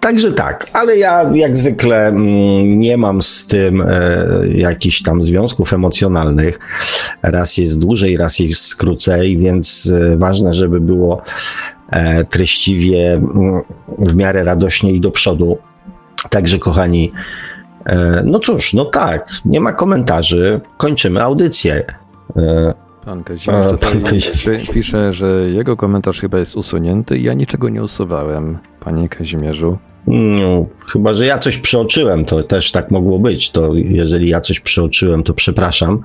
[0.00, 3.88] Także tak, ale ja jak zwykle mm, nie mam z tym e,
[4.54, 6.58] jakichś tam związków emocjonalnych.
[7.22, 11.22] Raz jest dłużej, raz jest krócej, więc e, ważne, żeby było
[11.90, 13.62] e, treściwie, mm,
[13.98, 15.58] w miarę radośnie i do przodu.
[16.30, 17.12] Także kochani,
[18.24, 21.84] no cóż, no tak, nie ma komentarzy, kończymy audycję.
[23.04, 24.02] Pan Kazimierz tutaj
[24.72, 27.18] pisze, że jego komentarz chyba jest usunięty.
[27.18, 29.78] Ja niczego nie usuwałem, panie Kazimierzu.
[30.06, 33.50] No, chyba, że ja coś przeoczyłem, to też tak mogło być.
[33.50, 36.00] To jeżeli ja coś przeoczyłem, to przepraszam.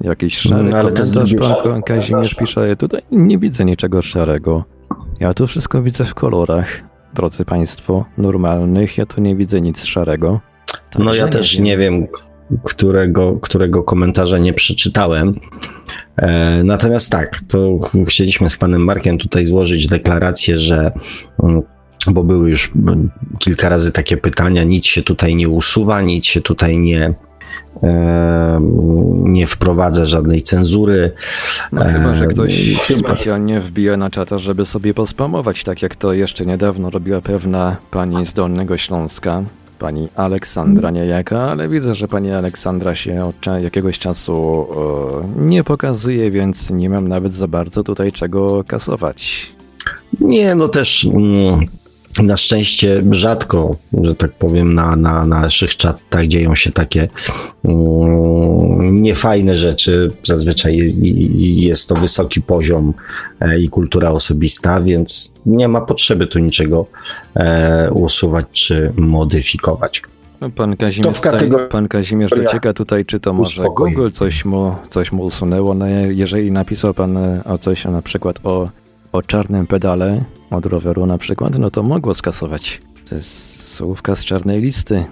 [0.00, 4.64] Jakiś szary no, ale komentarz pan Kazimierz pisze, tutaj nie widzę niczego szarego.
[5.20, 6.80] Ja tu wszystko widzę w kolorach,
[7.14, 8.98] drodzy państwo, normalnych.
[8.98, 10.40] Ja tu nie widzę nic szarego.
[10.98, 11.64] no ja nie też wiem.
[11.64, 12.06] nie wiem,
[12.64, 15.40] którego, którego komentarza nie przeczytałem.
[16.16, 20.92] E, natomiast tak, to chcieliśmy z panem Markiem tutaj złożyć deklarację, że
[21.42, 21.62] mm,
[22.06, 22.72] bo były już
[23.38, 27.14] kilka razy takie pytania, nic się tutaj nie usuwa, nic się tutaj nie,
[27.82, 28.60] e,
[29.24, 31.12] nie wprowadzę żadnej cenzury.
[31.72, 36.46] No, chyba, że ktoś specjalnie wbija na czata, żeby sobie pospamować, tak jak to jeszcze
[36.46, 39.42] niedawno robiła pewna pani z Dolnego Śląska,
[39.82, 44.66] pani Aleksandra niejaka, ale widzę, że pani Aleksandra się od jakiegoś czasu
[45.38, 49.52] e, nie pokazuje, więc nie mam nawet za bardzo tutaj czego kasować.
[50.20, 51.66] Nie, no też mm,
[52.22, 57.08] na szczęście rzadko, że tak powiem, na, na, na naszych czatach dzieją się takie
[57.62, 60.12] um, niefajne rzeczy.
[60.22, 60.94] Zazwyczaj
[61.40, 62.94] jest to wysoki poziom
[63.40, 66.86] e, i kultura osobista, więc nie ma potrzeby tu niczego
[67.34, 70.02] e, usuwać czy modyfikować.
[70.40, 71.68] No, pan Kazimierz, kategorii...
[71.68, 73.94] pan Kazimierz docieka tutaj, czy to może Uspokoi.
[73.94, 75.74] Google coś mu, coś mu usunęło.
[75.74, 78.68] No, jeżeli napisał pan e, o coś na przykład o,
[79.12, 80.24] o czarnym pedale,
[80.54, 82.80] od roweru na przykład, no to mogło skasować.
[83.08, 85.04] To jest słówka z czarnej listy.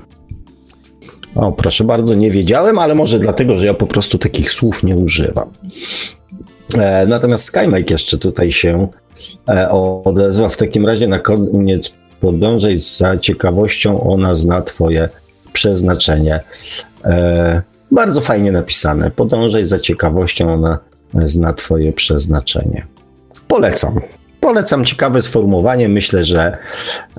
[1.34, 4.96] O, proszę bardzo, nie wiedziałem, ale może dlatego, że ja po prostu takich słów nie
[4.96, 5.50] używam.
[6.78, 8.88] E, natomiast SkyMike jeszcze tutaj się
[9.48, 9.70] e,
[10.04, 10.48] odezwa.
[10.48, 15.08] W takim razie na koniec podążaj za ciekawością, ona zna twoje
[15.52, 16.40] przeznaczenie.
[17.04, 19.10] E, bardzo fajnie napisane.
[19.10, 20.78] Podążaj za ciekawością, ona
[21.24, 22.86] zna twoje przeznaczenie.
[23.48, 24.00] Polecam.
[24.40, 25.88] Polecam ciekawe sformułowanie.
[25.88, 26.56] Myślę, że,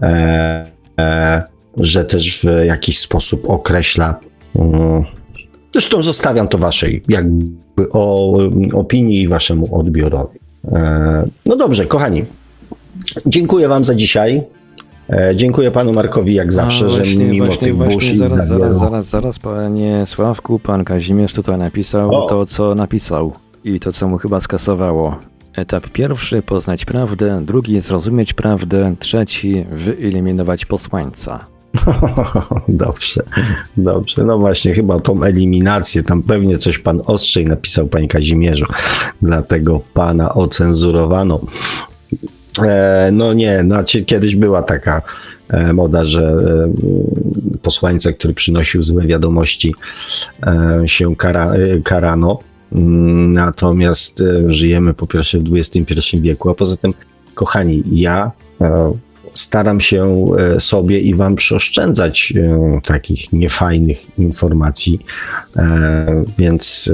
[0.02, 1.44] e, e,
[1.78, 4.20] że też w jakiś sposób określa.
[4.54, 5.04] Um,
[5.72, 8.38] zresztą zostawiam to waszej jakby o,
[8.74, 10.40] opinii i waszemu odbiorowi.
[10.72, 12.26] E, no dobrze, kochani.
[13.26, 14.44] Dziękuję wam za dzisiaj.
[15.10, 18.78] E, dziękuję panu Markowi jak zawsze, właśnie, że mimo właśnie, tych burz i zaraz, zaraz,
[18.78, 22.26] zaraz, zaraz, panie Sławku, pan Kazimierz tutaj napisał o.
[22.26, 23.34] to, co napisał
[23.64, 25.31] i to, co mu chyba skasowało.
[25.56, 31.46] Etap pierwszy poznać prawdę, drugi zrozumieć prawdę, trzeci wyeliminować posłańca.
[32.68, 33.22] Dobrze,
[33.78, 34.24] dobrze.
[34.24, 38.66] No właśnie, chyba tą eliminację, tam pewnie coś pan ostrzej napisał, panie Kazimierzu,
[39.22, 41.40] dlatego pana ocenzurowano.
[42.64, 45.02] E, no nie, no, kiedyś była taka
[45.50, 46.72] e, moda, że e,
[47.62, 49.76] posłańca, który przynosił złe wiadomości,
[50.46, 52.40] e, się kara, e, karano.
[52.72, 56.94] Natomiast e, żyjemy po pierwsze w XXI wieku, a poza tym,
[57.34, 58.32] kochani, ja
[58.62, 58.94] e,
[59.34, 62.34] staram się e, sobie i wam przeoszczędzać
[62.84, 65.00] takich niefajnych informacji,
[66.38, 66.92] więc,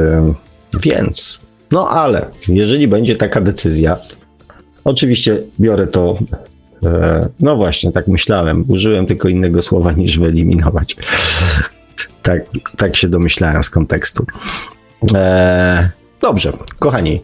[0.83, 1.41] więc,
[1.71, 3.97] no ale jeżeli będzie taka decyzja,
[4.83, 6.17] oczywiście biorę to,
[7.39, 10.95] no właśnie, tak myślałem, użyłem tylko innego słowa niż wyeliminować.
[12.21, 12.41] Tak,
[12.77, 14.25] tak się domyślałem z kontekstu.
[15.13, 15.89] E,
[16.21, 17.21] dobrze, kochani.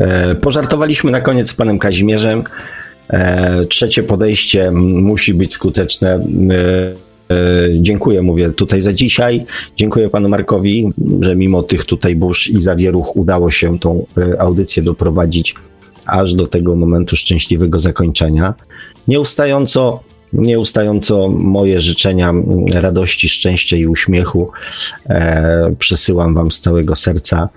[0.00, 2.44] E, pożartowaliśmy na koniec z panem Kazimierzem.
[3.10, 6.14] E, trzecie podejście musi być skuteczne.
[6.14, 7.34] E,
[7.80, 9.46] dziękuję, mówię tutaj za dzisiaj.
[9.76, 14.06] Dziękuję panu Markowi, że mimo tych tutaj burz i zawieruch udało się tą
[14.38, 15.54] audycję doprowadzić
[16.06, 18.54] aż do tego momentu szczęśliwego zakończenia.
[19.08, 20.00] Nieustająco
[20.32, 22.32] Nieustająco moje życzenia
[22.74, 24.50] radości, szczęścia i uśmiechu
[25.08, 27.48] e, przesyłam Wam z całego serca.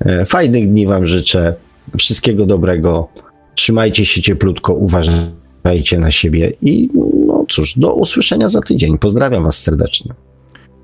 [0.00, 1.54] E, fajnych dni Wam życzę,
[1.98, 3.08] wszystkiego dobrego.
[3.54, 6.88] Trzymajcie się cieplutko, uważajcie na siebie i
[7.26, 8.98] no cóż, do usłyszenia za tydzień.
[8.98, 10.14] Pozdrawiam Was serdecznie.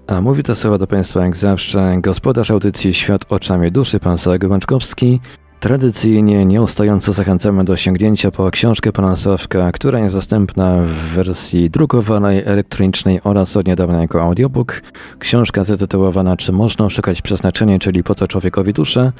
[0.06, 4.50] A mówi to słowa do Państwa jak zawsze gospodarz audycji Świat oczami duszy, pan Sławek
[4.50, 5.20] Łączkowski.
[5.60, 12.42] Tradycyjnie nieustająco zachęcamy do sięgnięcia po książkę pana Sławka, która jest dostępna w wersji drukowanej,
[12.44, 14.82] elektronicznej oraz od niedawna jako audiobook.
[15.18, 19.12] Książka zatytułowana Czy można szukać przeznaczenia, czyli po co człowiekowi duszę.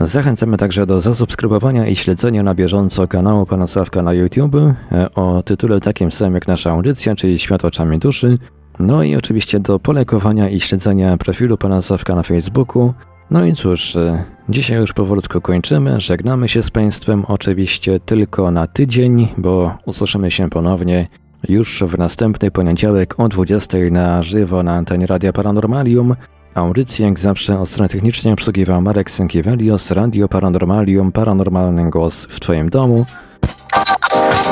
[0.00, 4.54] Zachęcamy także do zasubskrybowania i śledzenia na bieżąco kanału pana Sławka na YouTube
[4.92, 8.38] e, o tytule takim samym jak nasza audycja, czyli Świat oczami duszy.
[8.78, 12.94] No i oczywiście do polejkowania i śledzenia profilu pana Sławka na Facebooku.
[13.30, 16.00] No i cóż, e, dzisiaj już powolutku kończymy.
[16.00, 21.08] Żegnamy się z Państwem oczywiście tylko na tydzień, bo usłyszymy się ponownie
[21.48, 26.14] już w następny poniedziałek o 20 na żywo na antenie Radia Paranormalium.
[26.54, 32.70] Audycję jak zawsze o stronie technicznej obsługiwał Marek Sękiewelios, Radio Paranormalium, paranormalny głos w Twoim
[32.70, 33.06] domu.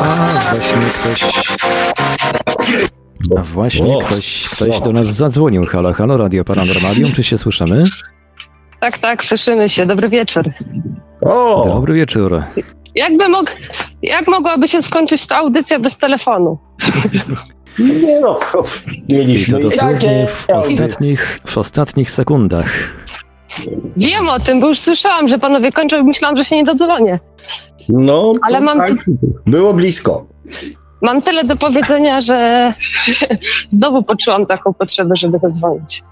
[0.06, 1.24] A właśnie ktoś...
[3.38, 5.64] A właśnie ktoś, ktoś do nas zadzwonił.
[5.66, 7.84] Halo, halo, Radio Paranormalium, czy się słyszymy?
[8.80, 9.86] Tak, tak, słyszymy się.
[9.86, 10.50] Dobry wieczór.
[11.20, 11.64] O!
[11.66, 12.42] Dobry wieczór.
[12.94, 13.50] Jakby mógł,
[14.02, 16.58] jak mogłaby się skończyć ta audycja bez telefonu?
[17.78, 18.38] Nie no,
[19.08, 19.58] mieliśmy...
[19.58, 22.66] I to dosłownie w ostatnich, w ostatnich sekundach.
[23.96, 27.20] Wiem o tym, bo już słyszałam, że panowie kończą i myślałam, że się nie dodzwonię.
[27.88, 28.78] No, ale mam...
[28.78, 28.92] Tak,
[29.46, 30.26] było blisko.
[31.02, 32.72] Mam tyle do powiedzenia, że
[33.68, 36.02] znowu poczułam taką potrzebę, żeby zadzwonić.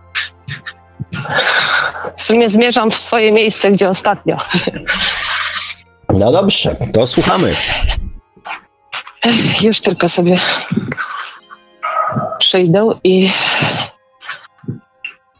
[2.16, 4.36] W sumie zmierzam w swoje miejsce, gdzie ostatnio.
[6.08, 7.54] No dobrze, to słuchamy.
[9.62, 10.36] Już tylko sobie
[12.38, 13.30] przyjdę i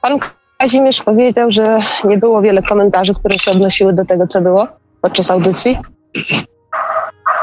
[0.00, 0.18] pan
[0.58, 4.66] Kazimierz powiedział, że nie było wiele komentarzy, które się odnosiły do tego, co było
[5.00, 5.78] podczas audycji.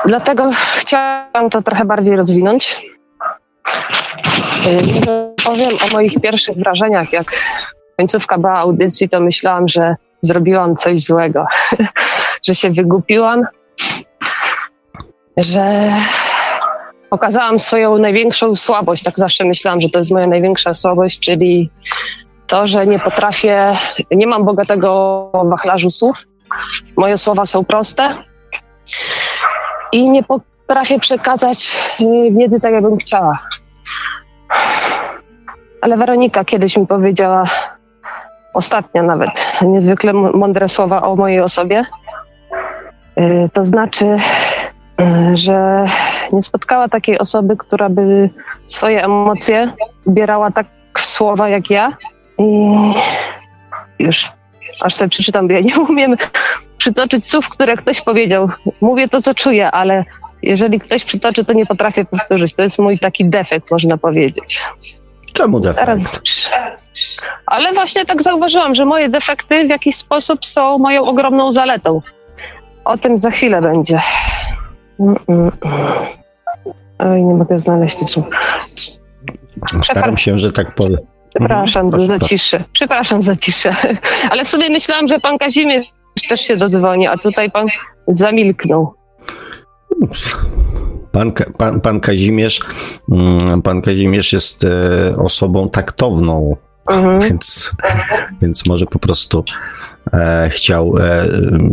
[0.06, 2.86] Dlatego chciałam to trochę bardziej rozwinąć.
[4.66, 7.14] Yy, Powiem o moich pierwszych wrażeniach.
[7.14, 7.32] Jak
[8.02, 11.46] końcówka była audycji, to myślałam, że zrobiłam coś złego,
[12.48, 13.46] że się wygupiłam,
[15.38, 15.92] że
[17.10, 19.04] pokazałam swoją największą słabość.
[19.04, 21.70] Tak zawsze myślałam, że to jest moja największa słabość, czyli
[22.48, 23.74] to, że nie potrafię,
[24.12, 26.26] nie mam bogatego wachlarzu słów.
[26.98, 28.16] Moje słowa są proste
[29.92, 33.40] i nie potrafię przekazać y, wiedzy tak, jakbym chciała.
[35.82, 37.44] Ale Weronika kiedyś mi powiedziała,
[38.54, 41.86] ostatnio nawet, niezwykle mądre słowa o mojej osobie.
[43.20, 44.06] Y, To znaczy,
[45.02, 45.86] y, że
[46.32, 48.30] nie spotkała takiej osoby, która by
[48.66, 49.74] swoje emocje
[50.06, 50.68] ubierała tak
[50.98, 51.98] w słowa jak ja.
[52.38, 52.76] I
[54.00, 54.32] już
[54.82, 56.16] aż sobie przeczytam, bo ja nie umiem
[56.78, 58.50] przytoczyć słów, które ktoś powiedział.
[58.82, 60.06] Mówię to, co czuję, ale
[60.42, 62.54] jeżeli ktoś przytoczy, to nie potrafię powtórzyć.
[62.54, 64.62] To jest mój taki defekt, można powiedzieć.
[65.34, 66.22] Czemu defekt?
[67.46, 72.02] Ale właśnie tak zauważyłam, że moje defekty w jakiś sposób są moją ogromną zaletą.
[72.86, 74.00] O tym za chwilę będzie.
[75.00, 76.22] Mm, mm, mm.
[77.00, 78.26] Oj, nie mogę znaleźć słów.
[79.84, 80.98] Staram się, że tak powiem.
[81.36, 82.64] Przepraszam Mhm, za ciszę.
[82.74, 83.76] Przepraszam za ciszę.
[84.32, 85.88] Ale w sobie myślałam, że pan Kazimierz
[86.30, 87.68] też się dodzwoni, a tutaj pan
[88.08, 88.94] zamilknął.
[91.12, 92.60] Pan, pan, pan, Kazimierz,
[93.12, 96.56] mm, pan Kazimierz jest e, osobą taktowną,
[96.92, 97.20] Mhm.
[97.20, 97.72] więc,
[98.42, 99.44] więc może po prostu
[100.14, 101.28] e, chciał, e,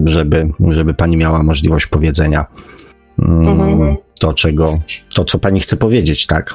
[0.04, 2.46] żeby, żeby pani miała możliwość powiedzenia
[3.18, 3.96] mm, Mhm.
[4.20, 4.78] to, czego,
[5.14, 6.54] to, co pani chce powiedzieć, tak?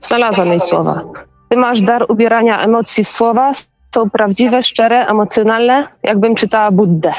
[0.00, 1.00] Znalazłam jej słowa.
[1.48, 3.52] Ty masz dar ubierania emocji w słowa.
[3.94, 7.12] Są prawdziwe, szczere, emocjonalne, jakbym czytała Buddę.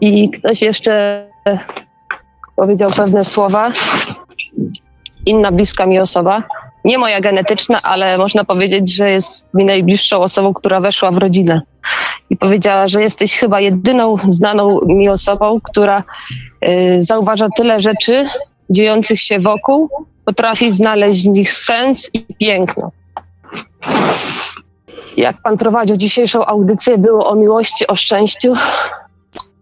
[0.00, 1.24] I ktoś jeszcze
[2.56, 3.72] powiedział pewne słowa.
[5.26, 6.42] Inna bliska mi osoba.
[6.84, 11.62] Nie moja genetyczna, ale można powiedzieć, że jest mi najbliższą osobą, która weszła w rodzinę.
[12.30, 16.02] I powiedziała, że jesteś chyba jedyną znaną mi osobą, która
[16.64, 18.24] y, zauważa tyle rzeczy
[18.70, 19.90] dziejących się wokół,
[20.24, 22.90] potrafi znaleźć w nich sens i piękno.
[25.16, 28.54] Jak pan prowadził dzisiejszą audycję, było o miłości, o szczęściu,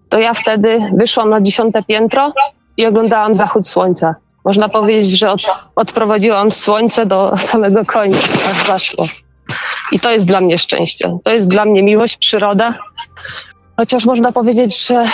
[0.08, 2.32] to ja wtedy wyszłam na dziesiąte piętro
[2.76, 4.14] i oglądałam zachód słońca.
[4.44, 5.42] Można powiedzieć, że od,
[5.76, 9.06] odprowadziłam słońce do samego końca, aż zaszło.
[9.92, 11.18] I to jest dla mnie szczęście.
[11.24, 12.74] To jest dla mnie miłość, przyroda.
[13.76, 15.06] Chociaż można powiedzieć, że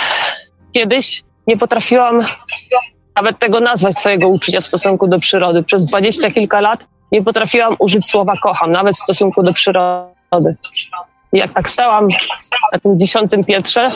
[0.71, 2.21] kiedyś nie potrafiłam
[3.15, 5.63] nawet tego nazwać swojego uczucia w stosunku do przyrody.
[5.63, 6.79] Przez dwadzieścia kilka lat
[7.11, 10.55] nie potrafiłam użyć słowa kocham, nawet w stosunku do przyrody.
[11.33, 12.07] Jak tak stałam
[12.73, 13.91] na tym dziesiątym piętrze,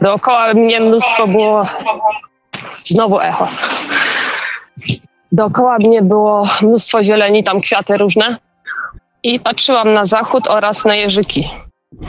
[0.00, 1.64] dookoła mnie mnóstwo było
[2.84, 3.48] znowu echo.
[5.32, 8.36] Dookoła mnie było mnóstwo zieleni, tam kwiaty różne.
[9.22, 11.48] I patrzyłam na zachód oraz na jeżyki,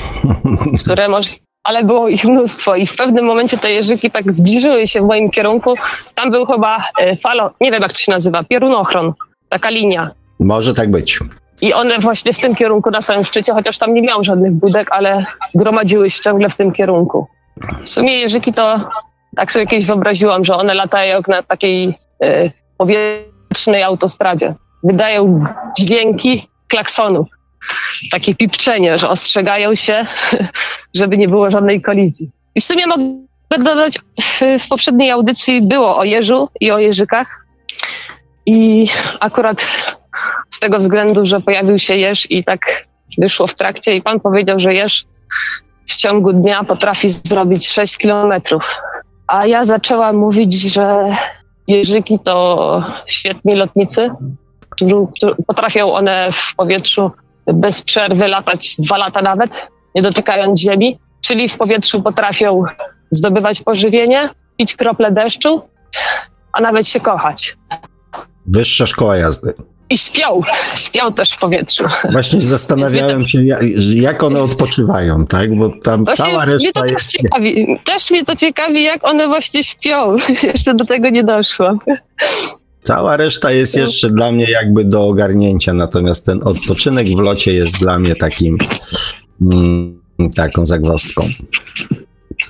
[0.84, 1.30] które może,
[1.64, 5.30] ale było ich mnóstwo i w pewnym momencie te jeżyki tak zbliżyły się w moim
[5.30, 5.76] kierunku.
[6.16, 9.14] Tam był chyba e, falo, nie wiem jak to się nazywa, piorunochron,
[9.50, 10.12] taka linia.
[10.40, 11.20] Może tak być.
[11.62, 14.88] I one właśnie w tym kierunku na samym szczycie, chociaż tam nie miałam żadnych budek,
[14.92, 15.26] ale
[15.56, 17.28] gromadziły się ciągle w tym kierunku.
[17.84, 18.90] W sumie jeżyki to,
[19.36, 24.56] tak sobie kiedyś wyobraziłam, że one latają jak na takiej e, powietrznej autostradzie.
[24.84, 25.46] Wydają
[25.80, 27.28] dźwięki klaksonów.
[28.12, 30.06] Takie pipczenie, że ostrzegają się,
[30.96, 32.32] żeby nie było żadnej kolizji.
[32.56, 37.46] I w sumie mogę dodać, w, w poprzedniej audycji było o jeżu i o jeżykach.
[38.46, 38.88] I
[39.20, 39.62] akurat
[40.50, 42.88] z tego względu, że pojawił się jeż i tak
[43.18, 45.06] wyszło w trakcie i pan powiedział, że jeż
[45.86, 48.82] w ciągu dnia potrafi zrobić 6 kilometrów.
[49.32, 51.16] A ja zaczęłam mówić, że
[51.68, 54.10] jeżyki to świetni lotnicy,
[55.48, 57.12] potrafią one w powietrzu
[57.54, 62.64] bez przerwy latać dwa lata nawet, nie dotykając ziemi, czyli w powietrzu potrafią
[63.12, 65.62] zdobywać pożywienie, pić krople deszczu,
[66.54, 67.58] a nawet się kochać.
[68.46, 69.54] Wyższa szkoła jazdy.
[69.92, 70.42] I śpią,
[70.76, 71.84] śpią też w powietrzu.
[72.12, 73.60] Właśnie zastanawiałem się, ja-
[73.94, 75.56] jak one odpoczywają, tak?
[75.56, 77.12] Bo tam Właśnie cała mnie reszta to też jest.
[77.12, 77.80] ciekawi.
[77.86, 80.16] Też mnie to ciekawi, jak one właśnie śpią.
[80.54, 81.80] Jeszcze do tego nie doszłam.
[82.82, 87.80] Cała reszta jest jeszcze dla mnie jakby do ogarnięcia, natomiast ten odpoczynek w locie jest
[87.80, 88.58] dla mnie takim
[89.42, 90.02] mm,
[90.36, 91.28] taką zagwozdką.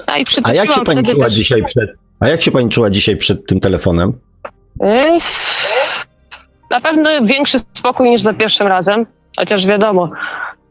[0.08, 1.90] A, i A jak się pani czuła też, dzisiaj przed,
[2.20, 4.14] a jak się pani czuła dzisiaj przed tym telefonem?
[4.84, 5.20] y,
[6.72, 9.06] Na pewno większy spokój niż za pierwszym razem,
[9.38, 10.10] chociaż wiadomo,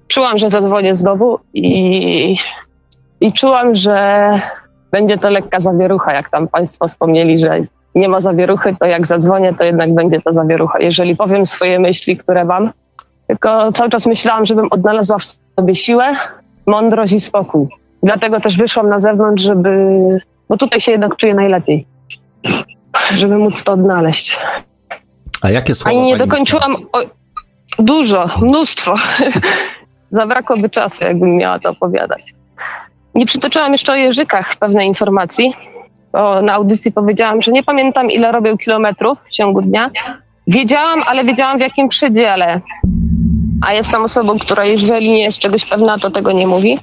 [0.09, 2.37] czułam, że zadzwonię znowu i,
[3.21, 4.31] i czułam, że
[4.91, 7.61] będzie to lekka zawierucha, jak tam Państwo wspomnieli, że
[7.95, 10.79] nie ma zawieruchy, to jak zadzwonię, to jednak będzie to zawierucha.
[10.79, 12.73] Jeżeli powiem swoje myśli, które mam,
[13.27, 16.17] tylko cały czas myślałam, żebym odnalazła w sobie siłę,
[16.67, 17.69] mądrość i spokój.
[18.03, 19.71] Dlatego też wyszłam na zewnątrz, żeby,
[20.49, 21.87] bo tutaj się jednak czuję najlepiej,
[23.17, 24.39] żeby móc to odnaleźć.
[25.43, 26.99] A jakie słowa Ani nie dokończyłam o,
[27.79, 28.95] dużo, mnóstwo.
[30.13, 32.35] Zabrakłoby czasu, jakbym miała to opowiadać.
[33.15, 35.55] Nie przytoczyłam jeszcze o jeżykach pewnej informacji,
[36.13, 39.91] bo na audycji powiedziałam, że nie pamiętam ile robią kilometrów w ciągu dnia.
[40.47, 42.61] Wiedziałam, ale wiedziałam w jakim przedziale.
[43.67, 46.79] A jestem osobą, która jeżeli nie jest czegoś pewna, to tego nie mówi.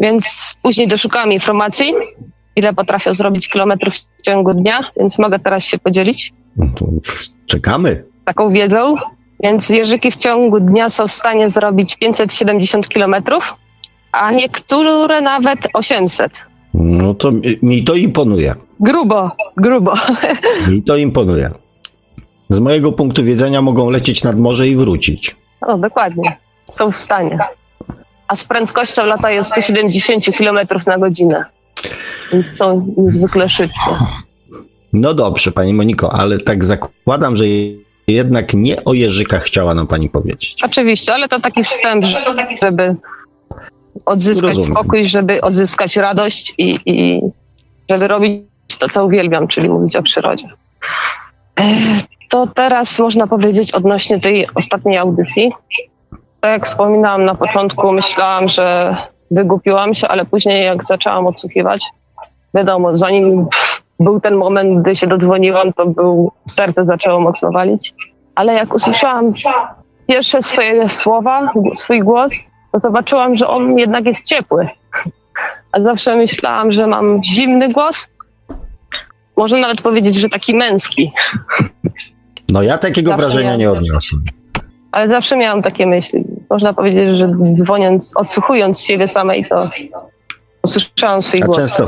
[0.00, 1.92] Więc później doszukałam informacji,
[2.56, 6.32] ile potrafią zrobić kilometrów w ciągu dnia, więc mogę teraz się podzielić
[6.74, 6.86] to
[7.46, 8.04] Czekamy.
[8.24, 8.94] taką wiedzą.
[9.42, 13.14] Więc jeżyki w ciągu dnia są w stanie zrobić 570 km,
[14.12, 16.32] a niektóre nawet 800.
[16.74, 17.30] No to
[17.62, 18.54] mi, to imponuje.
[18.80, 19.92] Grubo, grubo.
[20.68, 21.50] Mi to imponuje.
[22.50, 25.36] Z mojego punktu widzenia mogą lecieć nad morze i wrócić.
[25.68, 26.36] No, dokładnie.
[26.70, 27.38] Są w stanie.
[28.28, 31.44] A z prędkością latają 170 km na godzinę.
[32.54, 33.90] Są niezwykle szybkie.
[35.00, 37.44] No dobrze, pani Moniko, ale tak zakładam, że
[38.08, 40.56] jednak nie o jeżykach chciała nam pani powiedzieć.
[40.64, 42.04] Oczywiście, ale to taki wstęp,
[42.62, 42.96] żeby
[44.06, 44.70] odzyskać Rozumiem.
[44.76, 47.20] spokój, żeby odzyskać radość i, i
[47.90, 48.42] żeby robić
[48.78, 50.48] to, co uwielbiam, czyli mówić o przyrodzie.
[51.60, 51.64] E,
[52.30, 55.50] To teraz można powiedzieć odnośnie tej ostatniej audycji.
[56.40, 58.96] Tak jak wspominałam na początku, myślałam, że
[59.30, 61.84] wygłupiłam się, ale później jak zaczęłam odsłuchiwać,
[62.54, 63.46] wiadomo, zanim
[64.00, 67.94] był ten moment, gdy się dodzwoniłam, to był, serce zaczęło mocno walić.
[68.34, 69.32] Ale jak usłyszałam
[70.06, 72.32] pierwsze swoje słowa, swój głos,
[72.72, 74.68] to zobaczyłam, że on jednak jest ciepły.
[75.72, 78.08] A zawsze myślałam, że mam zimny głos.
[79.36, 81.12] Można nawet powiedzieć, że taki męski.
[82.48, 84.22] No ja takiego Zawsze wrażenia miałam- nie odniosłem.
[84.92, 86.24] Ale zawsze miałam takie myśli.
[86.50, 89.70] Można powiedzieć, że dzwoniąc, odsłuchując siebie samej, to
[90.76, 91.56] usłyszałam swój A głos.
[91.58, 91.86] często,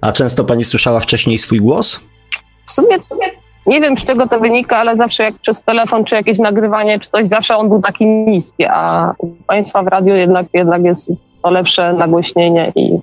[0.00, 2.00] a często pani słyszała wcześniej swój głos?
[2.66, 2.96] W sumie
[3.66, 7.10] nie wiem, z czego to wynika, ale zawsze jak przez telefon, czy jakieś nagrywanie, czy
[7.10, 11.12] coś, zawsze on był taki niski, a u Państwa w radiu jednak, jednak jest
[11.42, 12.98] to lepsze nagłośnienie i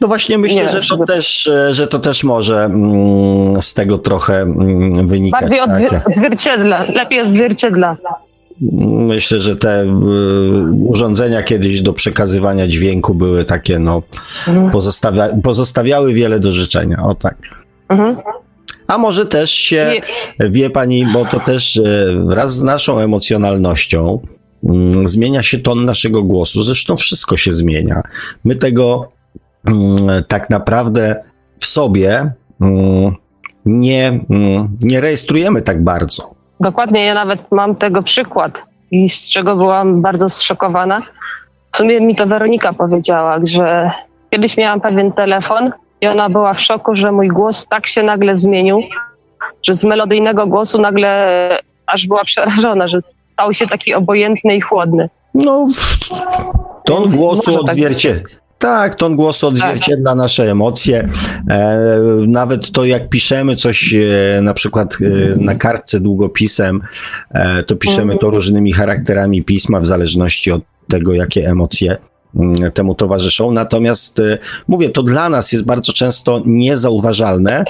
[0.00, 3.74] No właśnie myślę, Nie że, to żeby- też, e, że to też może mm, z
[3.74, 5.40] tego trochę mm, wynikać.
[5.40, 5.68] bardziej tak?
[5.68, 7.96] odzwier- odzwierciedla, lepiej odzwierciedla.
[9.06, 9.88] Myślę, że te y,
[10.86, 14.02] urządzenia kiedyś do przekazywania dźwięku były takie, no,
[14.48, 14.70] Mhm.
[14.70, 17.02] pozostawia, pozostawiały wiele do życzenia.
[17.02, 17.36] O tak.
[17.88, 18.16] Mhm.
[18.86, 19.92] A może też się,
[20.40, 24.20] wie pani, bo to też e, wraz z naszą emocjonalnością
[24.64, 26.62] mm, zmienia się ton naszego głosu.
[26.62, 28.02] Zresztą wszystko się zmienia.
[28.44, 29.12] My tego
[29.64, 31.24] mm, tak naprawdę
[31.56, 33.14] w sobie mm,
[33.66, 34.20] nie,
[34.82, 36.41] nie rejestrujemy tak bardzo.
[36.62, 41.02] Dokładnie, ja nawet mam tego przykład i z czego byłam bardzo zszokowana.
[41.72, 43.90] W sumie mi to Weronika powiedziała, że
[44.30, 48.36] kiedyś miałam pewien telefon i ona była w szoku, że mój głos tak się nagle
[48.36, 48.82] zmienił,
[49.62, 51.28] że z melodyjnego głosu nagle
[51.86, 55.08] aż była przerażona, że stał się taki obojętny i chłodny.
[55.34, 55.68] No,
[56.84, 58.41] ton głosu tak odzwierciedla.
[58.62, 61.08] Tak, ton głosu odzwierciedla nasze emocje.
[61.50, 61.78] E,
[62.26, 66.80] nawet to, jak piszemy coś e, na przykład e, na kartce długopisem,
[67.30, 71.96] e, to piszemy to różnymi charakterami pisma w zależności od tego, jakie emocje
[72.36, 73.50] mm, temu towarzyszą.
[73.50, 77.64] Natomiast e, mówię, to dla nas jest bardzo często niezauważalne.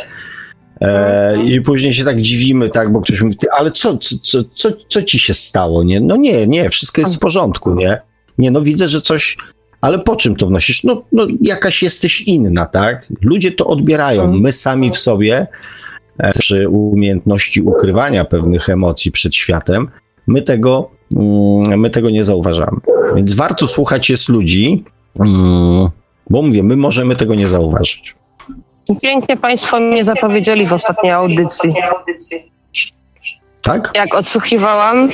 [0.81, 4.39] E, I później się tak dziwimy, tak, bo ktoś mówi, "Ty, ale co, co, co,
[4.55, 5.83] co, co ci się stało?
[5.83, 6.01] Nie?
[6.01, 8.01] No nie, nie, wszystko jest w porządku, nie?
[8.39, 9.37] Nie, no widzę, że coś,
[9.83, 10.85] ale po czym to wnosisz?
[10.85, 13.07] No, no jakaś jesteś inna, tak?
[13.21, 14.33] Ludzie to odbierają.
[14.33, 15.47] My sami w sobie,
[16.19, 19.89] e, przy umiejętności ukrywania pewnych emocji przed światem,
[20.27, 22.81] my tego, mm, my tego nie zauważamy.
[23.17, 24.85] Więc warto słuchać jest ludzi,
[25.21, 25.89] mm,
[26.31, 28.15] bo mówię, my możemy tego nie zauważyć.
[29.03, 31.75] Pięknie Państwo mnie zapowiedzieli w ostatniej audycji.
[33.63, 33.91] Tak?
[33.95, 35.09] Jak odsłuchiwałam,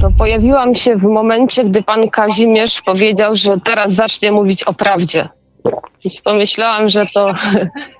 [0.00, 5.28] to pojawiłam się w momencie, gdy pan Kazimierz powiedział, że teraz zacznie mówić o prawdzie.
[6.04, 7.34] Więc pomyślałam, że to.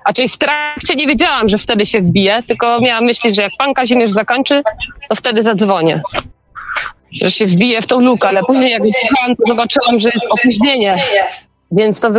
[0.05, 3.51] A czyli w trakcie nie wiedziałam, że wtedy się wbije, tylko miałam myśleć, że jak
[3.57, 4.61] pan Kazimierz zakończy,
[5.09, 6.01] to wtedy zadzwonię.
[7.11, 10.95] Że się wbije w tą lukę, ale później jak wyjechałam, to zobaczyłam, że jest opóźnienie.
[11.71, 12.11] Więc to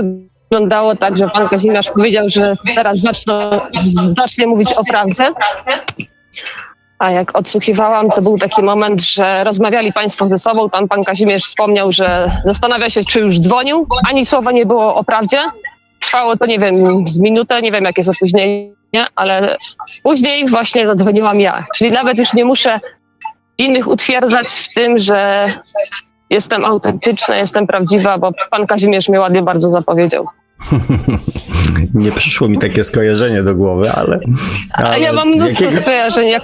[0.50, 2.98] wyglądało tak, że pan Kazimierz powiedział, że teraz
[4.16, 5.32] zacznie mówić o prawdzie.
[6.98, 10.70] A jak odsłuchiwałam, to był taki moment, że rozmawiali państwo ze sobą.
[10.70, 13.86] Pan, pan Kazimierz wspomniał, że zastanawia się, czy już dzwonił.
[14.10, 15.38] Ani słowa nie było o prawdzie.
[16.00, 19.56] Trwało to, nie wiem, z minutę, nie wiem, jakie jest opóźnienie, ale
[20.02, 21.64] później właśnie zadzwoniłam ja.
[21.74, 22.80] Czyli nawet już nie muszę
[23.58, 25.52] innych utwierdzać w tym, że
[26.30, 30.26] jestem autentyczna, jestem prawdziwa, bo pan Kazimierz mnie ładnie bardzo zapowiedział.
[31.94, 34.20] Nie przyszło mi takie skojarzenie do głowy, ale.
[34.72, 36.40] ale A ja mam mnóstwo jakiego, skojarzeń.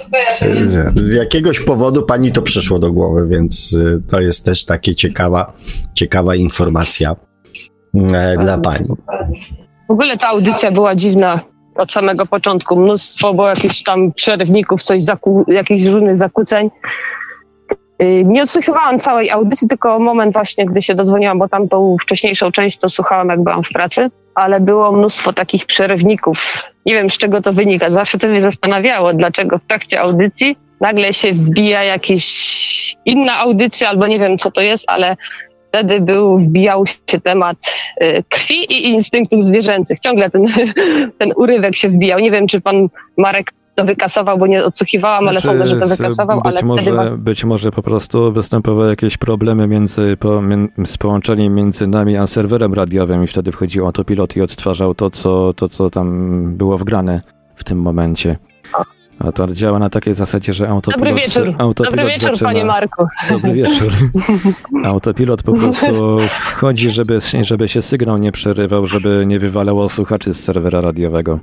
[0.61, 4.95] Z, z, jakiegoś powodu pani to przyszło do głowy, więc y, to jest też takie
[4.95, 5.53] ciekawa,
[5.93, 7.15] ciekawa informacja
[7.95, 8.87] e, dla pani.
[9.89, 11.39] W ogóle ta audycja była dziwna
[11.75, 12.79] od samego początku.
[12.79, 16.69] Mnóstwo było jakichś tam przerywników, coś zaku, jakichś różnych zakłóceń.
[18.03, 22.51] Y, nie odsłuchiwałam całej audycji, tylko moment właśnie, gdy się dodzwoniłam, bo tam tą wcześniejszą
[22.51, 26.63] część to słuchałam, jak byłam w pracy, ale było mnóstwo takich przerywników.
[26.85, 27.89] Nie wiem, z czego to wynika.
[27.89, 34.07] Zawsze to mnie zastanawiało, dlaczego w trakcie audycji nagle się wbija jakaś inna audycja, albo
[34.07, 35.17] nie wiem, co to jest, ale
[35.69, 37.57] wtedy był, wbijał się temat
[38.01, 39.99] y, krwi i instynktów zwierzęcych.
[39.99, 40.45] Ciągle ten,
[41.19, 42.19] ten urywek się wbijał.
[42.19, 45.87] Nie wiem, czy pan Marek to wykasował, bo nie odsłuchiwałam, ale znaczy, sądzę, że to
[45.87, 46.41] wykasował.
[46.41, 47.09] Być, ale może, ma...
[47.09, 50.41] być może po prostu występowały jakieś problemy między, po,
[50.85, 55.53] z połączeniem między nami a serwerem radiowym i wtedy wchodził autopilot i odtwarzał to, co,
[55.53, 57.21] to, co tam było wgrane
[57.55, 58.37] w tym momencie.
[59.19, 61.09] A to działa na takiej zasadzie, że autopilot...
[61.09, 63.05] Dobry wieczór, autopilot Dobry wieczór zaczyna, panie Marku.
[63.29, 63.91] Dobry wieczór.
[64.83, 70.43] Autopilot po prostu wchodzi, żeby, żeby się sygnał nie przerywał, żeby nie wywalało słuchaczy z
[70.43, 71.39] serwera radiowego.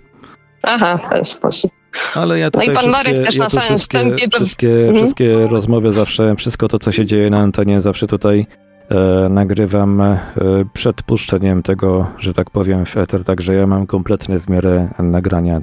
[0.63, 1.80] Aha, w ten sposób.
[2.15, 4.29] Ale ja tutaj no i pan wszystkie, Marek też ja na samym wszystkie, wstępie...
[4.31, 4.95] Wszystkie, mhm.
[4.95, 8.47] wszystkie rozmowy zawsze, wszystko to, co się dzieje na antenie, zawsze tutaj
[8.91, 10.19] e, nagrywam e,
[10.73, 15.61] przed puszczeniem tego, że tak powiem, w eter, także ja mam kompletne w miarę nagrania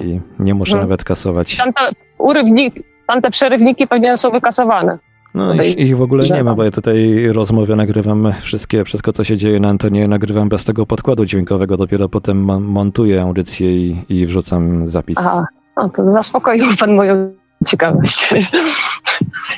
[0.00, 0.88] i nie muszę Mhm.
[0.88, 1.56] nawet kasować.
[1.56, 1.80] Tamte,
[2.18, 2.74] urywnik,
[3.06, 4.98] tamte przerywniki pewnie są wykasowane.
[5.34, 9.24] No ich, ich w ogóle nie ma, bo ja tutaj rozmowy nagrywam wszystkie, wszystko co
[9.24, 14.04] się dzieje na antenie nagrywam bez tego podkładu dźwiękowego, dopiero potem mon- montuję audycję i,
[14.08, 15.18] i wrzucam zapis.
[15.18, 15.44] Aha,
[15.76, 17.32] no to zaspokoił pan moją
[17.66, 18.30] ciekawość.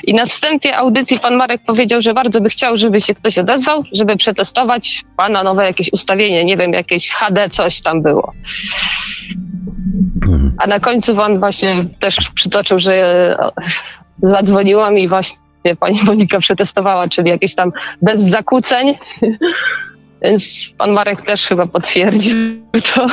[0.03, 3.83] I na wstępie audycji pan Marek powiedział, że bardzo by chciał, żeby się ktoś odezwał,
[3.91, 8.33] żeby przetestować pana nowe jakieś ustawienie, nie wiem, jakieś HD, coś tam było.
[10.21, 10.53] Mhm.
[10.57, 12.93] A na końcu pan właśnie też przytoczył, że
[13.39, 13.49] e,
[14.21, 15.07] zadzwoniłam i
[15.63, 17.71] właśnie pani Monika przetestowała, czyli jakieś tam
[18.01, 18.93] bez zakłóceń.
[20.21, 22.35] Więc pan Marek też chyba potwierdził
[22.93, 23.07] to,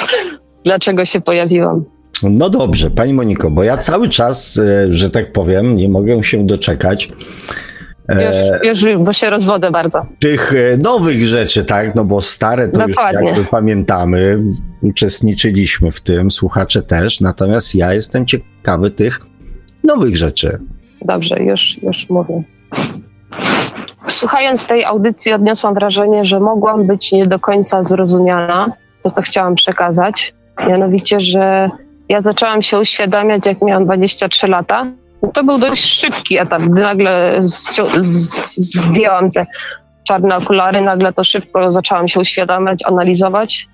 [0.64, 1.85] dlaczego się pojawiłam.
[2.22, 6.47] No dobrze, pani Moniko, bo ja cały czas, e, że tak powiem, nie mogę się
[6.47, 7.09] doczekać
[8.09, 10.06] e, Już, już, bo się rozwodzę bardzo.
[10.20, 11.94] tych e, nowych rzeczy, tak?
[11.94, 13.20] No bo stare to Dokładnie.
[13.20, 14.43] już jakby pamiętamy,
[14.82, 19.20] uczestniczyliśmy w tym, słuchacze też, natomiast ja jestem ciekawy tych
[19.85, 20.59] nowych rzeczy.
[21.02, 22.43] Dobrze, już, już mówię.
[24.09, 28.72] Słuchając tej audycji odniosłam wrażenie, że mogłam być nie do końca zrozumiana,
[29.02, 30.35] to co chciałam przekazać.
[30.68, 31.70] Mianowicie, że
[32.09, 34.86] ja zaczęłam się uświadamiać, jak miałam 23 lata.
[35.32, 39.47] To był dość szybki etap, gdy nagle zdjęłam te
[40.05, 43.68] czarne okulary, nagle to szybko zaczęłam się uświadamiać, analizować.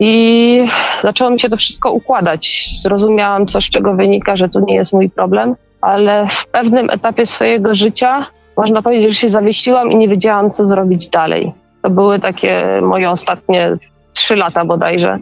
[0.00, 0.66] I
[1.02, 2.64] zaczęło mi się to wszystko układać.
[2.82, 5.54] Zrozumiałam, co z czego wynika, że to nie jest mój problem,
[5.84, 10.66] ale w pewnym etapie swojego życia można powiedzieć, że się zawiesiłam i nie wiedziałam, co
[10.66, 11.52] zrobić dalej.
[11.82, 13.76] To były takie moje ostatnie
[14.12, 15.18] trzy lata bodajże,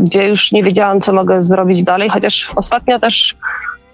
[0.00, 3.36] gdzie- już nie wiedziałam, co mogę zrobić dalej, chociaż ostatnio też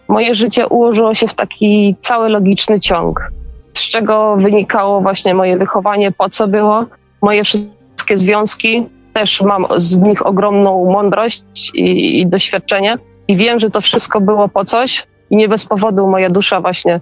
[0.08, 3.30] moje życie ułożyło się w taki cały logiczny ciąg,
[3.74, 6.86] z czego wynikało właśnie moje wychowanie, po co było,
[7.22, 11.42] moje wszystkie związki, też mam z nich ogromną mądrość
[11.74, 12.96] i, i doświadczenie
[13.28, 17.00] i wiem, że to wszystko było po coś i nie bez powodu moja dusza właśnie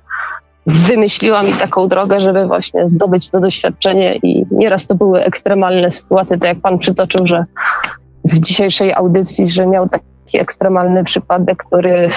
[0.66, 6.38] wymyśliła mi taką drogę, żeby właśnie zdobyć to doświadczenie i nieraz to były ekstremalne sytuacje,
[6.38, 7.44] tak jak pan przytoczył, że
[8.24, 12.10] w dzisiejszej audycji, że miał taki ekstremalny przypadek, który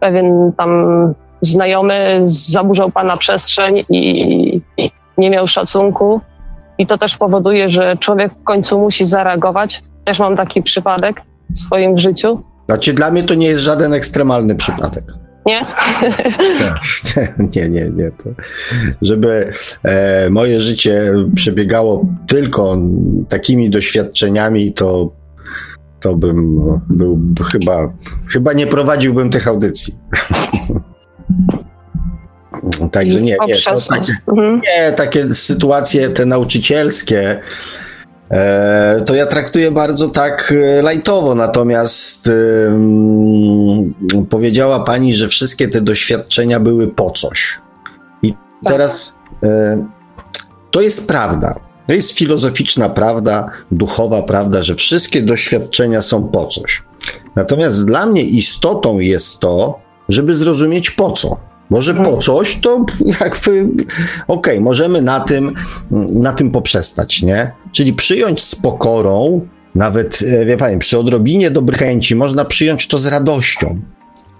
[0.00, 4.60] pewien tam znajomy zaburzał pana przestrzeń i,
[5.18, 6.20] nie miał szacunku.
[6.78, 9.82] I to też powoduje, że człowiek w końcu musi zareagować.
[10.04, 12.42] Też mam taki przypadek w swoim życiu.
[12.66, 15.23] Znaczy dla mnie to nie jest żaden ekstremalny przypadek.
[15.46, 15.66] Nie?
[17.56, 18.10] Nie, nie, nie.
[18.10, 18.30] To,
[19.02, 19.52] żeby
[19.82, 22.78] e, moje życie przebiegało tylko
[23.28, 25.12] takimi doświadczeniami, to,
[26.00, 26.60] to bym
[26.90, 27.20] był
[27.52, 27.92] chyba,
[28.32, 29.94] chyba nie prowadziłbym tych audycji.
[32.92, 34.60] Także nie, nie, to takie, mhm.
[34.60, 37.40] nie, takie sytuacje te nauczycielskie,
[39.06, 42.30] to ja traktuję bardzo tak e, lajtowo, natomiast
[44.30, 47.60] powiedziała pani, że wszystkie te doświadczenia były po coś.
[48.22, 48.72] I tak.
[48.72, 49.86] teraz e,
[50.70, 51.54] to jest prawda.
[51.86, 56.82] To jest filozoficzna prawda, duchowa prawda, że wszystkie doświadczenia są po coś.
[57.36, 61.36] Natomiast dla mnie istotą jest to, żeby zrozumieć po co.
[61.70, 62.20] Może po mhm.
[62.20, 62.84] coś, to
[63.20, 63.86] jakby okej,
[64.26, 65.54] okay, możemy na tym,
[66.12, 67.52] na tym poprzestać, nie?
[67.72, 69.40] Czyli przyjąć z pokorą,
[69.74, 73.80] nawet, e, wie pani, przy odrobinie dobrych chęci, można przyjąć to z radością.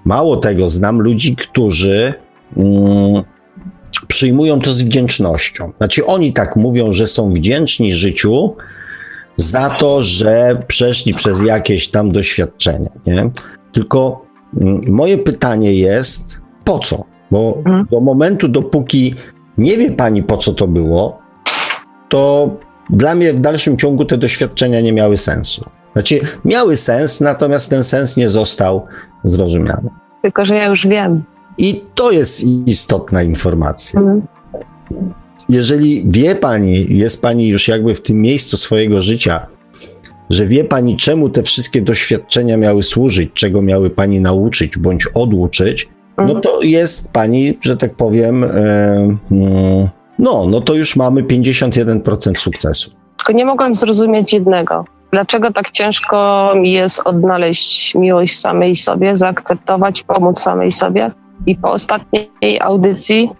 [0.04, 2.14] Mało tego, znam ludzi, którzy
[2.56, 3.22] mm,
[4.08, 5.72] przyjmują to z wdzięcznością.
[5.76, 8.56] Znaczy, oni tak mówią, że są wdzięczni życiu
[9.36, 13.30] za to, że przeszli przez jakieś tam doświadczenia, nie?
[13.72, 14.26] Tylko
[14.60, 17.13] mm, moje pytanie jest, po co?
[17.34, 17.86] Bo mhm.
[17.90, 19.14] do momentu, dopóki
[19.58, 21.18] nie wie pani po co to było,
[22.08, 22.50] to
[22.90, 25.64] dla mnie w dalszym ciągu te doświadczenia nie miały sensu.
[25.92, 28.86] Znaczy, miały sens, natomiast ten sens nie został
[29.24, 29.90] zrozumiany.
[30.22, 31.22] Tylko, że ja już wiem.
[31.58, 34.00] I to jest istotna informacja.
[34.00, 34.22] Mhm.
[35.48, 39.46] Jeżeli wie pani, jest pani już jakby w tym miejscu swojego życia,
[40.30, 45.88] że wie pani, czemu te wszystkie doświadczenia miały służyć, czego miały pani nauczyć bądź oduczyć,
[46.16, 46.40] no mhm.
[46.40, 49.16] to jest pani, że tak powiem, e,
[50.18, 52.90] no, no to już mamy 51% sukcesu.
[53.16, 54.84] Tylko nie mogłam zrozumieć jednego.
[55.12, 61.10] Dlaczego tak ciężko mi jest odnaleźć miłość samej sobie, zaakceptować, pomóc samej sobie?
[61.46, 63.30] I po ostatniej audycji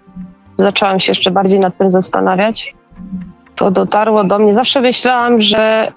[0.57, 2.75] zaczęłam się jeszcze bardziej nad tym zastanawiać.
[3.55, 4.55] To dotarło do mnie.
[4.55, 5.93] Zawsze myślałam, że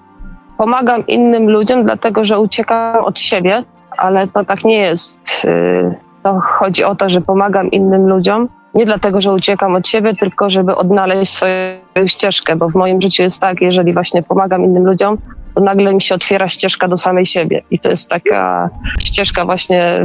[0.58, 3.64] pomagam innym ludziom, dlatego że uciekam od siebie,
[3.96, 5.44] ale to tak nie jest.
[5.44, 10.14] Y, to chodzi o to, że pomagam innym ludziom, nie dlatego, że uciekam od siebie,
[10.14, 14.86] tylko żeby odnaleźć swoją ścieżkę, bo w moim życiu jest tak, jeżeli właśnie pomagam innym
[14.86, 15.18] ludziom,
[15.54, 17.62] to nagle mi się otwiera ścieżka do samej siebie.
[17.70, 18.70] I to jest taka
[19.04, 20.04] ścieżka właśnie,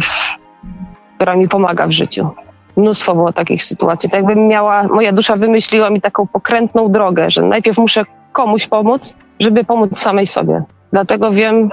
[1.16, 2.30] która mi pomaga w życiu.
[2.78, 4.10] Mnóstwo było takich sytuacji.
[4.10, 9.16] Tak jakbym miała, moja dusza wymyśliła mi taką pokrętną drogę, że najpierw muszę komuś pomóc,
[9.40, 10.64] żeby pomóc samej sobie.
[10.92, 11.70] Dlatego wiem,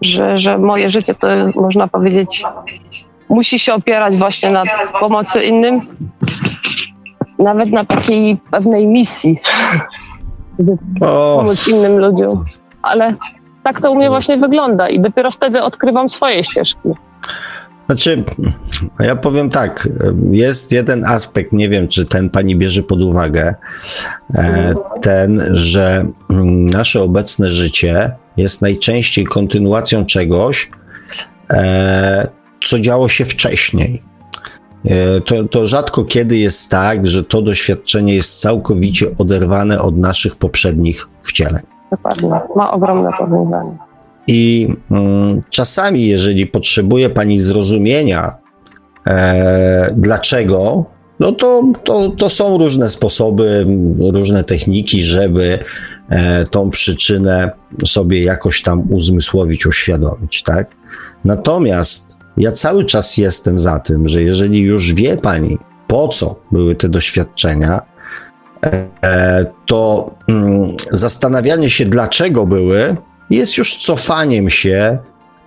[0.00, 2.44] że, że moje życie to można powiedzieć
[3.28, 4.62] musi się opierać właśnie na
[5.00, 5.80] pomocy innym,
[7.38, 9.40] nawet na takiej pewnej misji,
[10.58, 12.44] żeby pomóc innym ludziom.
[12.82, 13.14] Ale
[13.62, 16.88] tak to u mnie właśnie wygląda i dopiero wtedy odkrywam swoje ścieżki.
[17.86, 18.24] Znaczy,
[19.00, 19.88] ja powiem tak,
[20.30, 23.54] jest jeden aspekt, nie wiem, czy ten pani bierze pod uwagę,
[24.34, 26.06] e, ten, że
[26.72, 30.70] nasze obecne życie jest najczęściej kontynuacją czegoś,
[31.50, 32.28] e,
[32.66, 34.02] co działo się wcześniej.
[34.84, 40.36] E, to, to rzadko kiedy jest tak, że to doświadczenie jest całkowicie oderwane od naszych
[40.36, 41.62] poprzednich wcieleń.
[41.90, 43.78] Dokładnie, ma ogromne powiązanie.
[44.26, 48.34] I mm, czasami, jeżeli potrzebuje Pani zrozumienia,
[49.06, 50.84] e, dlaczego,
[51.20, 53.66] no to, to, to są różne sposoby,
[54.00, 55.58] różne techniki, żeby
[56.08, 57.50] e, tą przyczynę
[57.84, 60.66] sobie jakoś tam uzmysłowić, uświadomić, tak?
[61.24, 66.74] Natomiast ja cały czas jestem za tym, że jeżeli już wie pani, po co były
[66.74, 67.82] te doświadczenia,
[69.02, 72.96] e, to mm, zastanawianie się, dlaczego były,
[73.30, 74.98] jest już cofaniem się,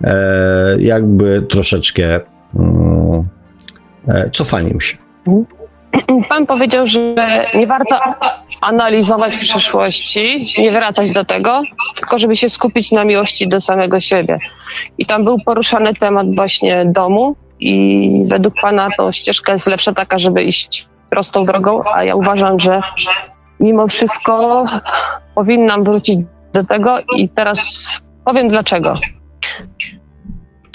[0.04, 2.20] e, jakby troszeczkę
[2.54, 3.28] mm,
[4.08, 4.96] e, cofaniem się.
[6.28, 7.14] Pan powiedział, że
[7.54, 7.96] nie warto
[8.60, 11.62] analizować przyszłości, nie wracać do tego,
[11.96, 14.38] tylko żeby się skupić na miłości do samego siebie.
[14.98, 20.18] I tam był poruszany temat właśnie domu i według Pana to ścieżka jest lepsza taka,
[20.18, 22.80] żeby iść prostą drogą, a ja uważam, że
[23.60, 24.64] mimo wszystko
[25.34, 26.20] powinnam wrócić
[26.52, 28.94] do tego i teraz powiem dlaczego.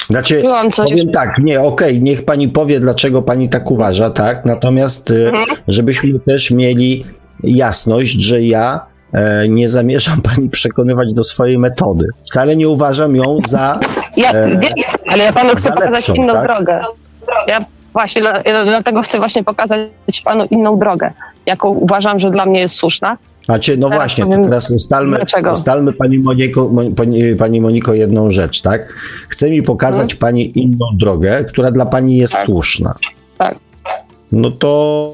[0.09, 0.43] Znaczy,
[0.77, 4.45] powiem tak, nie, okej, okay, niech pani powie, dlaczego pani tak uważa, tak?
[4.45, 5.57] Natomiast, y, mhm.
[5.67, 7.05] żebyśmy też mieli
[7.43, 12.07] jasność, że ja e, nie zamierzam pani przekonywać do swojej metody.
[12.31, 13.79] Wcale nie uważam ją za.
[14.17, 14.59] Ja, e,
[15.07, 16.43] ale ja panu chcę pokazać inną tak?
[16.43, 16.81] drogę.
[17.47, 18.21] Ja Właśnie,
[18.65, 21.11] dlatego chcę właśnie pokazać panu inną drogę,
[21.45, 23.17] jaką uważam, że dla mnie jest słuszna.
[23.47, 25.53] A cię, no Teraz właśnie, powiem, teraz ustalmy, dlaczego.
[25.53, 28.93] ustalmy pani, Moniko, Mon- pani, pani Moniko jedną rzecz, tak?
[29.29, 32.45] Chce mi pokazać pani inną drogę, która dla pani jest Tak.
[32.45, 32.95] słuszna.
[33.37, 33.55] Tak.
[34.31, 35.13] No to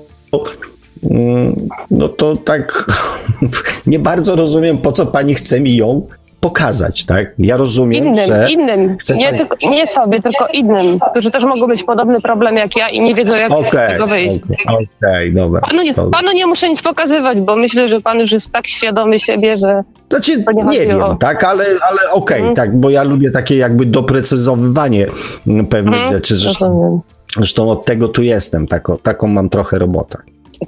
[1.92, 2.86] no to tak
[3.88, 6.08] nie bardzo rozumiem, po co pani chce mi ją
[6.40, 7.34] pokazać, tak?
[7.40, 8.48] Ja rozumiem, Innym, że...
[8.52, 12.76] innym, nie, pani- tylko, nie sobie, tylko innym, którzy też mogą mieć podobny problem jak
[12.78, 14.40] ja i nie wiedzą, jak z Okej, tego wyjść.
[14.44, 15.62] okej, okej, dobra.
[15.62, 19.20] Panu nie, panu nie muszę nic pokazywać, bo myślę, że pan już jest tak świadomy
[19.20, 22.56] siebie, że Znaczy, nie wiem, tak, ale, ale okej, Mhm.
[22.56, 25.06] tak, bo ja lubię takie jakby doprecyzowywanie
[25.48, 26.36] mm, pewnych Mhm, rzeczy.
[26.36, 27.00] Zresztą, rozumiem.
[27.38, 28.68] zresztą od tego tu jestem,
[29.04, 30.18] taką mam trochę robotę.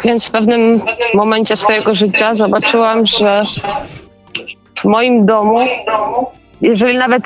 [0.03, 0.81] Więc w pewnym
[1.13, 3.43] momencie swojego życia zobaczyłam, że
[4.75, 5.59] w moim domu,
[6.61, 7.23] jeżeli nawet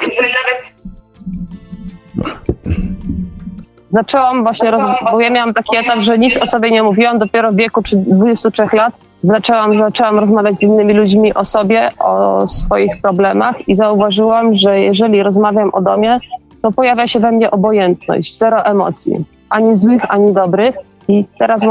[3.90, 4.82] zaczęłam właśnie, roz...
[5.12, 7.98] bo ja miałam taki etap, że nic o sobie nie mówiłam, dopiero w wieku czy
[7.98, 8.94] 23 lat
[9.24, 15.24] zaczęłam, zaczęłam rozmawiać z innymi ludźmi o sobie, o swoich problemach i zauważyłam, że jeżeli
[15.24, 16.20] rozmawiam o domie,
[16.62, 20.76] to pojawia się we mnie obojętność, zero emocji, ani złych, ani dobrych.
[21.08, 21.62] I teraz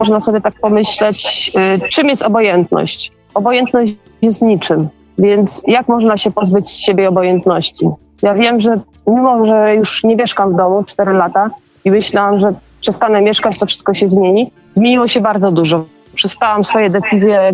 [0.00, 1.50] można sobie tak pomyśleć,
[1.84, 3.12] y, czym jest obojętność?
[3.34, 4.88] Obojętność jest niczym,
[5.18, 7.88] więc jak można się pozbyć z siebie obojętności?
[8.22, 11.50] Ja wiem, że mimo, że już nie mieszkam w domu 4 lata
[11.84, 15.84] i myślałam, że przestanę mieszkać, to wszystko się zmieni, zmieniło się bardzo dużo.
[16.14, 17.52] Przestałam swoje decyzje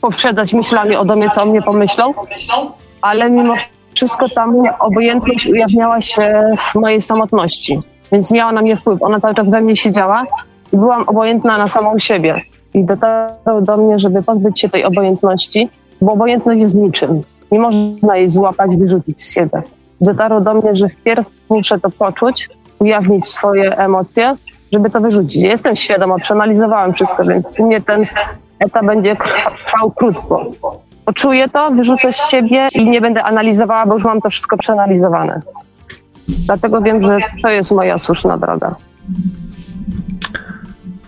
[0.00, 2.14] poprzedzać myślami o domie, co o mnie pomyślą,
[3.02, 3.54] ale mimo
[3.94, 7.78] wszystko ta moja obojętność ujawniała się w mojej samotności,
[8.12, 9.02] więc miała na mnie wpływ.
[9.02, 10.24] Ona cały czas we mnie siedziała
[10.76, 12.40] byłam obojętna na samą siebie.
[12.74, 15.70] I dotarło do mnie, żeby pozbyć się tej obojętności,
[16.00, 17.22] bo obojętność jest niczym.
[17.52, 19.62] Nie można jej złapać, wyrzucić z siebie.
[20.00, 22.48] Dotarło do mnie, że wpierw muszę to poczuć,
[22.78, 24.36] ujawnić swoje emocje,
[24.72, 25.36] żeby to wyrzucić.
[25.42, 28.06] Jestem świadoma, przeanalizowałam wszystko, więc u mnie ten
[28.58, 30.46] etap będzie trwa- trwał krótko.
[31.04, 35.42] Poczuję to, wyrzucę z siebie i nie będę analizowała, bo już mam to wszystko przeanalizowane.
[36.28, 38.74] Dlatego wiem, że to jest moja słuszna droga.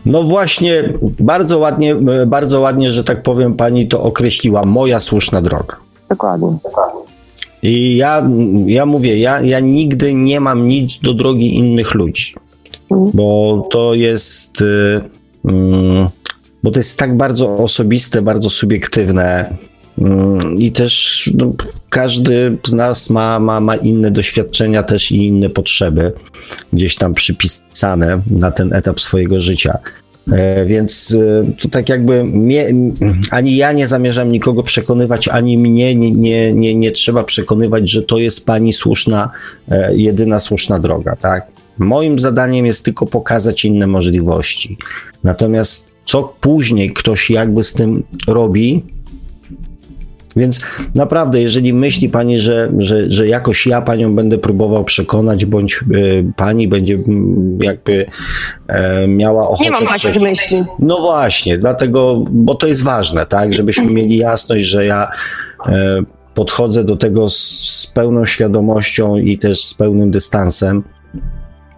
[0.06, 0.82] No właśnie,
[1.20, 5.76] bardzo ładnie, e, bardzo ładnie, że tak powiem, pani to określiła, moja słuszna droga.
[6.08, 7.00] Dokładnie.
[7.62, 8.30] I ja,
[8.66, 12.34] ja mówię, ja, ja nigdy nie mam nic do drogi innych ludzi,
[12.90, 13.10] Mhm.
[13.14, 15.00] bo to jest, y,
[15.44, 16.08] mm,
[16.62, 19.56] bo to jest tak bardzo osobiste, bardzo subiektywne.
[20.04, 21.52] Mm, I też no,
[21.88, 26.12] każdy z nas ma, ma, ma inne doświadczenia też i inne potrzeby
[26.72, 29.78] gdzieś tam przypisane na ten etap swojego życia.
[30.32, 32.68] E, Więc e, to tak jakby mnie,
[33.30, 38.02] ani ja nie zamierzam nikogo przekonywać, ani mnie nie, nie, nie, nie trzeba przekonywać, że
[38.02, 39.30] to jest pani słuszna,
[39.68, 41.46] e, jedyna słuszna droga, tak?
[41.78, 44.76] Moim zadaniem jest tylko pokazać inne możliwości.
[45.24, 48.84] Natomiast co później ktoś jakby z tym robi,
[50.36, 50.60] więc
[50.94, 55.84] naprawdę, jeżeli myśli pani, że, że, że jakoś ja panią będę próbował przekonać, bądź e,
[56.36, 58.06] pani będzie mm, jakby
[58.68, 59.64] e, miała ochotę.
[59.64, 60.64] Nie mam prze- takich myśli.
[60.78, 65.08] no właśnie, dlatego, bo to jest ważne, tak, żebyśmy mieli jasność, że ja
[65.66, 66.02] e,
[66.34, 70.82] podchodzę do tego z, pełną świadomością i też z pełnym dystansem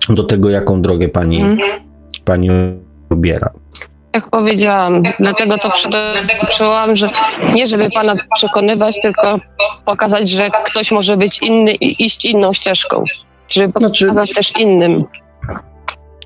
[0.08, 1.80] do tego, jaką drogę pani, Mhm.
[2.24, 2.48] pani
[3.10, 3.50] obiera.
[4.14, 7.10] Jak powiedziałam, dlatego to przytoczyłam, że
[7.54, 9.38] nie żeby pana przekonywać, tylko
[9.84, 13.04] pokazać, że ktoś może być inny i iść inną ścieżką.
[13.48, 15.04] Żeby Znaczy- pokazać też innym.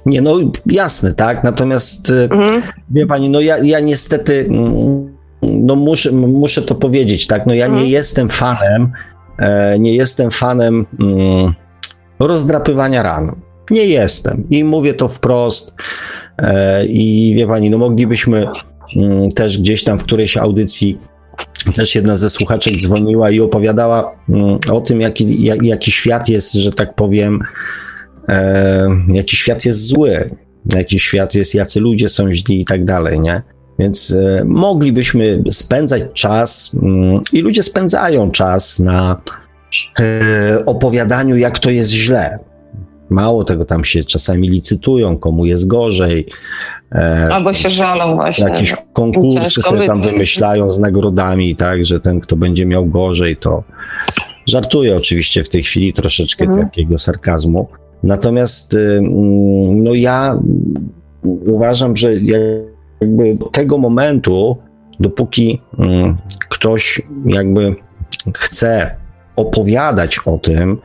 [0.06, 0.35] Nie, no
[0.66, 2.62] jasne, tak, natomiast e, Mhm.
[2.90, 7.66] Wie pani, no ja, ja niestety, mm, no muszę, muszę to powiedzieć, tak, no ja
[7.66, 7.90] nie Mhm.
[7.90, 8.93] jestem fanem,
[9.39, 11.55] e, nie jestem fanem mm,
[12.19, 13.32] rozdrapywania ran.
[13.70, 15.74] Nie jestem i mówię to wprost
[16.89, 18.47] i wie pani, no moglibyśmy
[18.97, 20.98] mm, też gdzieś tam w którejś audycji
[21.74, 26.52] też jedna ze słuchaczek dzwoniła i opowiadała mm, o tym, jaki, jak, jaki świat jest,
[26.52, 27.40] że tak powiem,
[28.28, 30.31] e, jaki świat jest zły,
[30.74, 33.43] jaki świat jest, jacy ludzie są źli i tak dalej, nie?
[33.78, 39.20] Więc e, moglibyśmy spędzać czas mm, i ludzie spędzają czas na
[40.01, 42.39] e, opowiadaniu, jak to jest źle.
[43.10, 46.26] Mało tego, tam się czasami licytują, komu jest gorzej.
[46.94, 48.48] E, Albo się żalą właśnie.
[48.51, 53.62] jakieś konkursy sobie tam wymyślają z nagrodami, tak, że ten, kto będzie miał gorzej, to
[54.47, 56.62] żartuję oczywiście w tej chwili troszeczkę Mhm.
[56.68, 57.68] takiego sarkazmu.
[58.02, 60.39] Natomiast y, mm, no ja
[61.47, 64.56] uważam, że jakby tego momentu,
[65.01, 66.16] dopóki mm,
[66.48, 67.74] ktoś jakby
[68.35, 68.97] chce
[69.39, 70.78] opowiadać o tym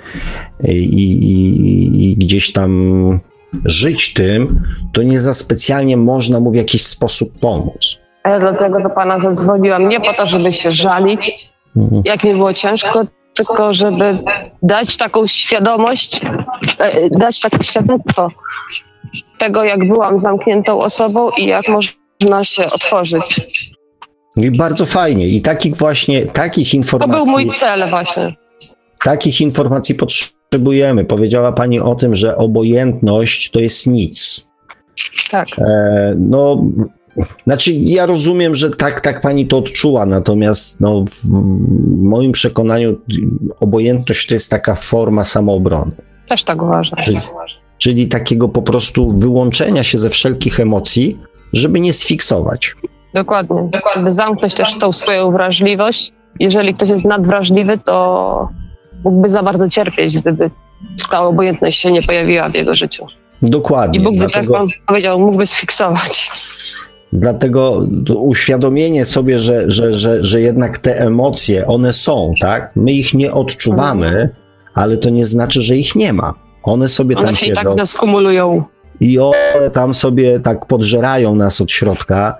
[0.67, 3.19] i, i, i gdzieś tam
[3.65, 4.61] żyć tym,
[4.93, 7.97] to nie za specjalnie można mu w jakiś sposób pomóc.
[8.23, 12.01] A ja dlatego do pana zadzwoniłam nie po to, żeby się żalić, Mhm.
[12.05, 13.01] jak mi było ciężko,
[13.34, 14.17] tylko żeby
[14.63, 16.21] dać taką świadomość,
[16.80, 18.30] e, dać takie świadectwo
[19.38, 23.43] tego, jak byłam zamkniętą osobą i jak można się otworzyć.
[24.38, 25.27] I bardzo fajnie.
[25.27, 28.34] I takich właśnie, takich To informacji, był mój cel właśnie.
[29.03, 31.05] Takich informacji potrzebujemy.
[31.05, 34.47] Powiedziała Pani o tym, że obojętność to jest nic.
[35.31, 35.47] Tak.
[35.57, 36.63] E, no,
[37.43, 41.23] znaczy ja rozumiem, że tak, tak Pani to odczuła, natomiast no, w,
[42.01, 42.95] moim przekonaniu
[43.59, 45.91] obojętność to jest taka forma samoobrony.
[46.27, 46.99] Też tak uważam.
[47.03, 47.19] Czyli-
[47.77, 51.19] Czyli takiego po prostu wyłączenia się ze wszelkich emocji,
[51.53, 52.75] żeby nie sfiksować.
[53.13, 53.69] Dokładnie.
[53.95, 56.11] Żeby zamknąć też tą swoją wrażliwość.
[56.39, 58.49] Jeżeli ktoś jest nadwrażliwy, to
[59.03, 60.49] mógłby za bardzo cierpieć, gdyby
[61.11, 63.05] ta obojętność się nie pojawiła w jego życiu.
[63.41, 63.99] Dokładnie.
[63.99, 66.31] I mógłby, tak dlatego, pan powiedział, mógłby sfiksować.
[67.13, 72.71] dlatego uświadomienie sobie, że, że, że, że jednak te emocje, one są, tak?
[72.75, 74.30] My ich nie odczuwamy,
[74.73, 76.34] ale to nie znaczy, że ich nie ma.
[76.63, 78.63] One sobie tam One się i tak siedzą nas kumulują.
[78.99, 82.38] i one tam sobie tak podżerają nas od środka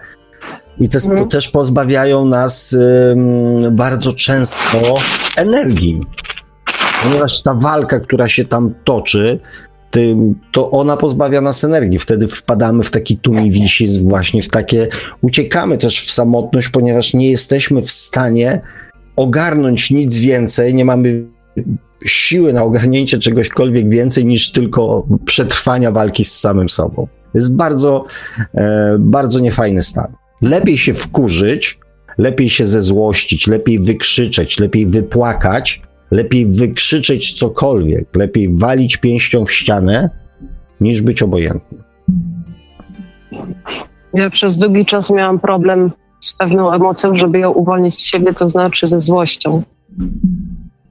[0.80, 1.27] i też, Mhm.
[1.27, 2.73] też pozbawiają nas
[3.11, 4.77] ym, bardzo często
[5.38, 6.02] energii.
[7.04, 9.40] Ponieważ ta walka, która się tam toczy,
[9.92, 12.00] tym, to ona pozbawia nas energii.
[12.00, 14.88] Wtedy wpadamy w taki tumiwisi, właśnie w takie,
[15.22, 18.62] uciekamy też w samotność, ponieważ nie jesteśmy w stanie
[19.16, 21.26] ogarnąć nic więcej, nie mamy
[22.06, 27.08] siły na ogarnięcie czegośkolwiek więcej niż tylko przetrwania walki z samym sobą.
[27.34, 28.06] Jest bardzo,
[28.54, 30.14] e, bardzo niefajny stan.
[30.42, 31.80] Lepiej się wkurzyć,
[32.18, 35.82] lepiej się zezłościć, lepiej wykrzyczeć, lepiej wypłakać,
[36.14, 40.10] lepiej wykrzyczeć cokolwiek, lepiej walić pięścią w ścianę,
[40.81, 41.84] niż być obojętnym.
[44.14, 48.49] Ja przez długi czas miałam problem z pewną emocją, żeby ją uwolnić z siebie, to
[48.49, 49.64] znaczy ze złością.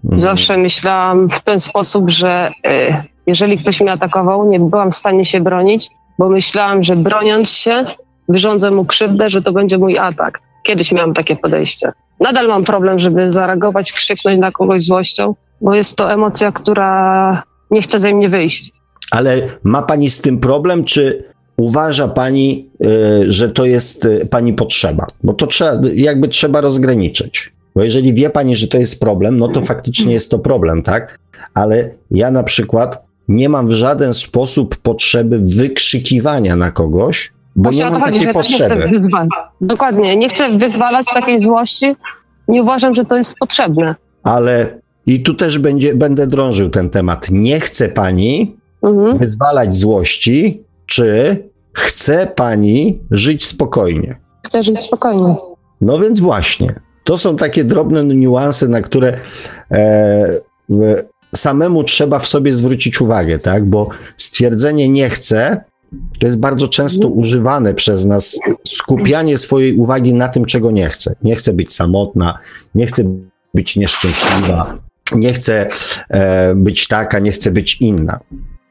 [0.05, 0.19] Mhm.
[0.19, 2.95] Zawsze myślałam w ten sposób, że y,
[3.27, 7.85] jeżeli ktoś mnie atakował, nie byłam w stanie się bronić, bo myślałam, że broniąc się,
[8.29, 10.41] wyrządzę mu krzywdę, że to będzie mój atak.
[10.63, 11.93] Kiedyś miałam takie podejście.
[12.23, 17.83] Nadal mam problem, żeby zareagować, krzyknąć na kogoś złością, bo jest to emocja, która nie
[17.83, 18.73] chce ze mnie wyjść.
[19.11, 21.25] Ale ma pani z tym problem, czy
[21.57, 25.07] uważa pani, y, że to jest y, pani potrzeba?
[25.23, 27.53] Bo to trzeba, jakby trzeba rozgraniczyć.
[27.75, 31.19] Bo jeżeli wie pani, że to jest problem, no to faktycznie jest to problem, tak?
[31.55, 37.85] Ale ja na przykład nie mam w żaden sposób potrzeby wykrzykiwania na kogoś, bo Właśnie
[37.85, 38.35] nie mam chodzi, takiej nie chcę
[38.69, 38.89] potrzeby.
[38.89, 39.29] wyzwalać.
[39.61, 41.97] Dokładnie, nie chcę wyzwalać takiej złości.
[42.49, 43.95] Nie uważam, że to jest potrzebne.
[44.23, 47.31] Ale i tu też będzie, będę drążył ten temat.
[47.31, 49.19] Nie chce pani Mhm.
[49.19, 51.37] wyzwalać złości, czy
[51.73, 54.17] chce pani żyć spokojnie?
[54.47, 55.37] Chcę żyć spokojnie.
[55.81, 56.75] No więc właśnie,
[57.05, 59.13] to są takie drobne niuanse, na które
[59.71, 60.41] e,
[61.35, 63.65] samemu trzeba w sobie zwrócić uwagę, tak?
[63.69, 65.65] Bo stwierdzenie nie chcę
[66.19, 68.39] to jest bardzo często używane przez nas
[68.69, 71.15] skupianie swojej uwagi na tym, czego nie chcę.
[71.23, 72.39] Nie chcę być samotna,
[72.75, 73.05] nie chcę
[73.55, 74.79] być nieszczęśliwa,
[75.15, 75.69] nie chcę
[76.11, 78.21] e, być taka, nie chcę być inna.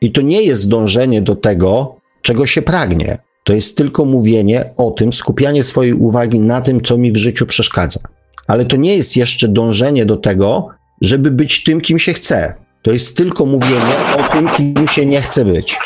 [0.02, 3.18] I to nie jest dążenie do tego, czego się pragnie.
[3.43, 7.45] To jest tylko mówienie o tym, skupianie swojej uwagi na tym, co mi w życiu
[7.45, 7.99] przeszkadza.
[8.48, 10.68] Ale to nie jest jeszcze dążenie do tego,
[11.02, 12.53] żeby być tym, kim się chce.
[12.81, 15.77] To jest tylko mówienie o tym, kim się nie chce być.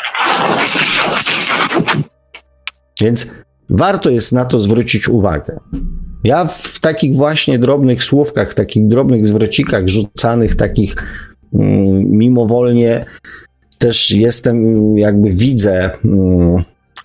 [3.00, 3.30] Więc
[3.70, 5.60] warto jest na to zwrócić uwagę.
[6.24, 10.96] Ja w takich właśnie drobnych słówkach, takich drobnych zwrocikach rzucanych, takich
[11.54, 13.04] mm, mimowolnie
[13.78, 16.64] też jestem, jakby widzę, mm,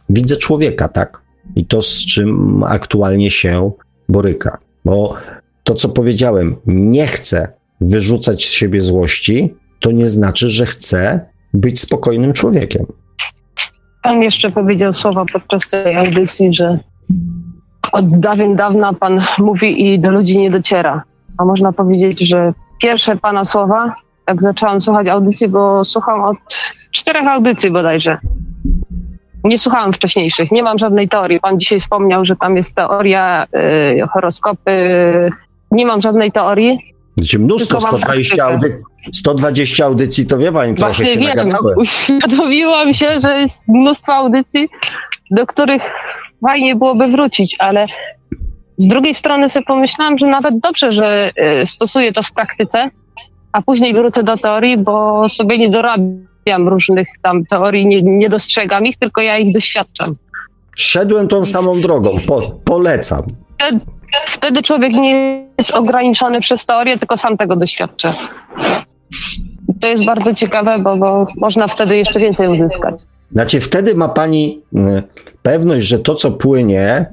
[0.10, 1.22] widzę człowieka, tak?
[1.56, 3.72] I to, z czym aktualnie się
[4.10, 4.58] boryka.
[4.86, 5.16] Bo
[5.64, 7.48] to, co powiedziałem, nie chcę
[7.82, 11.20] wyrzucać z siebie złości, to nie znaczy, że chcę
[11.54, 12.86] być spokojnym człowiekiem.
[14.02, 16.80] Pan jeszcze powiedział słowa podczas tej audycji, że
[17.92, 21.04] od dawien dawna pan mówi i do ludzi nie dociera.
[21.38, 23.96] A można powiedzieć, że pierwsze pana słowa,
[24.28, 26.38] jak zaczęłam słuchać audycji, bo słucham od
[26.92, 28.18] czterech audycji bodajże.
[29.44, 31.40] Nie słuchałam wcześniejszych, nie mam żadnej teorii.
[31.40, 33.46] Pan dzisiaj wspomniał, że tam jest teoria,
[34.00, 34.72] y, horoskopy.
[35.72, 36.94] Nie mam żadnej teorii.
[37.18, 38.44] Gdzie mnóstwo, Tylko mam 120, praktykę.
[38.74, 38.82] audy-
[39.14, 41.76] 120 audycji, to wie pani, trochę Właśnie się wiem, nagadały.
[41.78, 44.70] uświadomiłam się, że jest mnóstwo audycji,
[45.32, 45.82] do których
[46.48, 47.86] fajnie byłoby wrócić, ale
[48.78, 51.32] z drugiej strony sobie pomyślałam, że nawet dobrze, że
[51.62, 52.90] y, stosuję to w praktyce,
[53.52, 58.86] a później wrócę do teorii, bo sobie nie dorabiam różnych tam teorii, nie, nie dostrzegam
[58.86, 60.16] ich, tylko ja ich doświadczam.
[60.76, 63.24] Szedłem tą samą drogą, po, polecam.
[64.28, 68.14] Wtedy, człowiek nie jest ograniczony przez teorię, tylko sam tego doświadcza.
[69.82, 72.96] To jest bardzo ciekawe, bo, bo można wtedy jeszcze więcej uzyskać.
[73.32, 75.04] Znaczy, wtedy ma pani y,
[75.42, 77.06] pewność, że to, co płynie,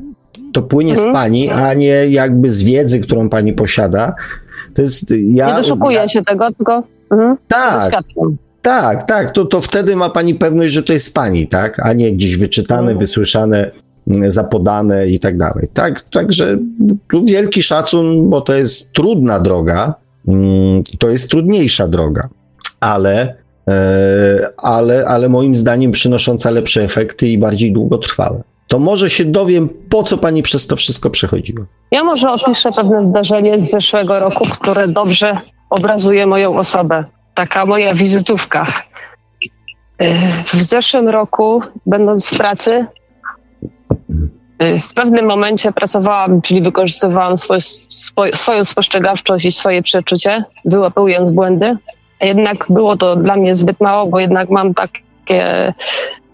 [0.52, 1.14] to płynie z Mhm.
[1.14, 4.14] pani, a nie jakby z wiedzy, którą pani posiada.
[4.74, 5.14] To jest.
[5.32, 8.36] Ja, Nie doszukuję się tego, tylko mhm, Tak, doświadczam.
[8.62, 9.30] tak, tak.
[9.30, 11.80] To, to wtedy ma pani pewność, że to jest pani, tak?
[11.86, 12.98] A nie gdzieś wyczytane, Mhm.
[12.98, 13.70] wysłyszane,
[14.28, 15.68] zapodane i tak dalej.
[15.72, 16.58] Tak, także
[17.10, 19.94] tu wielki szacun, bo to jest trudna droga.
[20.28, 22.28] Mm, To jest trudniejsza droga,
[22.80, 23.34] ale.
[23.68, 28.42] e, Ale, ale moim zdaniem przynosząca lepsze efekty i bardziej długotrwałe.
[28.68, 31.66] To może się dowiem, po co pani przez to wszystko przechodziła.
[31.90, 35.40] Ja może opiszę pewne zdarzenie z zeszłego roku, które dobrze
[35.70, 37.04] obrazuje moją osobę.
[37.34, 38.66] Taka moja wizytówka.
[40.00, 40.08] Yy,
[40.54, 42.86] W zeszłym roku, będąc w pracy,
[44.60, 51.76] w pewnym momencie pracowałam, czyli wykorzystywałam swoje, swo- swoją spostrzegawczość i swoje przeczucie, wyłapując błędy.
[52.20, 55.74] Jednak było to dla mnie zbyt mało, bo jednak mam takie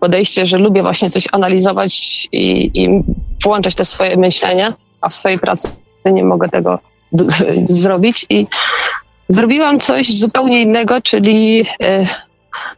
[0.01, 3.03] podejście, że lubię właśnie coś analizować i, i
[3.45, 5.69] włączać te swoje myślenie, a w swojej pracy
[6.05, 6.79] nie mogę tego
[7.83, 8.27] zrobić.
[8.31, 8.47] I
[9.29, 12.05] zrobiłam coś zupełnie innego, czyli e,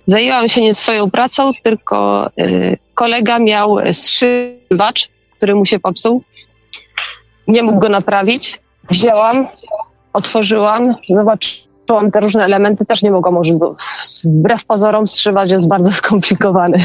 [0.06, 6.22] zajęłam się nie swoją pracą, tylko e, kolega miał zszywacz, który mu się popsuł.
[7.48, 8.60] Nie mógł go naprawić.
[8.90, 9.46] Wzięłam,
[10.12, 13.54] otworzyłam, zobaczyłam te różne elementy, też nie mogłam może
[14.24, 16.78] wbrew pozorom zszywać jest bardzo skomplikowany.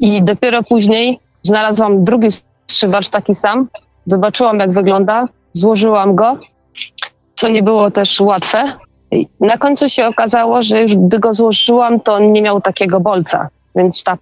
[0.00, 2.28] I dopiero później znalazłam drugi
[2.66, 3.68] zszywacz taki sam,
[4.06, 6.38] zobaczyłam jak wygląda, złożyłam go,
[7.34, 8.64] co nie było też łatwe.
[9.40, 13.48] Na końcu się okazało, że już gdy go złożyłam, to on nie miał takiego bolca,
[13.76, 14.18] więc ta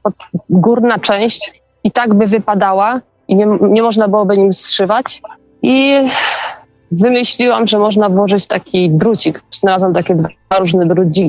[0.51, 3.01] górna część i tak by wypadała
[3.33, 5.23] i nie, nie można byłoby nim zszywać.
[5.63, 5.99] I
[6.91, 9.43] wymyśliłam, że można włożyć taki drucik.
[9.51, 10.29] Znalazłam takie dwa
[10.59, 10.87] różne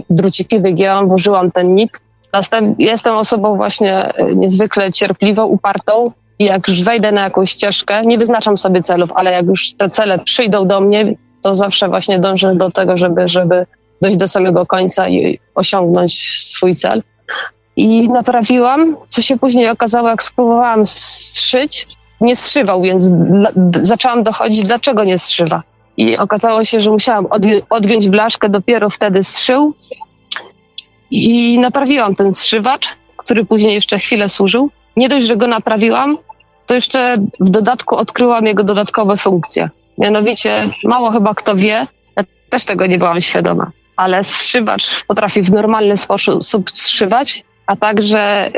[0.10, 1.92] druciki, wygięłam, włożyłam ten nit.
[2.34, 8.06] Następ, jestem osobą właśnie e, niezwykle cierpliwą, upartą i jak już wejdę na jakąś ścieżkę,
[8.06, 12.20] nie wyznaczam sobie celów, ale jak już te cele przyjdą do mnie, to zawsze właśnie
[12.20, 13.66] dążę do tego, żeby, żeby
[14.02, 17.04] dojść do samego końca i osiągnąć swój cel.
[17.76, 21.88] I naprawiłam, co się później okazało, jak spróbowałam zszyć,
[22.22, 23.50] nie zszywał, więc dla,
[23.82, 25.64] zaczęłam dochodzić, dlaczego nie zszywa.
[25.98, 29.74] I okazało się, że musiałam odgi- odgiąć blaszkę, dopiero wtedy zszył.
[31.12, 32.88] I naprawiłam ten zszywacz,
[33.18, 34.70] który później jeszcze chwilę służył.
[34.98, 36.18] Nie dość, że go naprawiłam,
[36.66, 39.70] to jeszcze w dodatku odkryłam jego dodatkowe funkcje.
[39.98, 41.88] Mianowicie, mało chyba kto wie,
[42.18, 48.52] ja też tego nie byłam świadoma, ale zszywacz potrafi w normalny sposób zszywać, a także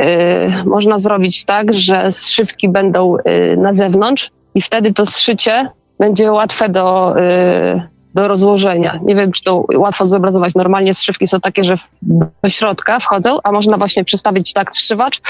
[0.63, 5.69] y, można zrobić tak, że zszywki będą y, na zewnątrz i wtedy to zszycie
[5.99, 7.81] będzie łatwe do, y,
[8.13, 8.99] do rozłożenia.
[9.03, 10.55] Nie wiem, czy to łatwo zobrazować.
[10.55, 15.21] Normalnie zszywki są takie, że do środka wchodzą, a można właśnie przystawić tak zszywacz,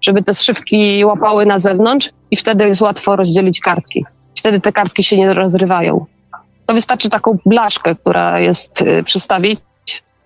[0.00, 4.04] żeby te zszywki łapały na zewnątrz i wtedy jest łatwo rozdzielić kartki.
[4.38, 6.06] Wtedy te kartki się nie rozrywają.
[6.66, 9.60] To wystarczy taką blaszkę, która jest przystawić,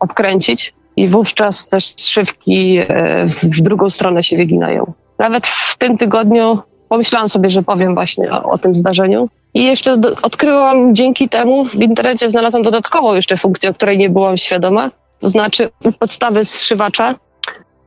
[0.00, 2.86] obkręcić i wówczas też zszywki y,
[3.28, 4.92] w, w drugą stronę się wyginają.
[5.18, 6.58] Nawet w tym tygodniu
[6.88, 9.28] pomyślałam sobie, że powiem właśnie o, o tym zdarzeniu.
[9.54, 14.10] I jeszcze do, odkryłam dzięki temu, w internecie znalazłam dodatkową jeszcze funkcję, o której nie
[14.10, 14.90] byłam świadoma.
[15.18, 17.14] To znaczy u podstawy zszywacza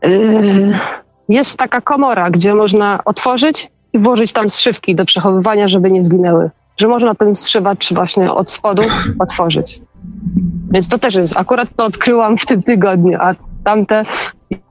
[0.04, 0.80] yy,
[1.30, 6.50] jest taka komora, gdzie można otworzyć i włożyć tam zszywki do przechowywania, żeby nie zginęły.
[6.78, 8.84] Że można ten zszywacz właśnie od spodu
[9.20, 9.82] otworzyć.
[10.72, 14.06] Więc to też jest, akurat to odkryłam w tym tygodniu, a tamte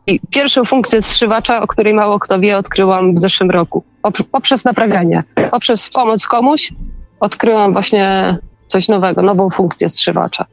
[0.06, 3.85] i pierwszą funkcję zszywacza, o której mało kto wie, odkryłam w zeszłym roku.
[4.02, 6.72] Pop- Poprzez naprawianie, poprzez pomoc komuś
[7.20, 8.36] odkryłam właśnie
[8.66, 10.47] coś nowego, nową funkcję zszywacza.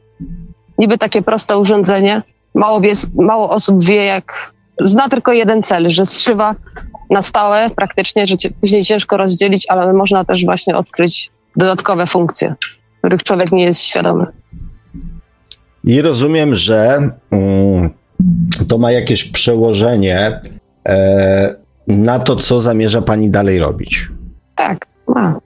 [0.78, 2.22] Niby takie proste urządzenie,
[2.54, 6.54] mało, wie, mało osób wie, jak zna tylko jeden cel, że zszywa
[7.10, 12.54] na stałe praktycznie, że później ciężko rozdzielić, ale można też właśnie odkryć dodatkowe funkcje,
[12.98, 14.26] których człowiek nie jest świadomy.
[15.86, 17.90] I rozumiem, że mm,
[18.68, 20.40] to ma jakieś przełożenie
[20.88, 21.54] e,
[21.86, 24.08] na to, co zamierza pani dalej robić.
[24.54, 25.40] Tak, ma.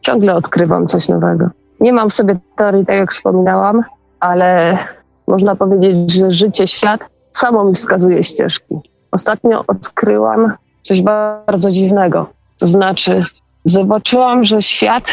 [0.00, 1.50] Ciągle odkrywam coś nowego.
[1.80, 3.82] Nie mam w sobie teorii, tak jak wspominałam,
[4.20, 4.78] ale
[5.26, 7.00] można powiedzieć, że życie, świat
[7.32, 8.74] samo mi wskazuje ścieżki.
[9.12, 10.52] Ostatnio odkryłam
[10.82, 12.26] coś bardzo dziwnego.
[12.60, 13.24] To znaczy,
[13.64, 15.04] zobaczyłam, że świat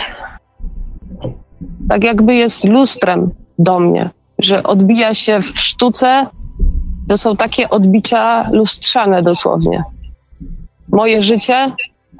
[1.89, 4.09] tak jakby jest lustrem do mnie,
[4.39, 6.27] że odbija się w sztuce
[7.09, 9.83] To są takie odbicia lustrzane dosłownie.
[10.89, 11.71] Moje życie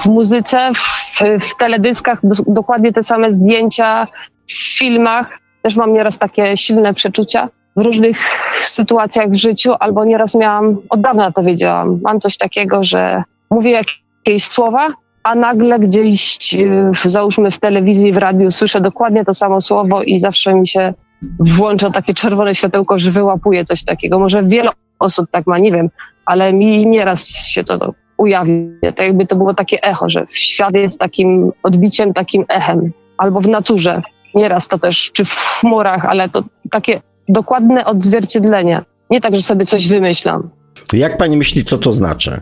[0.02, 4.08] w muzyce, w, w teledyskach, do, dokładnie te same zdjęcia,
[4.48, 5.40] w filmach.
[5.62, 8.18] Też mam nieraz takie silne przeczucia w różnych
[8.64, 13.72] sytuacjach w życiu, albo nieraz miałam, od dawna to wiedziałam, mam coś takiego, że mówię
[13.72, 14.88] jakieś słowa,
[15.24, 20.20] a nagle gdzieś, e, załóżmy w telewizji, w radiu, słyszę dokładnie to samo słowo i
[20.20, 20.94] zawsze mi się
[21.40, 24.20] włącza takie czerwone światełko, że wyłapuję coś takiego.
[24.20, 24.70] Może wiele
[25.00, 25.90] osób tak ma, nie wiem,
[26.26, 28.92] ale mi nieraz się to ujawnia.
[28.96, 32.92] Tak jakby to było takie echo, że świat jest takim odbiciem, takim echem.
[33.18, 34.02] Albo w naturze.
[34.36, 38.82] Nieraz to też, czy w chmurach, ale to takie dokładne odzwierciedlenie.
[39.10, 40.50] Nie tak, że sobie coś wymyślam.
[40.94, 42.42] Jak pani myśli, co to znaczy?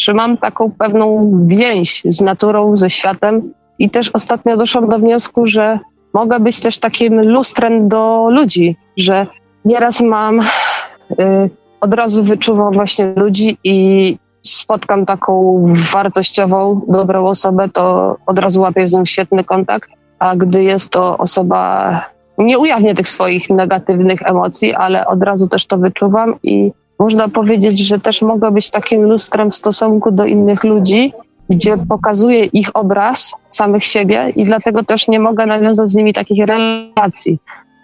[0.00, 5.46] Że mam taką pewną więź z naturą, ze światem i też ostatnio doszłam do wniosku,
[5.46, 5.78] że
[6.12, 9.26] mogę być też takim lustrem do ludzi, że
[9.64, 10.44] nieraz mam, y,
[11.80, 18.88] od razu wyczuwam właśnie ludzi i spotkam taką wartościową, dobrą osobę, to od razu łapię
[18.88, 22.04] z nią świetny kontakt, a gdy jest to osoba,
[22.38, 27.78] nie ujawnię tych swoich negatywnych emocji, ale od razu też to wyczuwam i można powiedzieć,
[27.78, 31.12] że też mogę być takim lustrem w stosunku do innych ludzi,
[31.50, 36.46] gdzie pokazuję ich obraz samych siebie i dlatego też nie mogę nawiązać z nimi takich
[36.46, 37.38] relacji.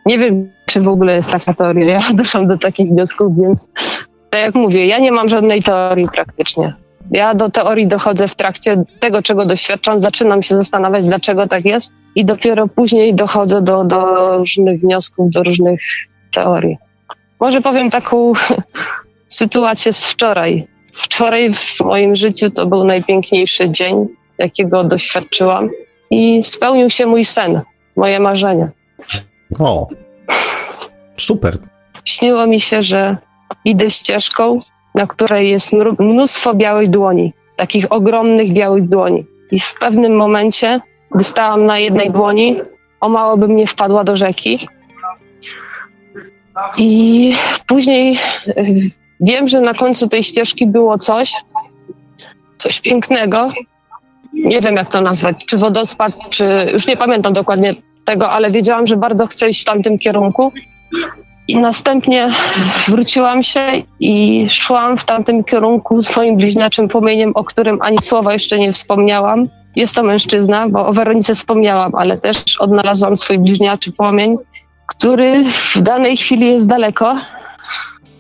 [0.06, 1.86] Nie wiem, czy w ogóle jest taka teoria.
[1.86, 3.68] Ja doszłam do takich wniosków, więc
[4.30, 6.74] tak jak mówię, ja nie mam żadnej teorii praktycznie.
[7.10, 11.92] Ja do teorii dochodzę w trakcie tego, czego doświadczam, zaczynam się zastanawiać, dlaczego tak jest,
[12.14, 15.80] i dopiero później dochodzę do, do różnych wniosków, do różnych
[16.34, 16.78] teorii.
[17.40, 18.32] Może powiem taką
[19.28, 20.75] sytuację z wczoraj.
[20.96, 24.08] Wczoraj w moim życiu to był najpiękniejszy dzień,
[24.38, 25.70] jakiego doświadczyłam,
[26.10, 27.60] i spełnił się mój sen,
[27.96, 28.70] moje marzenie.
[29.60, 29.88] O,
[31.16, 31.58] super.
[32.04, 33.16] Śniło mi się, że
[33.64, 34.60] idę ścieżką,
[34.94, 39.26] na której jest mnóstwo białych dłoni, takich ogromnych białych dłoni.
[39.50, 40.80] I w pewnym momencie,
[41.14, 42.60] gdy stałam na jednej dłoni,
[43.00, 44.58] o mało bym nie wpadła do rzeki.
[46.78, 47.32] I
[47.66, 48.18] później
[48.48, 48.90] y,
[49.20, 51.32] wiem, że na końcu tej ścieżki było coś,
[52.56, 53.50] coś pięknego.
[54.32, 57.74] Nie wiem, jak to nazwać, czy wodospad, czy już nie pamiętam dokładnie
[58.04, 60.52] tego, ale wiedziałam, że bardzo chcę iść w tamtym kierunku.
[61.48, 62.30] I następnie
[62.88, 63.60] wróciłam się
[64.00, 69.48] i szłam w tamtym kierunku swoim bliźniaczym płomieniem, o którym ani słowa jeszcze nie wspomniałam.
[69.76, 74.36] Jest to mężczyzna, bo o Weronice wspomniałam, ale też odnalazłam swój bliźniaczy płomień,
[74.86, 77.16] który w danej chwili jest daleko,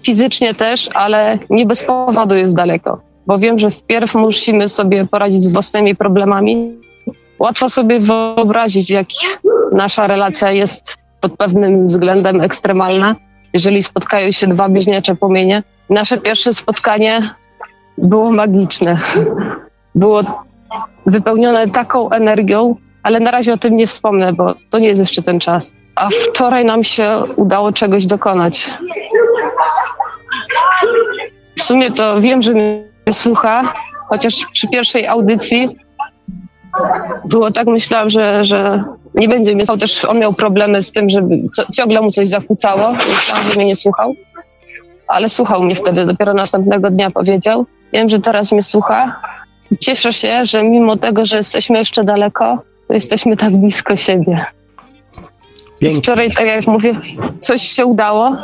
[0.06, 5.42] fizycznie też, ale nie bez powodu jest daleko, bo wiem, że wpierw musimy sobie poradzić
[5.42, 6.72] z własnymi problemami.
[7.38, 9.06] Łatwo sobie wyobrazić, jak
[9.72, 13.16] nasza relacja jest pod pewnym względem ekstremalna,
[13.52, 15.62] jeżeli spotkają się dwa bliźniacze płomienie.
[15.90, 17.30] Nasze pierwsze spotkanie
[17.98, 18.98] było magiczne.
[19.94, 20.22] Było
[21.06, 25.22] wypełnione taką energią, ale na razie o tym nie wspomnę, bo to nie jest jeszcze
[25.22, 25.72] ten czas.
[25.94, 28.70] A wczoraj nam się udało czegoś dokonać.
[31.56, 33.72] W sumie to wiem, że mnie słucha,
[34.08, 35.76] chociaż przy pierwszej audycji
[37.24, 38.84] było tak, myślałam, że, że
[39.14, 39.80] nie będzie mnie słuchał.
[39.80, 41.42] Też on miał problemy z tym, żeby
[41.74, 42.92] ciągle mu coś zakłócało.
[42.92, 44.14] Myślałam, że mnie nie słuchał.
[45.08, 47.66] Ale słuchał mnie wtedy, dopiero następnego dnia powiedział.
[47.92, 49.20] Wiem, że teraz mnie słucha.
[49.80, 52.58] Cieszę się, że mimo tego, że jesteśmy jeszcze daleko,
[52.88, 54.46] to jesteśmy tak blisko siebie.
[55.78, 56.02] Pięknie.
[56.02, 56.94] Wczoraj, tak jak mówię,
[57.40, 58.36] coś się udało.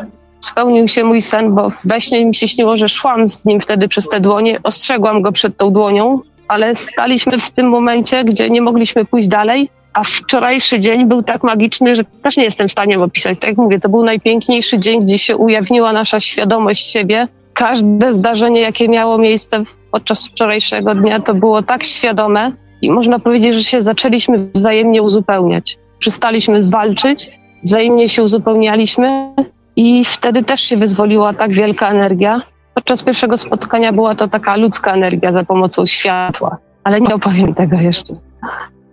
[0.53, 3.89] Spełnił się mój sen, bo we śnie mi się śniło, że szłam z nim wtedy
[3.89, 8.63] przez te dłonie, ostrzegłam go przed tą dłonią, ale staliśmy w tym momencie, gdzie nie
[8.63, 13.01] mogliśmy pójść dalej, a wczorajszy dzień był tak magiczny, że też nie jestem w stanie
[13.01, 13.39] opisać.
[13.39, 17.29] Tak jak mówię, to był najpiękniejszy dzień, gdzie się ujawniła nasza świadomość siebie.
[17.55, 22.53] Każde zdarzenie, jakie miało miejsce podczas wczorajszego dnia, to było tak świadome
[22.83, 25.79] i można powiedzieć, że się zaczęliśmy wzajemnie uzupełniać.
[25.99, 27.31] Przestaliśmy walczyć,
[27.65, 29.35] wzajemnie się uzupełnialiśmy
[29.77, 32.43] i wtedy też się wyzwoliła tak wielka energia.
[32.75, 37.77] Podczas pierwszego spotkania była to taka ludzka energia za pomocą światła, ale nie opowiem tego
[37.77, 38.15] jeszcze.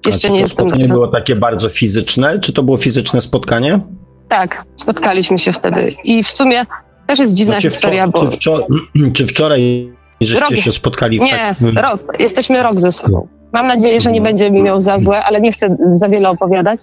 [0.06, 2.40] Jeszcze A czy nie to spotkanie było takie bardzo fizyczne?
[2.40, 3.80] Czy to było fizyczne spotkanie?
[4.30, 5.94] Tak, spotkaliśmy się wtedy.
[6.04, 6.66] I w sumie
[7.08, 8.28] też jest dziwna znaczy, historia, bo...
[8.28, 8.62] Czy, wczor
[9.16, 10.64] czy wczoraj żeście rok.
[10.64, 11.84] się spotkali w Nie, tak...
[11.84, 12.02] rok.
[12.20, 13.28] Jesteśmy rok ze sobą.
[13.54, 16.80] Mam nadzieję, że nie będzie mi miał za złe, ale nie chcę za wiele opowiadać.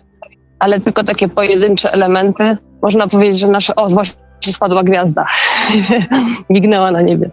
[0.58, 2.56] Ale tylko takie pojedyncze elementy.
[2.82, 3.76] Można powiedzieć, że nasze...
[3.76, 5.26] O, właśnie spadła gwiazda.
[6.50, 7.30] Mignęła na niebie.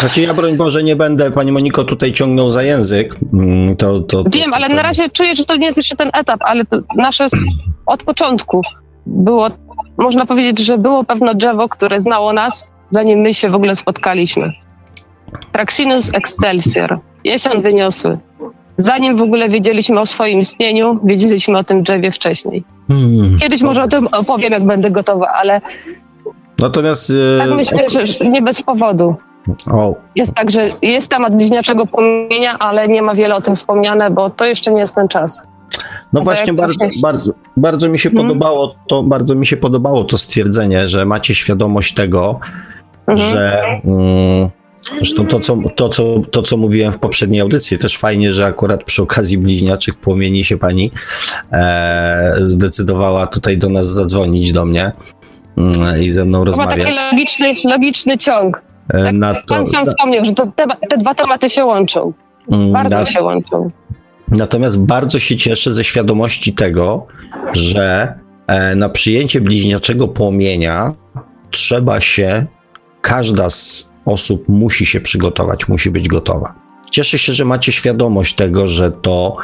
[0.00, 3.14] Znaczy ja broń Boże nie będę Pani Moniko tutaj ciągnął za język.
[3.32, 6.10] Mm, to, to, to Wiem, ale na razie czuję, że to nie jest jeszcze ten
[6.14, 6.64] etap, ale
[6.96, 7.26] nasze
[7.86, 8.62] od początku
[9.06, 9.48] było,
[9.96, 14.52] można powiedzieć, że było pewne drzewo, które znało nas zanim my się w ogóle spotkaliśmy.
[15.52, 18.18] Traxinus excelsior, jesion wyniosły.
[18.78, 22.64] Zanim w ogóle wiedzieliśmy o swoim istnieniu, wiedzieliśmy o tym drzewie wcześniej.
[22.88, 23.36] Hmm.
[23.40, 25.60] Kiedyś może o tym opowiem, jak będę gotowa, ale
[26.58, 27.12] Natomiast.
[27.38, 29.14] tak e, myślę, że nie bez powodu.
[29.70, 34.10] O, Jest tak, że jest temat bliźniaczego płomienia, ale nie ma wiele o tym wspomniane,
[34.10, 35.42] bo to jeszcze nie jest ten czas.
[36.12, 38.28] No właśnie, bardzo, bardzo, bardzo mi się Mhm.
[38.28, 42.40] podobało to, bardzo mi się podobało to stwierdzenie, że macie świadomość tego,
[43.06, 43.30] Mhm.
[43.30, 44.48] że mm,
[44.94, 48.84] zresztą to co, to, co, to, co mówiłem w poprzedniej audycji, też fajnie, że akurat
[48.84, 50.90] przy okazji bliźniaczych płomieni się pani
[51.52, 54.92] e, zdecydowała tutaj do nas zadzwonić do mnie
[55.56, 57.10] mm, i ze mną To ma taki rozmawiać.
[57.12, 58.62] logiczny, logiczny ciąg.
[58.94, 60.44] E, Tak, na to, Pan sam wspomniał, że te,
[60.90, 62.12] te dwa tematy się łączą.
[62.52, 63.70] mm, Bardzo na, się łączą.
[64.28, 67.06] Natomiast bardzo się cieszę ze świadomości tego,
[67.52, 68.14] że
[68.46, 70.94] e, na przyjęcie bliźniaczego płomienia
[71.50, 72.46] trzeba się,
[73.00, 76.54] każda z osób musi się przygotować, musi być gotowa.
[76.90, 79.36] Cieszę się, że macie świadomość tego, że to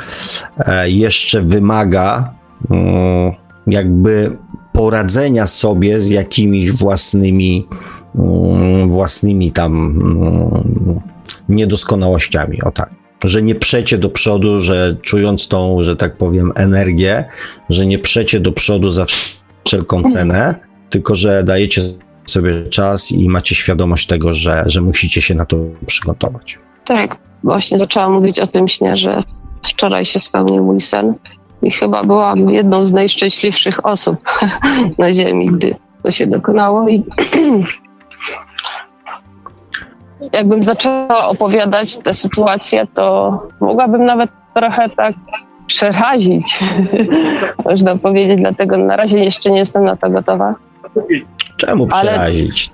[0.58, 2.34] e, jeszcze wymaga
[2.70, 3.32] mm,
[3.66, 4.36] jakby
[4.72, 7.66] poradzenia sobie z jakimiś własnymi,
[8.14, 11.00] mm, własnymi tam mm,
[11.48, 12.62] niedoskonałościami.
[12.62, 17.24] O tak że nie przecie do przodu, że czując tą, że tak powiem, energię,
[17.70, 19.06] że nie przecie do przodu za
[19.64, 20.54] wszelką cenę,
[20.90, 21.82] tylko że dajecie
[22.32, 26.58] sobie czas i macie świadomość tego, że, że musicie się na to przygotować.
[26.84, 29.22] Tak, właśnie zaczęłam mówić o tym śnie, że
[29.62, 31.14] wczoraj się spełnił mój sen
[31.62, 34.16] i chyba byłam jedną z najszczęśliwszych osób
[34.98, 37.04] na Ziemi, gdy to się dokonało i
[40.32, 45.14] jakbym zaczęła opowiadać tę sytuację, to mogłabym nawet trochę tak
[45.66, 46.58] przerazić,
[47.64, 50.54] można powiedzieć, dlatego na razie jeszcze nie jestem na to gotowa.
[51.56, 52.70] Czemu Ale- przerazić?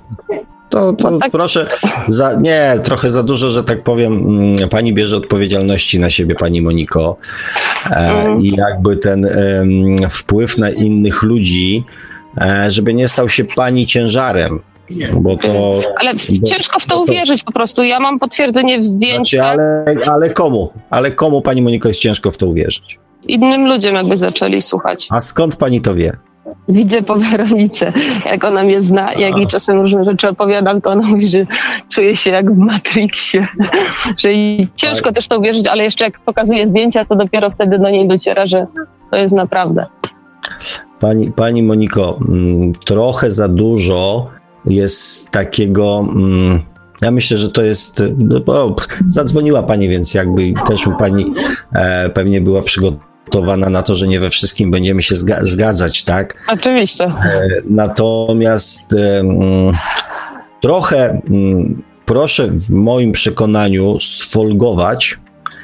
[0.68, 1.66] To, to No tak- proszę,
[2.08, 6.62] za, nie, trochę za dużo, że tak powiem, mm, pani bierze odpowiedzialności na siebie, pani
[6.62, 7.16] Moniko.
[7.90, 8.42] E, Mm.
[8.42, 9.32] I jakby ten em,
[10.10, 11.84] wpływ na innych ludzi,
[12.40, 14.60] e, żeby nie stał się pani ciężarem,
[15.20, 15.80] bo to.
[16.00, 17.82] Ale Bo- ciężko w to to- uwierzyć po prostu.
[17.82, 19.46] Ja mam potwierdzenie w Znaczy, zdjęciach.
[19.46, 20.72] ale, ale komu?
[20.90, 22.98] Ale komu, pani Moniko, jest ciężko w to uwierzyć?
[23.28, 25.06] Innym ludziom jakby zaczęli słuchać.
[25.10, 26.12] A skąd pani to wie?
[26.68, 27.92] Widzę po Weronice,
[28.26, 31.46] jak ona mnie zna, jak jej czasem różne rzeczy opowiadam, to ona mówi, że
[31.88, 33.46] czuje się jak w Matrixie,
[34.22, 37.90] że jej ciężko też to uwierzyć, ale jeszcze jak pokazuje zdjęcia, to dopiero wtedy do
[37.90, 38.66] niej dociera, że
[39.10, 39.86] to jest naprawdę.
[41.00, 44.30] Pani, pani Moniko, mm, trochę za dużo
[44.64, 46.06] jest takiego.
[46.14, 46.60] mm,
[47.02, 48.02] Ja myślę, że to jest.
[48.18, 48.76] No,
[49.08, 51.24] zadzwoniła pani, więc jakby też pani
[51.72, 53.07] e, pewnie była przygotowana
[53.70, 56.36] na to, że nie we wszystkim będziemy się zga- zgadzać, tak?
[56.48, 57.04] Oczywiście.
[57.04, 59.22] E, Natomiast e,
[60.62, 65.18] trochę mm, proszę w moim przekonaniu sfolgować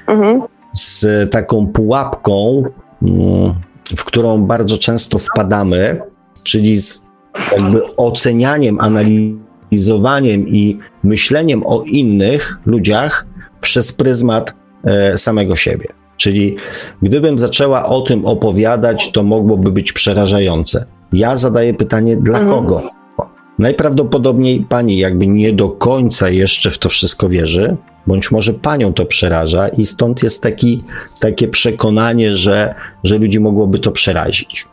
[0.07, 0.43] Mhm.
[0.73, 2.65] z taką pułapką,
[3.03, 3.55] mm,
[3.97, 6.01] w którą bardzo często wpadamy,
[6.43, 7.07] czyli z
[7.53, 13.27] jakby ocenianiem, analizowaniem i myśleniem o innych ludziach
[13.61, 15.89] przez pryzmat e, samego siebie.
[16.25, 16.57] Czyli
[17.03, 20.87] gdybym zaczęła o tym opowiadać, to mogłoby być przerażające.
[21.13, 22.57] Ja zadaję pytanie, dla Mhm.
[22.61, 22.83] kogo?
[23.59, 29.07] Najprawdopodobniej pani jakby nie do końca jeszcze w to wszystko wierzy, bądź może panią to
[29.07, 30.85] przeraża i stąd jest taki,
[31.21, 34.67] takie przekonanie, że, że ludzi mogłoby to przerazić.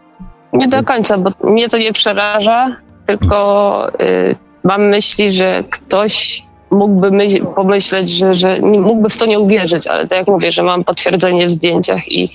[0.53, 2.75] Nie do końca, bo mnie to nie przeraża,
[3.07, 9.39] tylko y, mam myśli, że ktoś mógłby myśl, pomyśleć, że, że mógłby w to nie
[9.39, 12.29] uwierzyć, ale tak jak mówię, że mam potwierdzenie w zdjęciach i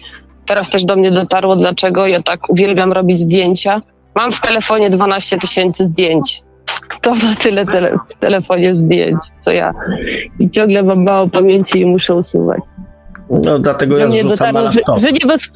[0.47, 3.83] teraz też do mnie dotarło, dlaczego ja tak uwielbiam robić zdjęcia.
[4.15, 6.43] Mam w telefonie 12 tysięcy zdjęć.
[6.89, 9.75] Kto ma tyle tele, w telefonie zdjęć, co ja?
[10.39, 12.61] I ciągle mam mało pamięci i muszę usuwać.
[13.31, 15.01] No dlatego Do ja zrzucam na dotarło, że, laptop.
[15.01, 15.51] że nie bez,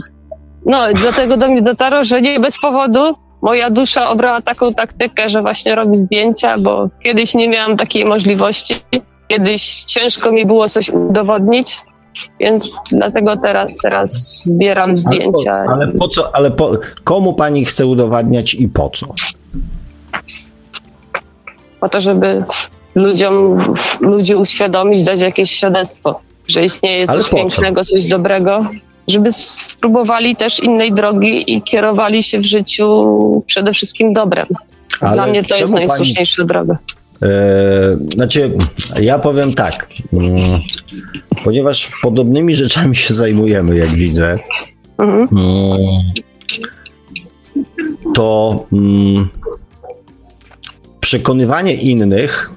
[0.67, 3.01] no, dlatego do mnie dotarło, że nie bez powodu
[3.43, 8.75] moja dusza obrała taką taktykę, że właśnie robi zdjęcia, bo kiedyś nie miałam takiej możliwości.
[9.29, 11.77] Kiedyś ciężko mi było coś udowodnić,
[12.41, 15.55] więc dlatego teraz, teraz zbieram zdjęcia.
[15.55, 16.71] Ale po, ale po co, ale po,
[17.05, 19.07] komu pani chce udowadniać i po co?
[21.81, 22.45] po to, żeby
[22.95, 23.59] ludziom,
[24.01, 27.37] ludzi uświadomić, dać jakieś świadectwo, że istnieje Ale coś co?
[27.37, 28.67] pięknego, coś dobrego,
[29.09, 34.47] żeby spróbowali też innej drogi i kierowali się w życiu przede wszystkim dobrem.
[35.01, 36.79] Ale Dla mnie to jest czemu pani- najsłuszniejsza droga.
[37.23, 37.29] E,
[38.15, 38.51] znaczy,
[39.01, 40.61] ja powiem tak, mm,
[41.45, 44.39] ponieważ podobnymi rzeczami się zajmujemy, jak widzę,
[44.99, 45.29] Mhm.
[45.33, 45.79] mm,
[48.15, 49.29] to mm,
[51.01, 52.51] przekonywanie innych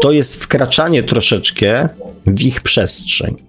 [0.00, 1.88] to jest wkraczanie troszeczkę
[2.26, 3.45] w ich przestrzeń.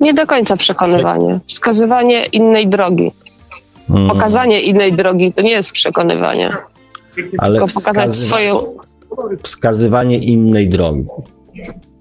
[0.00, 1.38] Nie do końca przekonywanie.
[1.48, 3.12] Wskazywanie innej drogi.
[3.90, 6.56] Mm, Pokazanie innej drogi to nie jest przekonywanie.
[7.38, 8.76] ale Tylko pokazać swoją,
[9.42, 11.04] wskazywanie innej drogi.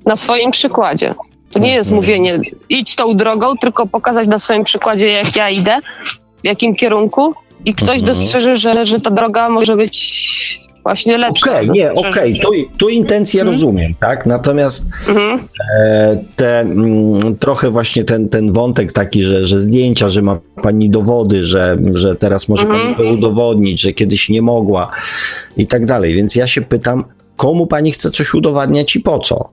[0.05, 1.13] na swoim przykładzie.
[1.51, 1.95] To nie jest Mhm.
[1.95, 5.77] mówienie, idź tą drogą, tylko pokazać na swoim przykładzie, jak ja idę,
[6.43, 7.33] w jakim kierunku
[7.65, 8.05] i ktoś Mhm.
[8.05, 9.97] dostrzeże, że, że ta droga może być
[10.87, 11.51] właśnie lepsza.
[11.51, 13.53] Okej, nie, Dostrzeże, okej, że- tu, tu intencję Mhm.
[13.55, 14.25] rozumiem, tak?
[14.25, 15.39] Natomiast Mhm.
[15.79, 20.89] e, te, mm, trochę właśnie ten, ten wątek taki, że, że zdjęcia, że ma pani
[20.89, 22.95] dowody, że, że teraz może Mhm.
[22.95, 24.91] pani to udowodnić, że kiedyś nie mogła
[25.57, 26.15] i tak dalej.
[26.15, 27.03] Więc ja się pytam,
[27.37, 29.49] komu pani chce coś udowadniać i po co?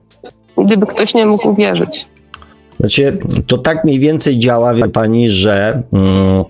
[0.65, 2.05] Gdyby ktoś nie mógł uwierzyć.
[2.79, 6.43] Znaczy, to tak mniej więcej działa, wie pani, że mm,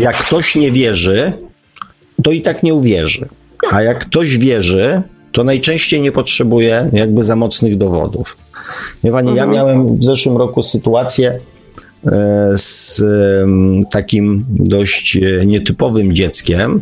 [0.00, 1.32] jak ktoś nie wierzy,
[2.24, 3.28] to i tak nie uwierzy.
[3.70, 8.36] A jak ktoś wierzy, to najczęściej nie potrzebuje jakby za mocnych dowodów.
[9.04, 9.50] Wie pani, ja Mhm.
[9.50, 11.38] miałem w zeszłym roku sytuację
[12.06, 13.02] e, z
[13.90, 16.80] takim dość e, nietypowym dzieckiem,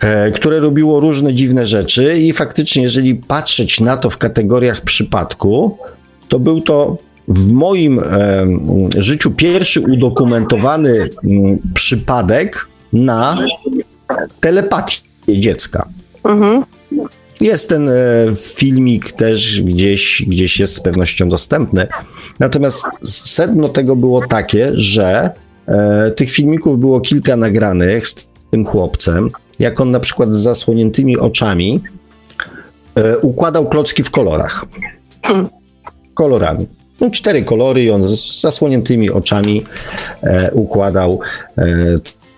[0.00, 5.78] e, które robiło różne dziwne rzeczy i faktycznie, jeżeli patrzeć na to w kategoriach przypadku,
[6.28, 8.00] to był to w moim
[8.98, 13.38] życiu pierwszy udokumentowany mm, przypadek na
[14.40, 15.88] telepatię dziecka.
[16.24, 16.64] Mhm.
[17.40, 17.92] Jest ten e,
[18.36, 21.86] filmik też gdzieś, gdzieś jest z pewnością dostępny.
[22.38, 25.30] Natomiast sedno tego było takie, że
[25.66, 31.18] e, tych filmików było kilka nagranych z tym chłopcem, jak on na przykład z zasłoniętymi
[31.18, 31.82] oczami
[32.94, 34.64] e, układał klocki w kolorach.
[36.14, 36.66] Kolorami.
[37.00, 39.64] No, cztery kolory i on z zasłoniętymi oczami
[40.52, 41.20] układał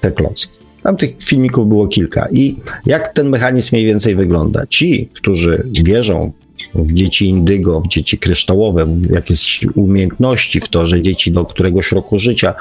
[0.01, 0.58] te klocki.
[0.83, 2.29] Tam tych filmików było kilka.
[2.33, 4.67] I jak ten mechanizm mniej więcej wygląda?
[4.67, 6.33] Ci, którzy wierzą
[6.75, 11.93] w dzieci indygo, w dzieci kryształowe, w jakieś umiejętności, w to, że dzieci do któregoś
[11.93, 12.55] roku życia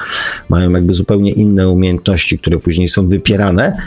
[0.48, 3.82] mają jakby zupełnie inne umiejętności, które później są wypierane,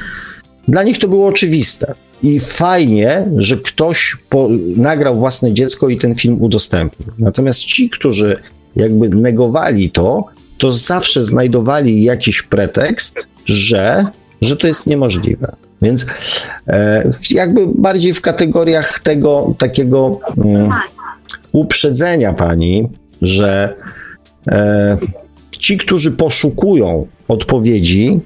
[0.67, 1.93] dla nich to było oczywiste.
[2.23, 7.09] I fajnie, że ktoś po, nagrał własne dziecko i ten film udostępnił.
[7.19, 8.37] Natomiast ci, którzy
[8.75, 10.25] jakby negowali to,
[10.57, 14.05] to zawsze znajdowali jakiś pretekst, że,
[14.41, 15.55] że to jest niemożliwe.
[15.81, 16.05] Więc
[16.67, 20.71] e, jakby bardziej w kategoriach tego takiego mm,
[21.51, 22.89] uprzedzenia pani,
[23.21, 23.75] że
[24.47, 24.97] e,
[25.49, 28.19] ci, którzy poszukują odpowiedzi,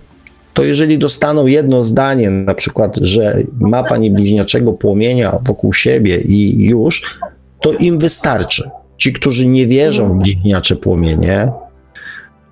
[0.53, 6.65] to jeżeli dostaną jedno zdanie, na przykład, że ma pani bliźniaczego płomienia wokół siebie i
[6.65, 7.19] już,
[7.61, 8.69] to im wystarczy.
[8.97, 11.51] Ci, którzy nie wierzą w bliźniacze płomienie,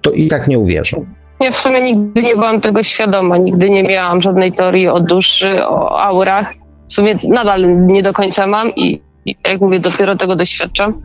[0.01, 1.05] to i tak nie uwierzą.
[1.39, 5.67] Ja w sumie nigdy nie byłam tego świadoma, nigdy nie miałam żadnej teorii o duszy,
[5.67, 6.53] o aurach.
[6.87, 9.01] W sumie nadal nie do końca mam i,
[9.47, 11.01] jak mówię, dopiero tego doświadczam.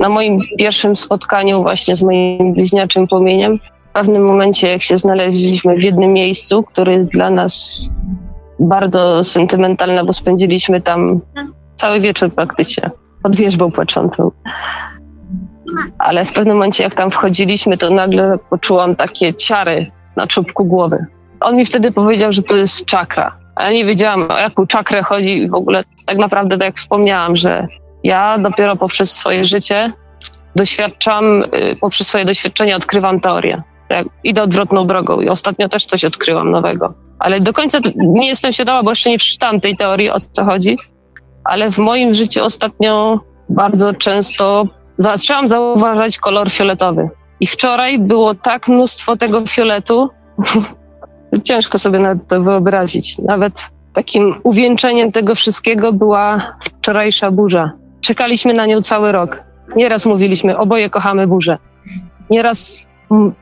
[0.00, 3.58] Na moim pierwszym spotkaniu właśnie z moim bliźniaczym płomieniem,
[3.90, 7.80] w pewnym momencie jak się znaleźliśmy w jednym miejscu, które jest dla nas
[8.60, 11.20] bardzo sentymentalne, bo spędziliśmy tam
[11.76, 12.90] cały wieczór praktycznie
[13.22, 14.30] pod wierzbą płaczącą.
[15.98, 21.06] Ale w pewnym momencie, jak tam wchodziliśmy, to nagle poczułam takie ciary na czubku głowy.
[21.40, 23.36] On mi wtedy powiedział, że to jest czakra.
[23.54, 27.36] A ja nie wiedziałam, o jaką czakrę chodzi w ogóle tak naprawdę, tak jak wspomniałam,
[27.36, 27.66] że
[28.04, 29.92] ja dopiero poprzez swoje życie
[30.56, 33.62] doświadczam, y, poprzez swoje doświadczenia odkrywam teorię.
[33.88, 36.94] Jak idę odwrotną drogą i ostatnio też coś odkryłam nowego.
[37.18, 40.78] Ale do końca nie jestem świadoma, bo jeszcze nie przeczytałam tej teorii, o co chodzi.
[41.44, 44.66] Ale w moim życiu ostatnio bardzo często
[44.98, 47.08] zaczęłam zauważać kolor fioletowy.
[47.40, 50.10] I wczoraj było tak mnóstwo tego fioletu,
[51.44, 53.18] ciężko sobie nawet to wyobrazić.
[53.18, 57.72] Nawet takim uwieńczeniem tego wszystkiego była wczorajsza burza.
[58.00, 59.42] Czekaliśmy na nią cały rok.
[59.76, 61.58] Nieraz mówiliśmy, oboje kochamy burzę.
[62.30, 62.86] Nieraz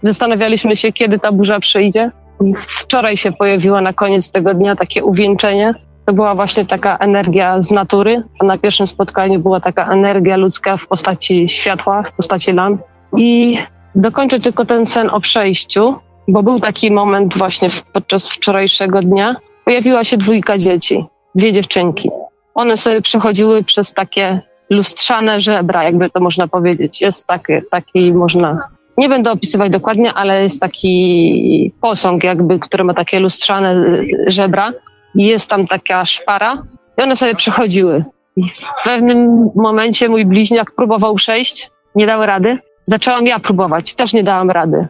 [0.03, 2.11] zastanawialiśmy się, kiedy ta burza przyjdzie.
[2.59, 5.75] Wczoraj się pojawiło na koniec tego dnia takie uwieńczenie.
[6.07, 10.87] To była właśnie taka energia z natury, na pierwszym spotkaniu była taka energia ludzka w
[10.87, 12.83] postaci światła, w postaci lamp.
[13.17, 13.59] I
[13.95, 15.95] dokończę tylko ten sen o przejściu,
[16.29, 19.37] bo był taki moment właśnie podczas wczorajszego dnia.
[19.65, 22.11] Pojawiła się dwójka dzieci, dwie dziewczynki.
[22.55, 27.01] One sobie przechodziły przez takie lustrzane żebra, jakby to można powiedzieć.
[27.01, 28.69] Jest taki, taki można,
[28.99, 33.85] nie będę opisywać dokładnie, ale jest taki posąg jakby, który ma takie lustrzane
[34.27, 34.73] żebra
[35.15, 36.63] i jest tam taka szpara
[36.99, 38.05] i one sobie przechodziły.
[38.37, 42.59] I w pewnym momencie mój bliźniak próbował przejść, nie dał rady.
[42.87, 44.87] Zaczęłam ja próbować, też nie dałam rady.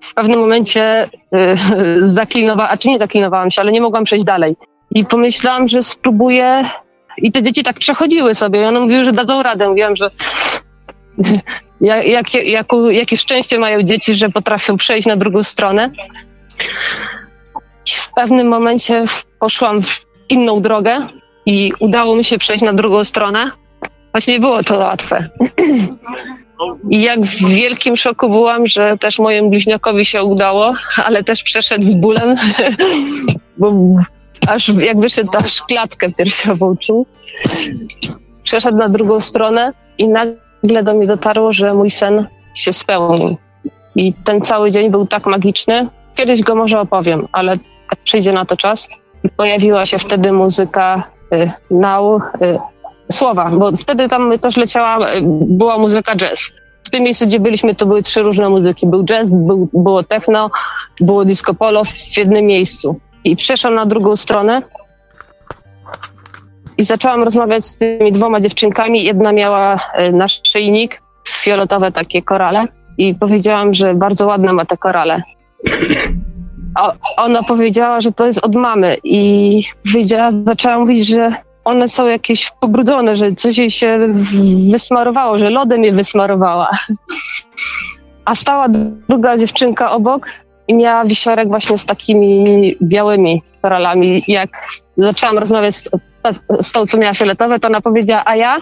[0.00, 4.56] W pewnym momencie yy, zaklinowałam, a czy nie zaklinowałam się, ale nie mogłam przejść dalej.
[4.90, 6.64] I pomyślałam, że spróbuję.
[7.18, 8.62] I te dzieci tak przechodziły sobie.
[8.62, 9.68] I one mówiły, że dadzą radę.
[9.68, 10.10] Mówiłam, że
[11.80, 15.90] jak, jak, jak, jakie szczęście mają dzieci, że potrafią przejść na drugą stronę.
[17.86, 19.04] W pewnym momencie
[19.40, 21.06] poszłam w inną drogę
[21.46, 23.50] i udało mi się przejść na drugą stronę.
[24.12, 25.28] Choć nie było to łatwe.
[26.90, 31.84] I jak w wielkim szoku byłam, że też mojemu bliźniakowi się udało, ale też przeszedł
[31.84, 32.36] z bólem,
[33.58, 33.72] bo
[34.46, 37.06] aż jak wyszedł, aż klatkę piersiową czuł.
[38.42, 43.36] Przeszedł na drugą stronę i nagle do mnie dotarło, że mój sen się spełnił.
[43.96, 45.88] I ten cały dzień był tak magiczny.
[46.14, 47.58] Kiedyś go może opowiem, ale
[47.98, 48.88] przyjdzie na to czas.
[49.36, 51.02] Pojawiła się wtedy muzyka
[51.34, 52.58] y, now, y,
[53.12, 56.50] słowa, bo wtedy tam też leciała, y, była muzyka jazz.
[56.84, 58.86] W tym miejscu, gdzie byliśmy, to były trzy różne muzyki.
[58.86, 60.50] Był jazz, był, było techno,
[61.00, 63.00] było disco polo w jednym miejscu.
[63.24, 64.62] I przeszłam na drugą stronę
[66.78, 69.04] i zaczęłam rozmawiać z tymi dwoma dziewczynkami.
[69.04, 75.22] Jedna miała y, naszyjnik, fioletowe takie korale i powiedziałam, że bardzo ładne ma te korale.
[77.16, 81.34] Ona powiedziała, że to jest od mamy i powiedziała, zaczęła mówić, że
[81.64, 83.98] one są jakieś pobrudzone, że coś jej się
[84.70, 86.70] wysmarowało, że lodem je wysmarowała.
[88.24, 88.66] A stała
[89.08, 90.26] druga dziewczynka obok
[90.68, 94.24] i miała wisiorek właśnie z takimi białymi koralami.
[94.28, 94.50] Jak
[94.96, 95.90] zaczęłam rozmawiać z,
[96.60, 98.56] z tą, co miała fioletowe, to ona powiedziała, a ja?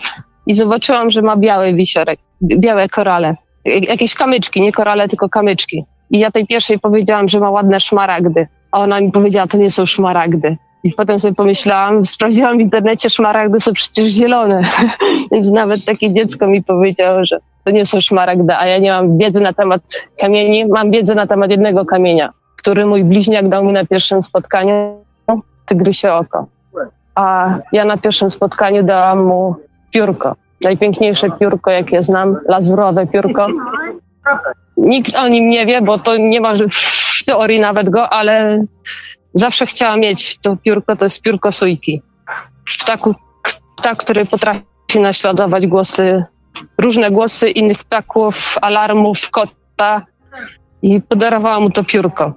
[0.46, 3.36] I zobaczyłam, że ma biały wisiorek, białe korale.
[3.64, 5.84] Jakieś kamyczki, nie korale, tylko kamyczki.
[6.10, 8.46] I ja tej pierwszej powiedziałam, że ma ładne szmaragdy.
[8.72, 10.56] A ona mi powiedziała, to nie są szmaragdy.
[10.84, 14.62] I potem sobie pomyślałam, sprawdziłam w internecie, szmaragdy są przecież zielone.
[15.32, 19.18] Więc nawet takie dziecko mi powiedziało, że to nie są szmaragdy, a ja nie mam
[19.18, 19.82] wiedzy na temat
[20.20, 20.66] kamieni.
[20.66, 25.04] Mam wiedzę na temat jednego kamienia, który mój bliźniak dał mi na pierwszym spotkaniu,
[25.66, 26.46] tygrysie oko.
[27.14, 29.54] A ja na pierwszym spotkaniu dałam mu
[29.90, 30.36] piórko.
[30.64, 33.46] Najpiękniejsze piórko, jakie znam, lazurowe piórko.
[34.76, 36.54] Nikt o nim nie wie, bo to nie ma
[37.20, 38.64] w teorii nawet go, ale
[39.34, 42.02] zawsze chciałam mieć to piórko, to jest piórko sójki.
[42.80, 43.14] Ptaku,
[43.76, 44.62] ptak, który potrafi
[45.00, 46.24] naśladować głosy,
[46.78, 50.06] różne głosy innych ptaków, alarmów, kota
[50.82, 52.32] i podarowałam mu to piórko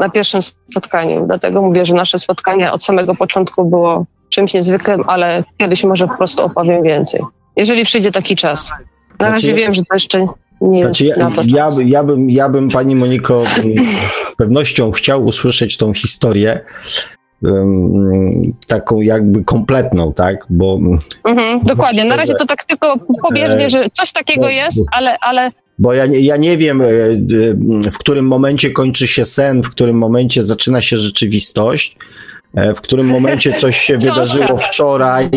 [0.00, 1.26] na pierwszym spotkaniu.
[1.26, 6.16] Dlatego mówię, że nasze spotkanie od samego początku było czymś niezwykłym, ale kiedyś może po
[6.16, 7.20] prostu opowiem więcej.
[7.56, 8.70] Jeżeli przyjdzie taki czas.
[9.18, 10.26] Na razie znaczy, wiem, że to jeszcze
[10.60, 13.44] nie znaczy, ja, ja, ja, bym, ja bym Pani Moniko
[14.36, 16.60] pewnością chciał usłyszeć tą historię
[18.66, 20.46] taką jakby kompletną, tak?
[20.50, 20.78] Bo
[21.24, 22.04] mhm, dokładnie.
[22.04, 26.04] Na razie to tak tylko pobieżnie, e, że coś takiego jest, ale, ale bo ja,
[26.04, 26.86] ja nie wiem, e,
[27.90, 31.96] w którym momencie kończy się sen, w którym momencie zaczyna się rzeczywistość,
[32.54, 35.28] e, w którym momencie coś się wydarzyło wczoraj,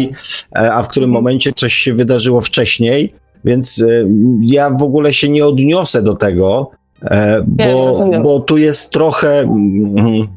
[0.55, 3.13] a w którym momencie coś się wydarzyło wcześniej.
[3.45, 3.83] Więc
[4.41, 6.71] ja w ogóle się nie odniosę do tego,
[7.03, 9.39] E, bo, bo tu jest trochę.
[9.39, 10.27] Mm,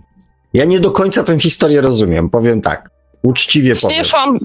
[0.55, 2.91] ja nie do końca tę historię rozumiem, powiem tak.
[3.23, 4.05] Uczciwie powiem.
[4.05, 4.39] Szłam,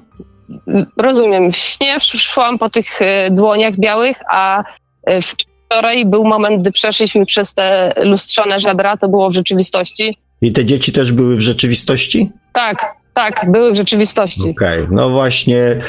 [0.98, 1.52] rozumiem.
[1.52, 4.64] Śnie szłam po tych e, dłoniach białych, a
[5.04, 10.18] e, wczoraj był moment, gdy przeszliśmy przez te lustrzane żebra, to było w rzeczywistości.
[10.42, 12.32] I te dzieci też były w rzeczywistości?
[12.54, 14.50] Tak, tak, były w rzeczywistości.
[14.50, 14.96] Okej, okay.
[14.96, 15.82] no właśnie.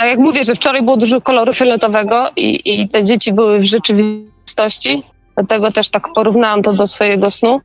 [0.00, 3.64] Tak jak mówię, że wczoraj było dużo koloru fioletowego i, i te dzieci były w
[3.64, 5.02] rzeczywistości.
[5.34, 7.60] Dlatego też tak porównałam to do swojego snu.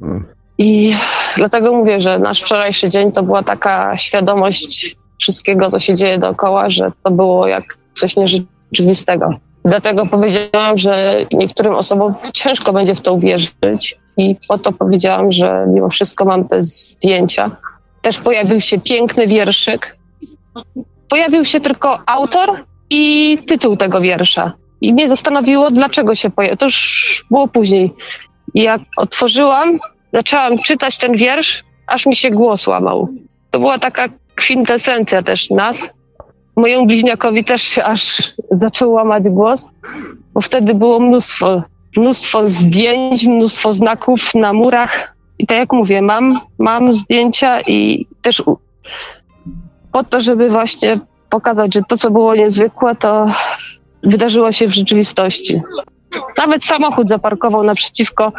[0.00, 0.26] Hmm.
[0.58, 0.94] I
[1.36, 6.70] dlatego mówię, że nasz wczorajszy dzień to była taka świadomość wszystkiego, co się dzieje dookoła,
[6.70, 7.64] że to było jak
[7.94, 9.30] coś nierzeczywistego.
[9.64, 15.66] Dlatego powiedziałam, że niektórym osobom ciężko będzie w to uwierzyć i po to powiedziałam, że
[15.68, 17.56] mimo wszystko mam te zdjęcia.
[18.02, 19.96] Też pojawił się piękny wierszyk.
[21.08, 24.52] Pojawił się tylko autor i tytuł tego wiersza.
[24.80, 26.56] I mnie zastanowiło, dlaczego się pojawił.
[26.56, 27.94] To już było później.
[28.54, 29.78] Jak otworzyłam,
[30.12, 33.08] zaczęłam czytać ten wiersz, aż mi się głos łamał.
[33.50, 35.90] To była taka kwintesencja też nas.
[36.56, 39.68] Mojemu bliźniakowi też się aż zaczął łamać głos,
[40.34, 41.62] bo wtedy było mnóstwo,
[41.96, 45.14] mnóstwo zdjęć, mnóstwo znaków na murach.
[45.38, 48.42] I tak jak mówię, mam, mam zdjęcia i też
[49.98, 53.26] po to, żeby właśnie pokazać, że to, co było niezwykłe, to
[54.02, 55.60] wydarzyło się w rzeczywistości.
[56.38, 58.32] Nawet samochód zaparkował naprzeciwko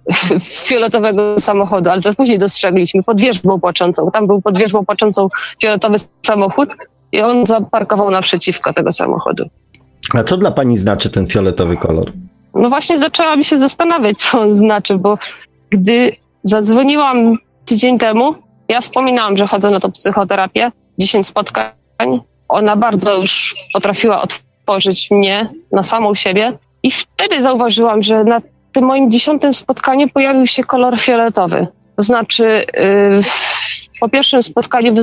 [0.68, 4.10] fioletowego samochodu, ale to później dostrzegliśmy, pod wierzbą płaczącą.
[4.10, 5.28] Tam był pod wierzbą płaczącą
[5.62, 5.96] fioletowy
[6.26, 6.68] samochód
[7.12, 9.44] i on zaparkował naprzeciwko tego samochodu.
[10.14, 12.12] A co dla pani znaczy ten fioletowy kolor?
[12.54, 15.18] No właśnie zaczęłam się zastanawiać, co on znaczy, bo
[15.70, 16.12] gdy
[16.44, 18.34] zadzwoniłam tydzień temu
[18.68, 21.70] Ja wspominałam, że chodzę na tą psychoterapię, 10 spotkań.
[22.48, 28.40] Ona bardzo już potrafiła otworzyć mnie na samą siebie i wtedy zauważyłam, że na
[28.72, 31.66] tym moim dziesiątym spotkaniu pojawił się kolor fioletowy.
[31.96, 33.20] To znaczy, yy,
[34.00, 34.94] po pierwszym spotkaniu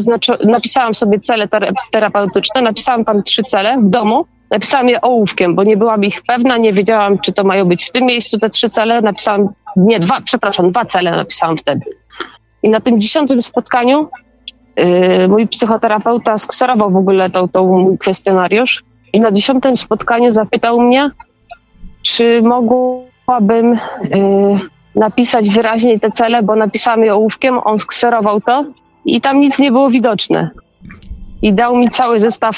[0.46, 1.48] napisałam sobie cele
[1.92, 6.58] terapeutyczne, napisałam tam trzy cele w domu, napisałam je ołówkiem, bo nie byłam ich pewna,
[6.58, 10.22] nie wiedziałam, czy to mają być w tym miejscu te trzy cele, napisałam, nie, dwa,
[10.22, 11.82] przepraszam, dwa cele napisałam wtedy.
[12.64, 14.10] I na tym dziesiątym spotkaniu
[15.30, 21.12] mój psychoterapeuta skserował w ogóle tą, tą mój kwestionariusz i na dziesiątym spotkaniu zapytał mnie,
[22.02, 24.60] czy mogłabym yy,
[24.96, 28.66] napisać wyraźniej te cele, bo napisałam je ołówkiem, on skserował to
[29.06, 30.50] i tam nic nie było widoczne.
[31.42, 32.58] I dał mi cały zestaw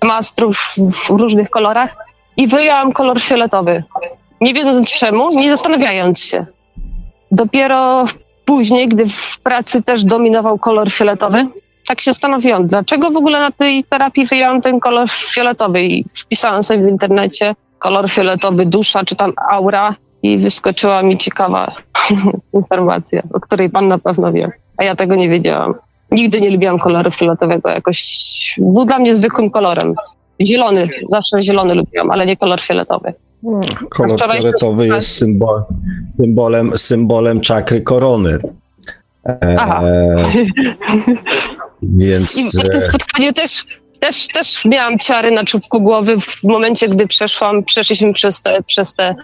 [0.00, 1.96] flamastrów w różnych kolorach
[2.36, 3.84] i wyjąłam kolor fioletowy.
[4.40, 6.46] Nie wiedząc czemu, nie zastanawiając się.
[7.30, 8.04] Dopiero
[8.46, 11.46] później, gdy w pracy też dominował kolor fioletowy,
[11.88, 16.62] tak się zastanowiłam, dlaczego w ogóle na tej terapii wyjąłem ten kolor fioletowy i wpisałam
[16.62, 21.74] sobie w internecie kolor fioletowy dusza, czy tam aura i wyskoczyła mi ciekawa
[22.60, 25.74] informacja, o której pan na pewno wie, a ja tego nie wiedziałam.
[26.10, 27.98] Nigdy nie lubiłam koloru fioletowego, jakoś
[28.58, 29.94] był dla mnie zwykłym kolorem.
[30.42, 33.14] Zielony, zawsze zielony lubiłam, ale nie kolor fioletowy.
[33.88, 35.62] Kolor fioletowy jest symbol,
[36.10, 38.38] symbolem, symbolem czakry korony.
[39.58, 39.82] Aha.
[39.84, 40.16] E,
[41.82, 42.38] więc...
[42.38, 43.64] I na tym spotkaniu też,
[44.00, 48.94] też, też miałam ciary na czubku głowy w momencie, gdy przeszłam, przeszliśmy przez te, przez
[48.94, 49.14] te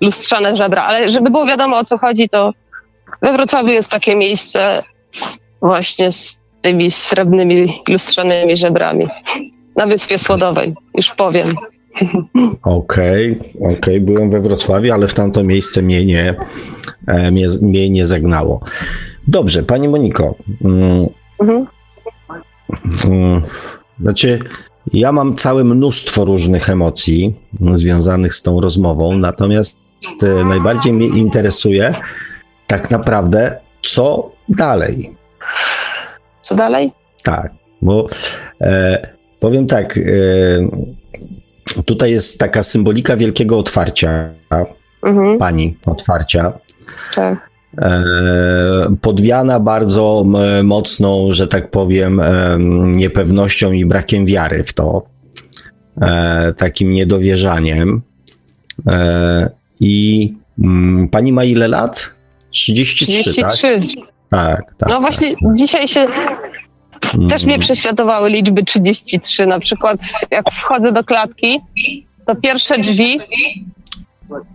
[0.00, 0.82] lustrzane żebra.
[0.82, 2.52] Ale żeby było wiadomo o co chodzi, to
[3.22, 4.82] we Wrocławiu jest takie miejsce
[5.62, 9.06] właśnie z tymi srebrnymi lustrzanymi żebrami.
[9.76, 11.54] Na Wyspie Słodowej, już powiem.
[12.62, 14.00] Okej, okay, okej, okay.
[14.00, 16.34] byłem we Wrocławiu, ale w tamto miejsce mnie nie,
[17.06, 18.60] e, mnie, mnie nie zagnało.
[19.28, 20.34] Dobrze, Pani Moniko.
[20.64, 21.06] Mm,
[21.40, 21.66] mhm.
[23.04, 23.42] Mm,
[24.00, 24.38] znaczy,
[24.92, 27.34] ja mam całe mnóstwo różnych emocji
[27.74, 29.78] związanych z tą rozmową, natomiast
[30.22, 31.94] e, najbardziej mnie interesuje
[32.66, 35.14] tak naprawdę, co dalej.
[36.42, 36.92] Co dalej?
[37.22, 38.06] Tak, bo
[38.60, 39.06] e,
[39.40, 40.02] powiem tak, e,
[41.84, 44.28] tutaj jest taka symbolika wielkiego otwarcia,
[45.02, 45.38] mhm.
[45.38, 46.52] pani otwarcia.
[47.14, 47.50] Tak.
[47.78, 48.02] E,
[49.00, 50.24] podwiana bardzo
[50.64, 52.22] mocną, że tak powiem,
[52.96, 55.02] niepewnością i brakiem wiary w to,
[56.00, 58.02] e, takim niedowierzaniem.
[58.86, 59.50] E,
[59.80, 60.34] I
[61.10, 62.10] pani ma ile lat?
[62.50, 63.80] 33, 33.
[63.80, 64.12] tak?
[64.30, 64.88] Tak, tak.
[64.88, 65.54] No właśnie tak, tak.
[65.54, 66.06] dzisiaj się
[67.28, 69.46] też mnie przeświatowały liczby 33.
[69.46, 70.00] Na przykład
[70.30, 71.60] jak wchodzę do klatki,
[72.26, 73.20] to pierwsze drzwi,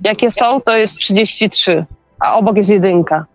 [0.03, 1.85] jakie są, to jest 33
[2.19, 3.25] a obok jest jedynka.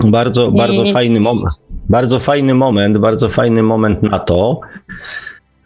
[0.00, 0.56] Bardzo, I...
[0.56, 1.54] bardzo fajny moment.
[1.88, 4.60] Bardzo fajny moment, bardzo fajny moment na to,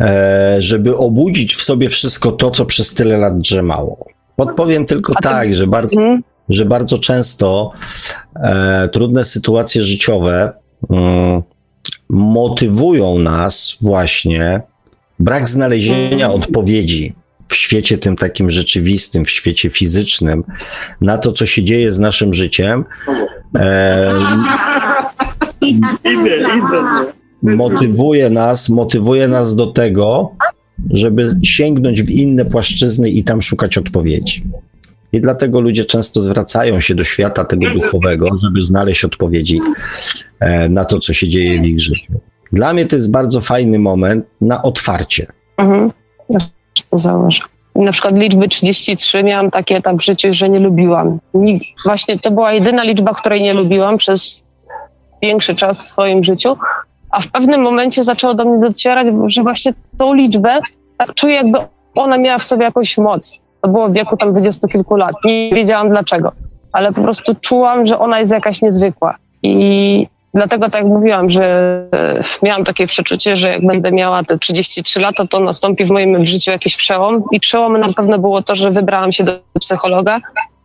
[0.00, 4.06] e, żeby obudzić w sobie wszystko to, co przez tyle lat drzemało.
[4.36, 5.18] Podpowiem tylko ty...
[5.22, 6.22] tak, że bardzo, hmm?
[6.48, 7.72] że bardzo często
[8.36, 10.52] e, trudne sytuacje życiowe
[10.90, 11.42] mm,
[12.08, 14.60] motywują nas właśnie
[15.18, 17.14] brak znalezienia odpowiedzi
[17.48, 20.44] w świecie tym takim rzeczywistym, w świecie fizycznym,
[21.00, 22.84] na to, co się dzieje z naszym życiem,
[23.58, 24.12] e,
[27.42, 30.30] motywuje nas, motywuje nas do tego,
[30.90, 34.42] żeby sięgnąć w inne płaszczyzny i tam szukać odpowiedzi.
[35.16, 39.60] I dlatego ludzie często zwracają się do świata tego duchowego, żeby znaleźć odpowiedzi
[40.40, 42.12] e, na to, co się dzieje w ich życiu.
[42.52, 45.26] Dla mnie to jest bardzo fajny moment na otwarcie.
[45.56, 45.90] Mhm
[46.92, 47.42] założę.
[47.74, 51.18] Na przykład liczby 33 miałam takie etap w życiu, że nie lubiłam.
[51.84, 54.42] Właśnie to była jedyna liczba, której nie lubiłam przez
[55.22, 56.56] większy czas w swoim życiu,
[57.10, 60.60] a w pewnym momencie zaczęło do mnie docierać, że właśnie tą liczbę
[60.98, 61.58] tak czuję, jakby
[61.94, 63.38] ona miała w sobie jakąś moc.
[63.66, 65.14] To było w wieku tam dwudziestu kilku lat.
[65.24, 66.32] Nie wiedziałam dlaczego,
[66.72, 69.16] ale po prostu czułam, że ona jest jakaś niezwykła.
[69.42, 71.42] I Dlatego tak mówiłam, że
[71.94, 76.26] e, miałam takie przeczucie, że jak będę miała te 33 lata, to nastąpi w moim
[76.26, 77.22] życiu jakiś przełom.
[77.32, 80.20] I przełomem na pewno było to, że wybrałam się do psychologa,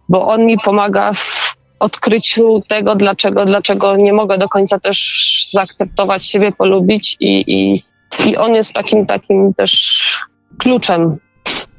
[0.09, 6.25] bo on mi pomaga w odkryciu tego, dlaczego, dlaczego nie mogę do końca też zaakceptować
[6.25, 7.83] siebie, polubić i, i,
[8.30, 10.19] i on jest takim, takim też
[10.59, 11.17] kluczem.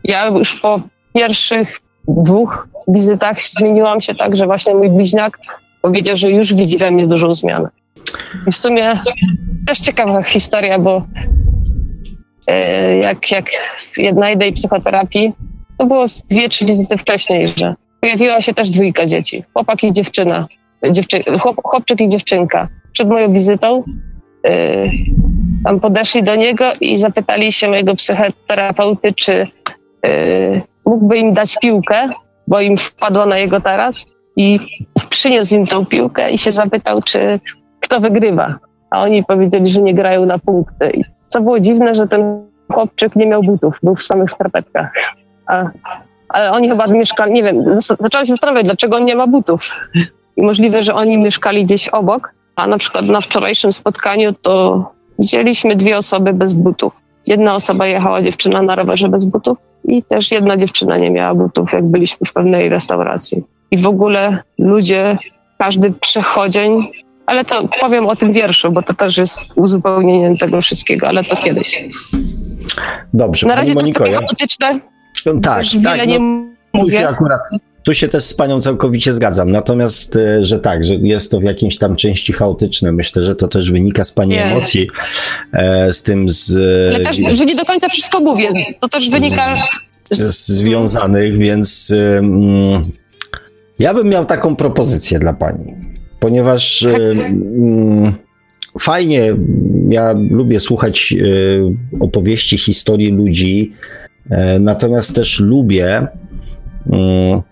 [0.05, 0.81] Ja już po
[1.15, 5.39] pierwszych dwóch wizytach zmieniłam się tak, że właśnie mój bliźniak
[5.83, 7.69] powiedział, że już widzi we mnie dużą zmianę.
[8.47, 8.93] I w sumie
[9.67, 11.07] też ciekawa historia, bo
[12.47, 13.47] e, jak, jak
[13.97, 15.33] jedna idea psychoterapii,
[15.79, 20.47] to było dwie, trzy wizyty wcześniej, że pojawiła się też dwójka dzieci, chłopak i dziewczyna,
[20.91, 22.69] dziewczy, chłop, chłopczyk i dziewczynka.
[22.93, 23.85] przed moją wizytą,
[24.45, 24.91] yy,
[25.65, 29.47] tam podeszli do niego i zapytali się mojego psychoterapeuty, czy
[30.05, 32.09] yy, mógłby im dać piłkę,
[32.49, 34.61] bo im wpadła na jego taras i
[35.09, 37.41] przyniósł im tą piłkę i się zapytał, czy
[37.81, 38.59] kto wygrywa.
[38.91, 41.03] A oni powiedzieli, że nie grają na punkty.
[41.29, 44.93] Co było dziwne, że ten chłopczyk nie miał butów, był w samych skarpetkach.
[45.47, 45.71] A,
[46.29, 47.65] ale oni chyba mieszkali, nie wiem,
[48.01, 49.71] zaczęłam się zastanawiać, dlaczego on nie ma butów.
[50.37, 54.85] I możliwe, że oni mieszkali gdzieś obok, a na przykład na wczorajszym spotkaniu to
[55.19, 56.93] widzieliśmy dwie osoby bez butów.
[57.27, 61.73] Jedna osoba jechała dziewczyna na rowerze bez butów i też jedna dziewczyna nie miała butów,
[61.73, 63.45] jak byliśmy w pewnej restauracji.
[63.71, 65.17] I w ogóle ludzie,
[65.59, 66.89] każdy przechodzień,
[67.27, 71.37] ale to powiem o tym wierszu, bo to też jest uzupełnieniem tego wszystkiego, ale to
[71.37, 71.85] kiedyś.
[73.15, 74.21] Dobrze, Na razie Moniko, to jest ja...
[74.21, 74.81] takie chaotyczne,
[75.43, 76.19] tak, też tak, wiele no, nie
[76.73, 77.09] mówię.
[77.09, 77.41] akurat,
[77.83, 81.43] tu się też z panią całkowicie zgadzam, natomiast, e, że tak, że jest to w
[81.43, 84.45] jakiejś tam części chaotyczne, myślę, że to też wynika z pani Nie.
[84.45, 84.89] emocji,
[85.53, 86.57] e, z tym z,
[86.95, 88.49] Ale też, że nie do końca wszystko mówię.
[88.81, 89.55] To też wynika
[90.11, 92.91] z związanych, więc mm,
[93.79, 95.75] ja bym miał taką propozycję dla pani,
[96.21, 97.01] ponieważ Tak.
[97.01, 98.15] mm,
[98.81, 99.35] fajnie,
[99.89, 103.73] ja lubię słuchać e, opowieści, historii ludzi,
[104.31, 106.07] e, natomiast też lubię
[106.93, 107.43] mm,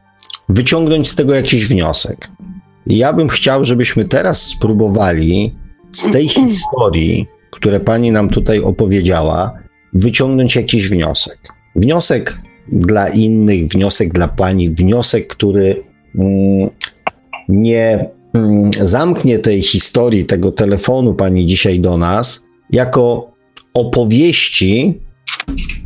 [0.51, 2.29] wyciągnąć z tego jakiś wniosek.
[2.87, 5.55] I ja bym chciał, żebyśmy teraz spróbowali
[5.93, 9.53] z tej historii, które pani nam tutaj opowiedziała,
[9.93, 11.39] wyciągnąć jakiś wniosek.
[11.77, 12.39] Wniosek
[12.73, 15.83] dla innych, wniosek dla pani, wniosek, który
[16.15, 16.71] mm,
[17.49, 23.31] nie mm, zamknie tej historii, tego telefonu pani dzisiaj do nas, jako
[23.75, 25.01] opowieści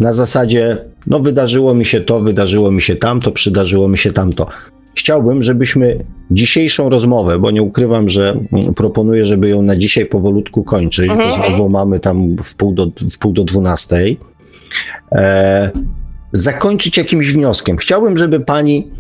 [0.01, 4.47] na zasadzie, no wydarzyło mi się to, wydarzyło mi się tamto, przydarzyło mi się tamto.
[4.95, 10.65] Chciałbym, żebyśmy dzisiejszą rozmowę, bo nie ukrywam, że mm, proponuję, żeby ją na dzisiaj powolutku
[10.65, 11.33] kończyć, bo Mhm.
[11.33, 14.19] znowu mamy tam w pół do, w pół do dwunastej,
[15.13, 15.71] e,
[16.33, 17.77] zakończyć jakimś wnioskiem.
[17.77, 18.91] Chciałbym, żeby pani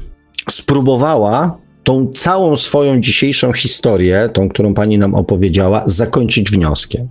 [0.50, 7.08] spróbowała tą całą swoją dzisiejszą historię, tą, którą pani nam opowiedziała, zakończyć wnioskiem.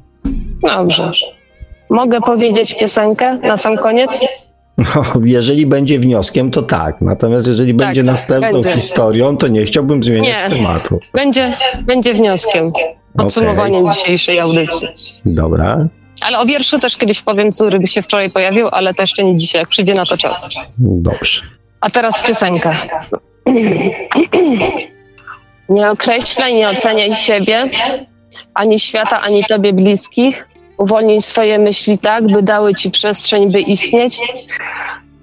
[0.61, 1.11] Dobrze.
[1.89, 4.25] Mogę powiedzieć piosenkę na sam koniec?
[4.95, 7.01] No, jeżeli będzie wnioskiem, to tak.
[7.01, 8.71] Natomiast jeżeli Tak, będzie następną będzie.
[8.71, 10.55] historią, to nie chciałbym zmieniać Nie.
[10.57, 10.99] tematu.
[11.13, 12.65] Będzie, będzie wnioskiem.
[13.17, 14.87] Podsumowaniem dzisiejszej audycji.
[15.25, 15.87] Dobra,
[16.21, 19.35] Ale o wierszu też kiedyś powiem, który by się wczoraj pojawił, ale to jeszcze nie
[19.35, 20.49] dzisiaj, jak przyjdzie na to czas.
[20.79, 21.41] dobrze.
[21.81, 22.75] A teraz piosenka.
[25.69, 27.69] Nie określaj, nie oceniaj siebie,
[28.53, 30.47] ani świata, ani tobie bliskich.
[30.77, 34.19] Uwolnij swoje myśli tak, by dały ci przestrzeń, by istnieć.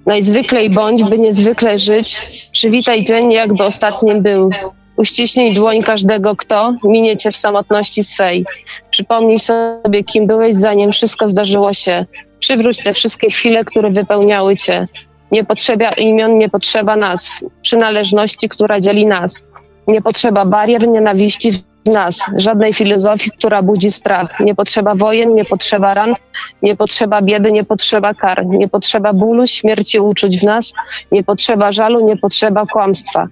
[0.05, 2.21] Najzwyklej bądź, by niezwykle żyć.
[2.51, 4.49] Przywitaj dzień, jakby ostatnim był.
[4.97, 8.45] Uściśnij dłoń każdego, kto minie cię w samotności swej.
[8.89, 12.05] Przypomnij sobie, kim byłeś, zanim wszystko zdarzyło się.
[12.39, 14.85] Przywróć te wszystkie chwile, które wypełniały cię.
[15.31, 19.43] Nie potrzeba imion, nie potrzeba nazw, przynależności, która dzieli nas.
[19.87, 21.51] Nie potrzeba barier, nienawiści
[21.85, 24.39] nas, żadnej filozofii, która budzi strach.
[24.39, 26.15] Nie potrzeba wojen, nie potrzeba ran,
[26.61, 30.73] nie potrzeba biedy, nie potrzeba kar, nie potrzeba bólu, śmierci uczuć w nas,
[31.11, 33.27] nie potrzeba żalu, nie potrzeba kłamstwa.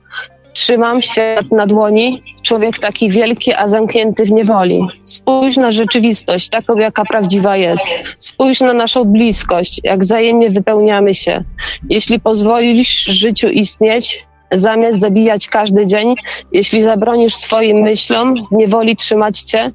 [0.54, 4.88] Trzymam świat na dłoni, człowiek taki wielki, a zamknięty w niewoli.
[5.04, 7.86] Spójrz na rzeczywistość, taką jaka prawdziwa jest.
[8.20, 11.44] Spójrz na naszą bliskość, jak wzajemnie wypełniamy się.
[11.90, 16.16] Jeśli pozwolisz życiu istnieć, zamiast zabijać każdy dzień,
[16.52, 19.72] jeśli zabronisz swoim myślom niewoli trzymać cię,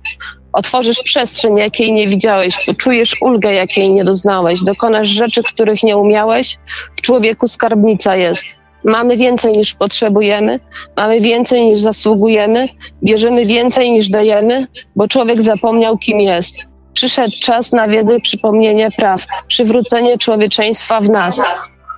[0.52, 6.56] otworzysz przestrzeń, jakiej nie widziałeś, poczujesz ulgę, jakiej nie doznałeś, dokonasz rzeczy, których nie umiałeś,
[6.96, 8.44] w człowieku skarbnica jest.
[8.84, 10.60] Mamy więcej niż potrzebujemy,
[10.96, 12.68] mamy więcej niż zasługujemy,
[13.02, 16.56] bierzemy więcej niż dajemy, bo człowiek zapomniał, kim jest.
[16.92, 21.42] Przyszedł czas na wiedzę, przypomnienie prawd, przywrócenie człowieczeństwa w nas,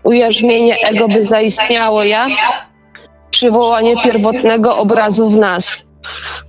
[0.05, 2.05] ujarzmienie ego, by zaistniało.
[2.05, 2.27] Ja,
[3.37, 5.77] przywołanie pierwotnego obrazu w nas,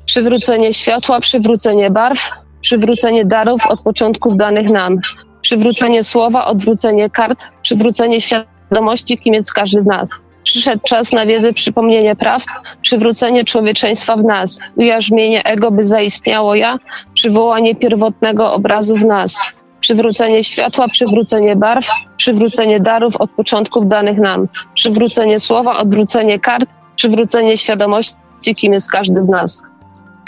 [0.06, 4.99] przywrócenie światła, przywrócenie barw, przywrócenie darów od początków danych nam,
[5.41, 10.09] przywrócenie słowa, odwrócenie kart, przywrócenie świadomości, kim jest każdy z nas.
[10.43, 12.48] Przyszedł czas na wiedzę, przypomnienie prawd,
[12.82, 16.77] przywrócenie człowieczeństwa w nas, ujarzmienie ego, by zaistniało ja,
[17.14, 19.40] przywołanie pierwotnego obrazu w nas,
[19.80, 27.58] przywrócenie światła, przywrócenie barw, przywrócenie darów od początków danych nam, przywrócenie słowa, odwrócenie kart, przywrócenie
[27.58, 28.16] świadomości,
[28.56, 29.61] kim jest każdy z nas.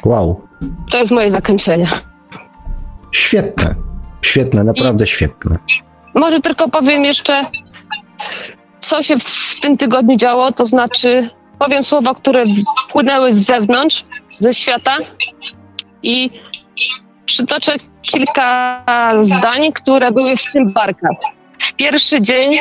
[0.06, 0.42] Wow,
[0.92, 1.88] To jest moje zakończenie.
[3.12, 3.76] świetne.
[4.22, 5.58] Świetne, naprawdę świetne.
[6.16, 7.46] Może tylko powiem jeszcze,
[8.80, 12.44] co się w tym tygodniu działo, to znaczy powiem słowa, które
[12.90, 14.06] wpłynęły z zewnątrz,
[14.40, 14.98] ze świata.
[16.04, 16.30] i
[17.26, 18.84] przytoczę kilka
[19.22, 21.12] zdań, które były w tym barkach.
[21.60, 22.52] W pierwszy dzień,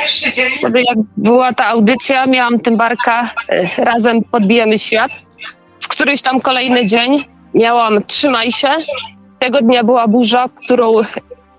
[0.60, 5.10] kiedy jak była ta audycja, miałam tym barka e, razem podbijemy świat.
[5.80, 8.68] W któryś tam kolejny dzień miałam trzymaj się.
[9.38, 10.92] Tego dnia była burza, którą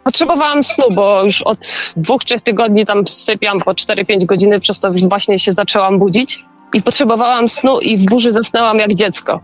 [0.03, 1.59] potrzebowałam snu, bo już od
[1.97, 6.81] dwóch, trzech tygodni tam sypiam po 4-5 godziny, przez to właśnie się zaczęłam budzić i
[6.81, 9.41] potrzebowałam snu i w burzy zasnęłam jak dziecko.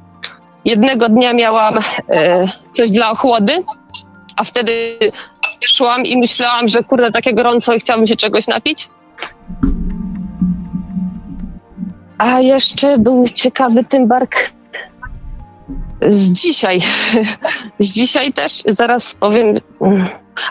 [0.66, 3.64] Jednego dnia miałam e, coś dla ochłody,
[4.36, 4.98] a wtedy
[5.68, 8.90] szłam i myślałam, że kurde, takie gorąco i chciałabym się czegoś napić.
[12.18, 14.36] A jeszcze był ciekawy tym bark
[16.02, 16.82] z dzisiaj.
[17.80, 19.56] Z dzisiaj też, zaraz powiem.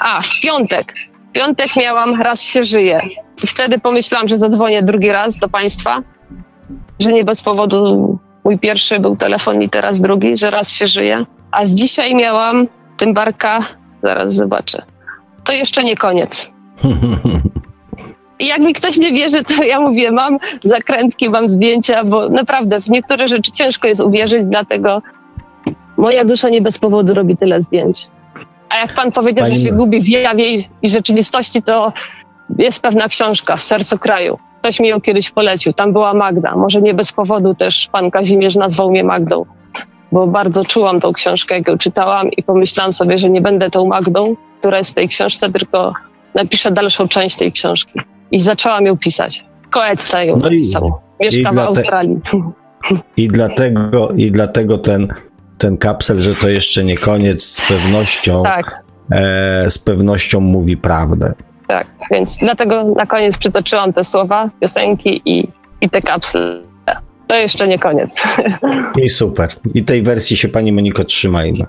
[0.00, 0.94] A, w piątek.
[1.31, 3.00] W piątek miałam raz się żyje.
[3.42, 6.02] I wtedy pomyślałam, że zadzwonię drugi raz do Państwa,
[7.00, 11.26] że nie bez powodu mój pierwszy był telefon i teraz drugi, że raz się żyje.
[11.50, 13.60] A z dzisiaj miałam tym barka,
[14.02, 14.93] zaraz zobaczę.
[15.44, 16.50] To jeszcze nie koniec.
[18.39, 22.81] I jak mi ktoś nie wierzy, to ja mówię, mam zakrętki, mam zdjęcia, bo naprawdę
[22.81, 25.02] w niektóre rzeczy ciężko jest uwierzyć, dlatego
[25.97, 28.06] moja dusza nie bez powodu robi tyle zdjęć.
[28.68, 31.92] A jak pan powiedział, Pani że się gubi w jawie i- i rzeczywistości, to
[32.58, 34.39] jest pewna książka, Serce kraju.
[34.60, 36.56] Ktoś mi ją kiedyś polecił, tam była Magda.
[36.56, 39.44] Może nie bez powodu też pan Kazimierz nazwał mnie Magdą,
[40.12, 43.86] bo bardzo czułam tą książkę, jak ją czytałam i pomyślałam sobie, że nie będę tą
[43.86, 45.93] Magdą, która jest w tej książce, tylko
[46.34, 48.01] napiszę dalszą część tej książki.
[48.31, 49.44] I zaczęłam ją pisać.
[49.70, 50.93] Koetce ją No i, napisał.
[51.20, 52.20] Mieszka w Australii.
[53.17, 55.09] i, dlatego, i dlatego ten,
[55.59, 61.33] ten kapsel, że to jeszcze nie koniec, z pewnością, Tak, e, z pewnością mówi prawdę.
[61.68, 61.86] tak.
[62.10, 65.49] Więc dlatego na koniec przytoczyłam te słowa, piosenki i,
[65.81, 66.60] i te kapsle.
[67.26, 68.23] To jeszcze nie koniec.
[69.05, 69.49] I super.
[69.75, 71.67] I tej wersji się Pani Moniko trzymajmy.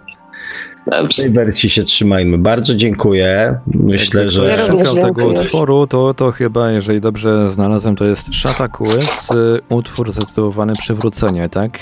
[0.88, 1.22] Dobrze.
[1.22, 2.38] tej wersji się trzymajmy.
[2.38, 3.60] Bardzo dziękuję.
[3.68, 4.50] Myślę, Jakby że.
[4.54, 9.32] ktoś również szukał tego utworu, to, to chyba, jeżeli dobrze znalazłem, to jest Szata Quest,
[9.32, 9.36] y,
[9.70, 11.80] utwór zatytułowany Przywrócenie, tak?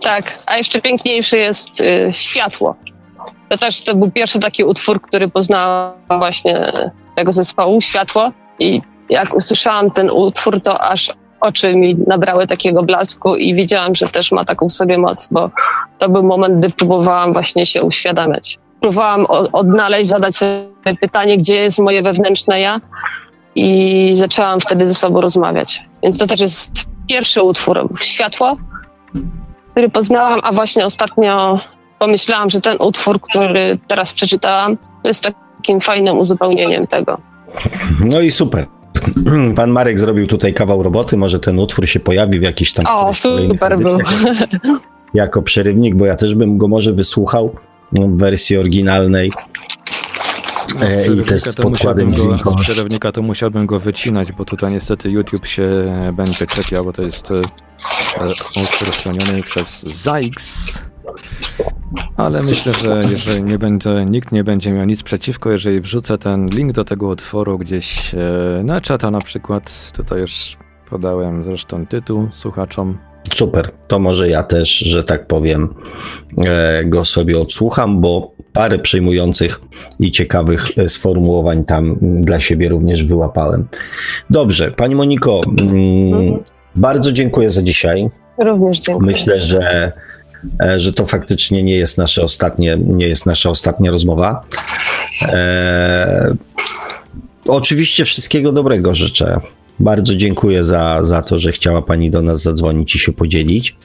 [0.00, 2.76] Tak, a jeszcze piękniejszy jest y, Światło.
[3.48, 6.72] To też to był pierwszy taki utwór, który poznałam właśnie
[7.16, 8.32] tego zespołu, Światło.
[8.58, 8.80] I
[9.10, 14.32] jak usłyszałam ten utwór, to aż oczy mi nabrały takiego blasku i wiedziałam, że też
[14.32, 15.50] ma taką w sobie moc, bo
[15.98, 18.58] to był moment, gdy próbowałam właśnie się uświadamiać.
[18.80, 22.80] Próbowałam odnaleźć, zadać sobie pytanie, gdzie jest moje wewnętrzne ja
[23.54, 25.84] i zaczęłam wtedy ze sobą rozmawiać.
[26.02, 26.72] Więc to też jest
[27.08, 28.56] pierwszy utwór, Światło,
[29.70, 31.60] który poznałam, a właśnie ostatnio
[31.98, 35.24] pomyślałam, że ten utwór, który teraz przeczytałam, jest
[35.58, 37.18] takim fajnym uzupełnieniem tego.
[38.00, 38.66] No i super.
[39.56, 41.16] Pan Marek zrobił tutaj kawał roboty.
[41.16, 42.86] Może ten utwór się pojawi w jakiś tam.
[42.88, 43.98] O, super był.
[45.14, 47.54] Jako przerywnik, bo ja też bym go może wysłuchał
[47.92, 49.30] no, w wersji oryginalnej.
[49.30, 49.48] No,
[50.80, 52.50] E, i też z to podkładem musiałbym go-.
[52.50, 55.68] Z przerywnika to musiałbym go wycinać, bo tutaj niestety YouTube się
[56.16, 57.40] będzie czepiał, bo to jest e,
[58.62, 60.72] utwór chroniony przez ZAIX.
[62.16, 66.48] Ale myślę, że jeżeli nie będzie, nikt nie będzie miał nic przeciwko, jeżeli wrzucę ten
[66.48, 69.92] link do tego utworu gdzieś e, na czata na przykład.
[69.92, 70.56] Tutaj już
[70.90, 72.98] podałem zresztą tytuł słuchaczom.
[73.34, 73.70] Super.
[73.88, 75.74] To może ja też, że tak powiem,
[76.46, 79.60] e, go sobie odsłucham, bo parę przejmujących
[80.00, 83.68] i ciekawych e, sformułowań tam dla siebie również wyłapałem.
[84.30, 86.38] Dobrze, Pani Moniko, mm,
[86.76, 88.10] bardzo dziękuję za dzisiaj.
[88.38, 89.12] Również dziękuję.
[89.12, 89.92] Myślę, że,
[90.62, 94.44] e, że to faktycznie nie jest nasze ostatnie, nie jest nasza ostatnia rozmowa.
[95.22, 96.34] E,
[97.46, 99.40] oczywiście wszystkiego dobrego życzę.
[99.80, 103.76] Bardzo dziękuję za, za to, że chciała Pani do nas zadzwonić i się podzielić.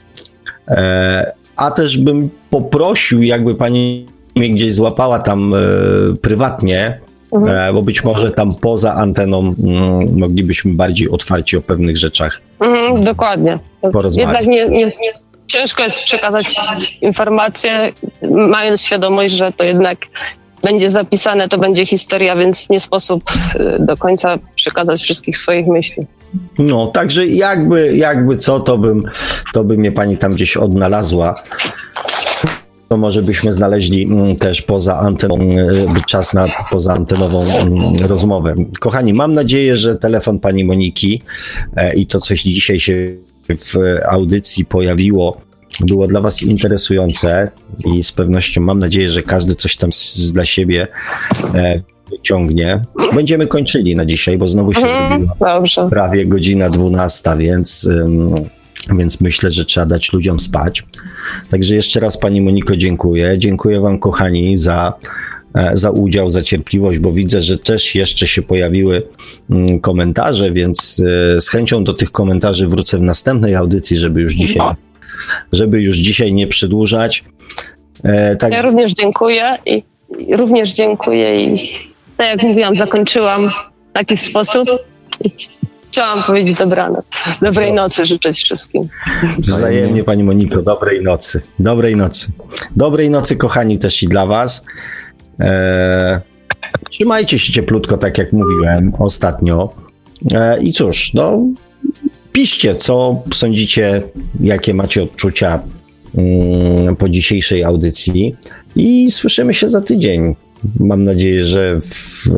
[0.67, 4.05] E, a też bym poprosił, jakby Pani
[4.35, 5.57] mnie gdzieś złapała tam e,
[6.22, 6.99] prywatnie,
[7.33, 7.69] Mhm.
[7.69, 13.03] e, bo być może tam poza anteną mm, moglibyśmy bardziej otwarcie o pewnych rzeczach Mhm,
[13.03, 13.59] dokładnie.
[13.93, 14.17] porozmawiać.
[14.33, 15.13] Jednak nie, nie, nie,
[15.47, 16.45] ciężko jest przekazać
[17.01, 17.91] informacje,
[18.31, 19.97] mając świadomość, że to jednak
[20.64, 23.24] będzie zapisane, to będzie historia, więc nie sposób
[23.56, 26.06] y, do końca przekazać wszystkich swoich myśli.
[26.58, 29.03] No, także jakby, jakby co, to bym,
[29.53, 31.43] to by mnie pani tam gdzieś odnalazła.
[32.90, 38.56] To może byśmy znaleźli mm, też poza anteną, mm, czas na pozaantenową mm, rozmowę.
[38.80, 41.22] Kochani, mam nadzieję, że telefon pani Moniki
[41.75, 43.16] e, i to, co się dzisiaj się
[43.50, 43.75] w
[44.09, 45.42] audycji pojawiło,
[45.82, 47.52] było dla was interesujące
[47.85, 50.88] i z pewnością mam nadzieję, że każdy coś tam z, dla siebie
[51.56, 52.82] e, wyciągnie.
[53.14, 55.88] Będziemy kończyli na dzisiaj, bo znowu się Mhm, zrobiło dobrze.
[55.90, 58.35] prawie godzina 12, więc ym,
[58.98, 60.84] więc myślę, że trzeba dać ludziom spać.
[61.50, 63.35] Także jeszcze raz Pani Moniko dziękuję.
[63.38, 64.93] Dziękuję Wam, kochani, za,
[65.56, 69.03] e, za udział, za cierpliwość, bo widzę, że też jeszcze się pojawiły
[69.50, 71.02] mm, komentarze, więc
[71.38, 74.61] e, z chęcią do tych komentarzy wrócę w następnej audycji, żeby już dzisiaj,
[75.52, 77.24] żeby już dzisiaj nie przedłużać.
[78.03, 78.53] E, tak.
[78.53, 79.84] Ja również dziękuję i,
[80.19, 81.60] i również dziękuję i
[82.18, 84.69] tak jak mówiłam, zakończyłam w taki sposób.
[85.92, 87.06] Chciałam powiedzieć dobranoc.
[87.42, 88.90] Dobrej nocy życzyć wszystkim.
[89.40, 91.42] Wzajemnie Pani Moniko, dobrej nocy.
[91.60, 92.27] Dobrej nocy.
[92.76, 94.66] Dobrej nocy kochani też i dla Was.
[95.40, 96.19] Eee,
[96.90, 99.74] trzymajcie się cieplutko, tak jak mówiłem ostatnio.
[100.34, 101.40] Eee, I cóż, no
[102.34, 104.03] piszcie, co sądzicie,
[104.40, 105.60] jakie macie odczucia
[106.16, 108.36] mm, po dzisiejszej audycji
[108.76, 110.36] i słyszymy się za tydzień.
[110.80, 112.30] Mam nadzieję, że w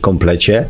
[0.00, 0.68] komplecie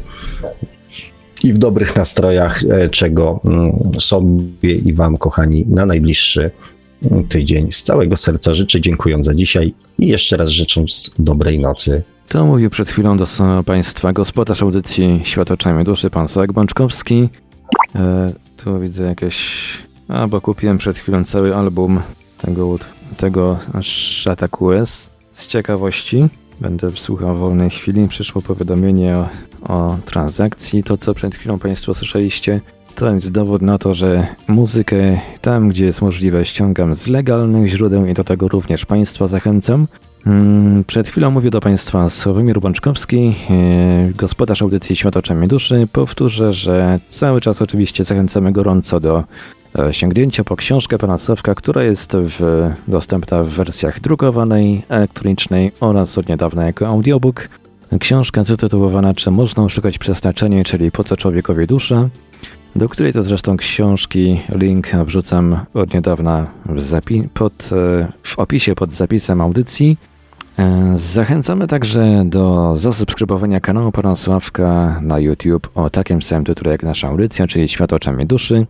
[1.44, 6.50] i w dobrych nastrojach, e, czego mm, sobie i Wam, kochani, na najbliższy
[7.02, 7.72] mm, tydzień.
[7.72, 12.02] Z całego serca życzę, dziękując za dzisiaj i jeszcze raz życząc dobrej nocy.
[12.28, 13.26] To mówił przed chwilą do
[13.66, 17.28] Państwa gospodarz audycji Świat oczami duszy, pan Sławek Bączkowski.
[17.94, 19.66] E, tu widzę jakieś...
[20.08, 22.00] A, bo kupiłem przed chwilą cały album
[22.38, 22.78] tego,
[23.16, 26.28] tego Shata QS z ciekawości.
[26.60, 28.08] Będę słuchał w wolnej chwili.
[28.08, 29.28] Przyszło powiadomienie o,
[29.62, 30.82] o transakcji.
[30.82, 32.60] To, co przed chwilą Państwo słyszeliście,
[32.96, 38.06] to jest dowód na to, że muzykę tam, gdzie jest możliwe, ściągam z legalnych źródeł
[38.06, 39.86] i do tego również Państwa zachęcam.
[40.26, 45.88] Mm, przed chwilą mówię do Państwa Sławomir Bączkowski, e, gospodarz audycji Świat oczami duszy.
[45.92, 49.24] Powtórzę, że cały czas oczywiście zachęcamy gorąco do
[49.78, 56.18] E, sięgnięcia po książkę pana Sławka, która jest w, dostępna w wersjach drukowanej, elektronicznej oraz
[56.18, 57.48] od niedawna jako audiobook.
[58.00, 62.08] Książka zatytułowana Czy można oszukać przeznaczenie, czyli Po co człowiekowi dusza,
[62.76, 68.92] do której to zresztą książki link wrzucam od niedawna w, pod, e, w opisie pod
[68.92, 69.98] zapisem audycji.
[70.58, 76.82] E, zachęcamy także do zasubskrybowania kanału Pana Sławka na YouTube o takim samym tytule jak
[76.82, 78.66] nasza audycja, czyli Świat oczami duszy.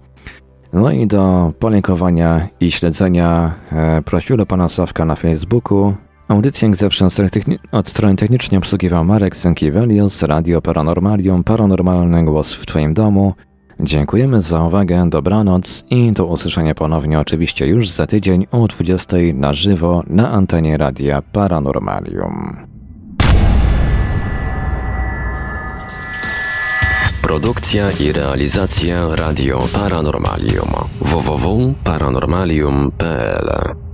[0.73, 5.95] No i do polikowania i śledzenia e, profilu pana Sławka na Facebooku.
[6.29, 7.09] Audycję jak zawsze
[7.73, 13.35] od strony technicznej obsługiwał Marek Sękiewelios, Radio Paranormalium, Paranormalny Głos w Twoim domu.
[13.81, 19.53] Dziękujemy za uwagę, dobranoc i do usłyszenia ponownie oczywiście już za tydzień o 20 na
[19.53, 22.57] żywo na antenie Radia Paranormalium.
[27.23, 30.69] Produkcja i realizacja Radio Paranormalium
[31.01, 33.86] www.paranormalium.pl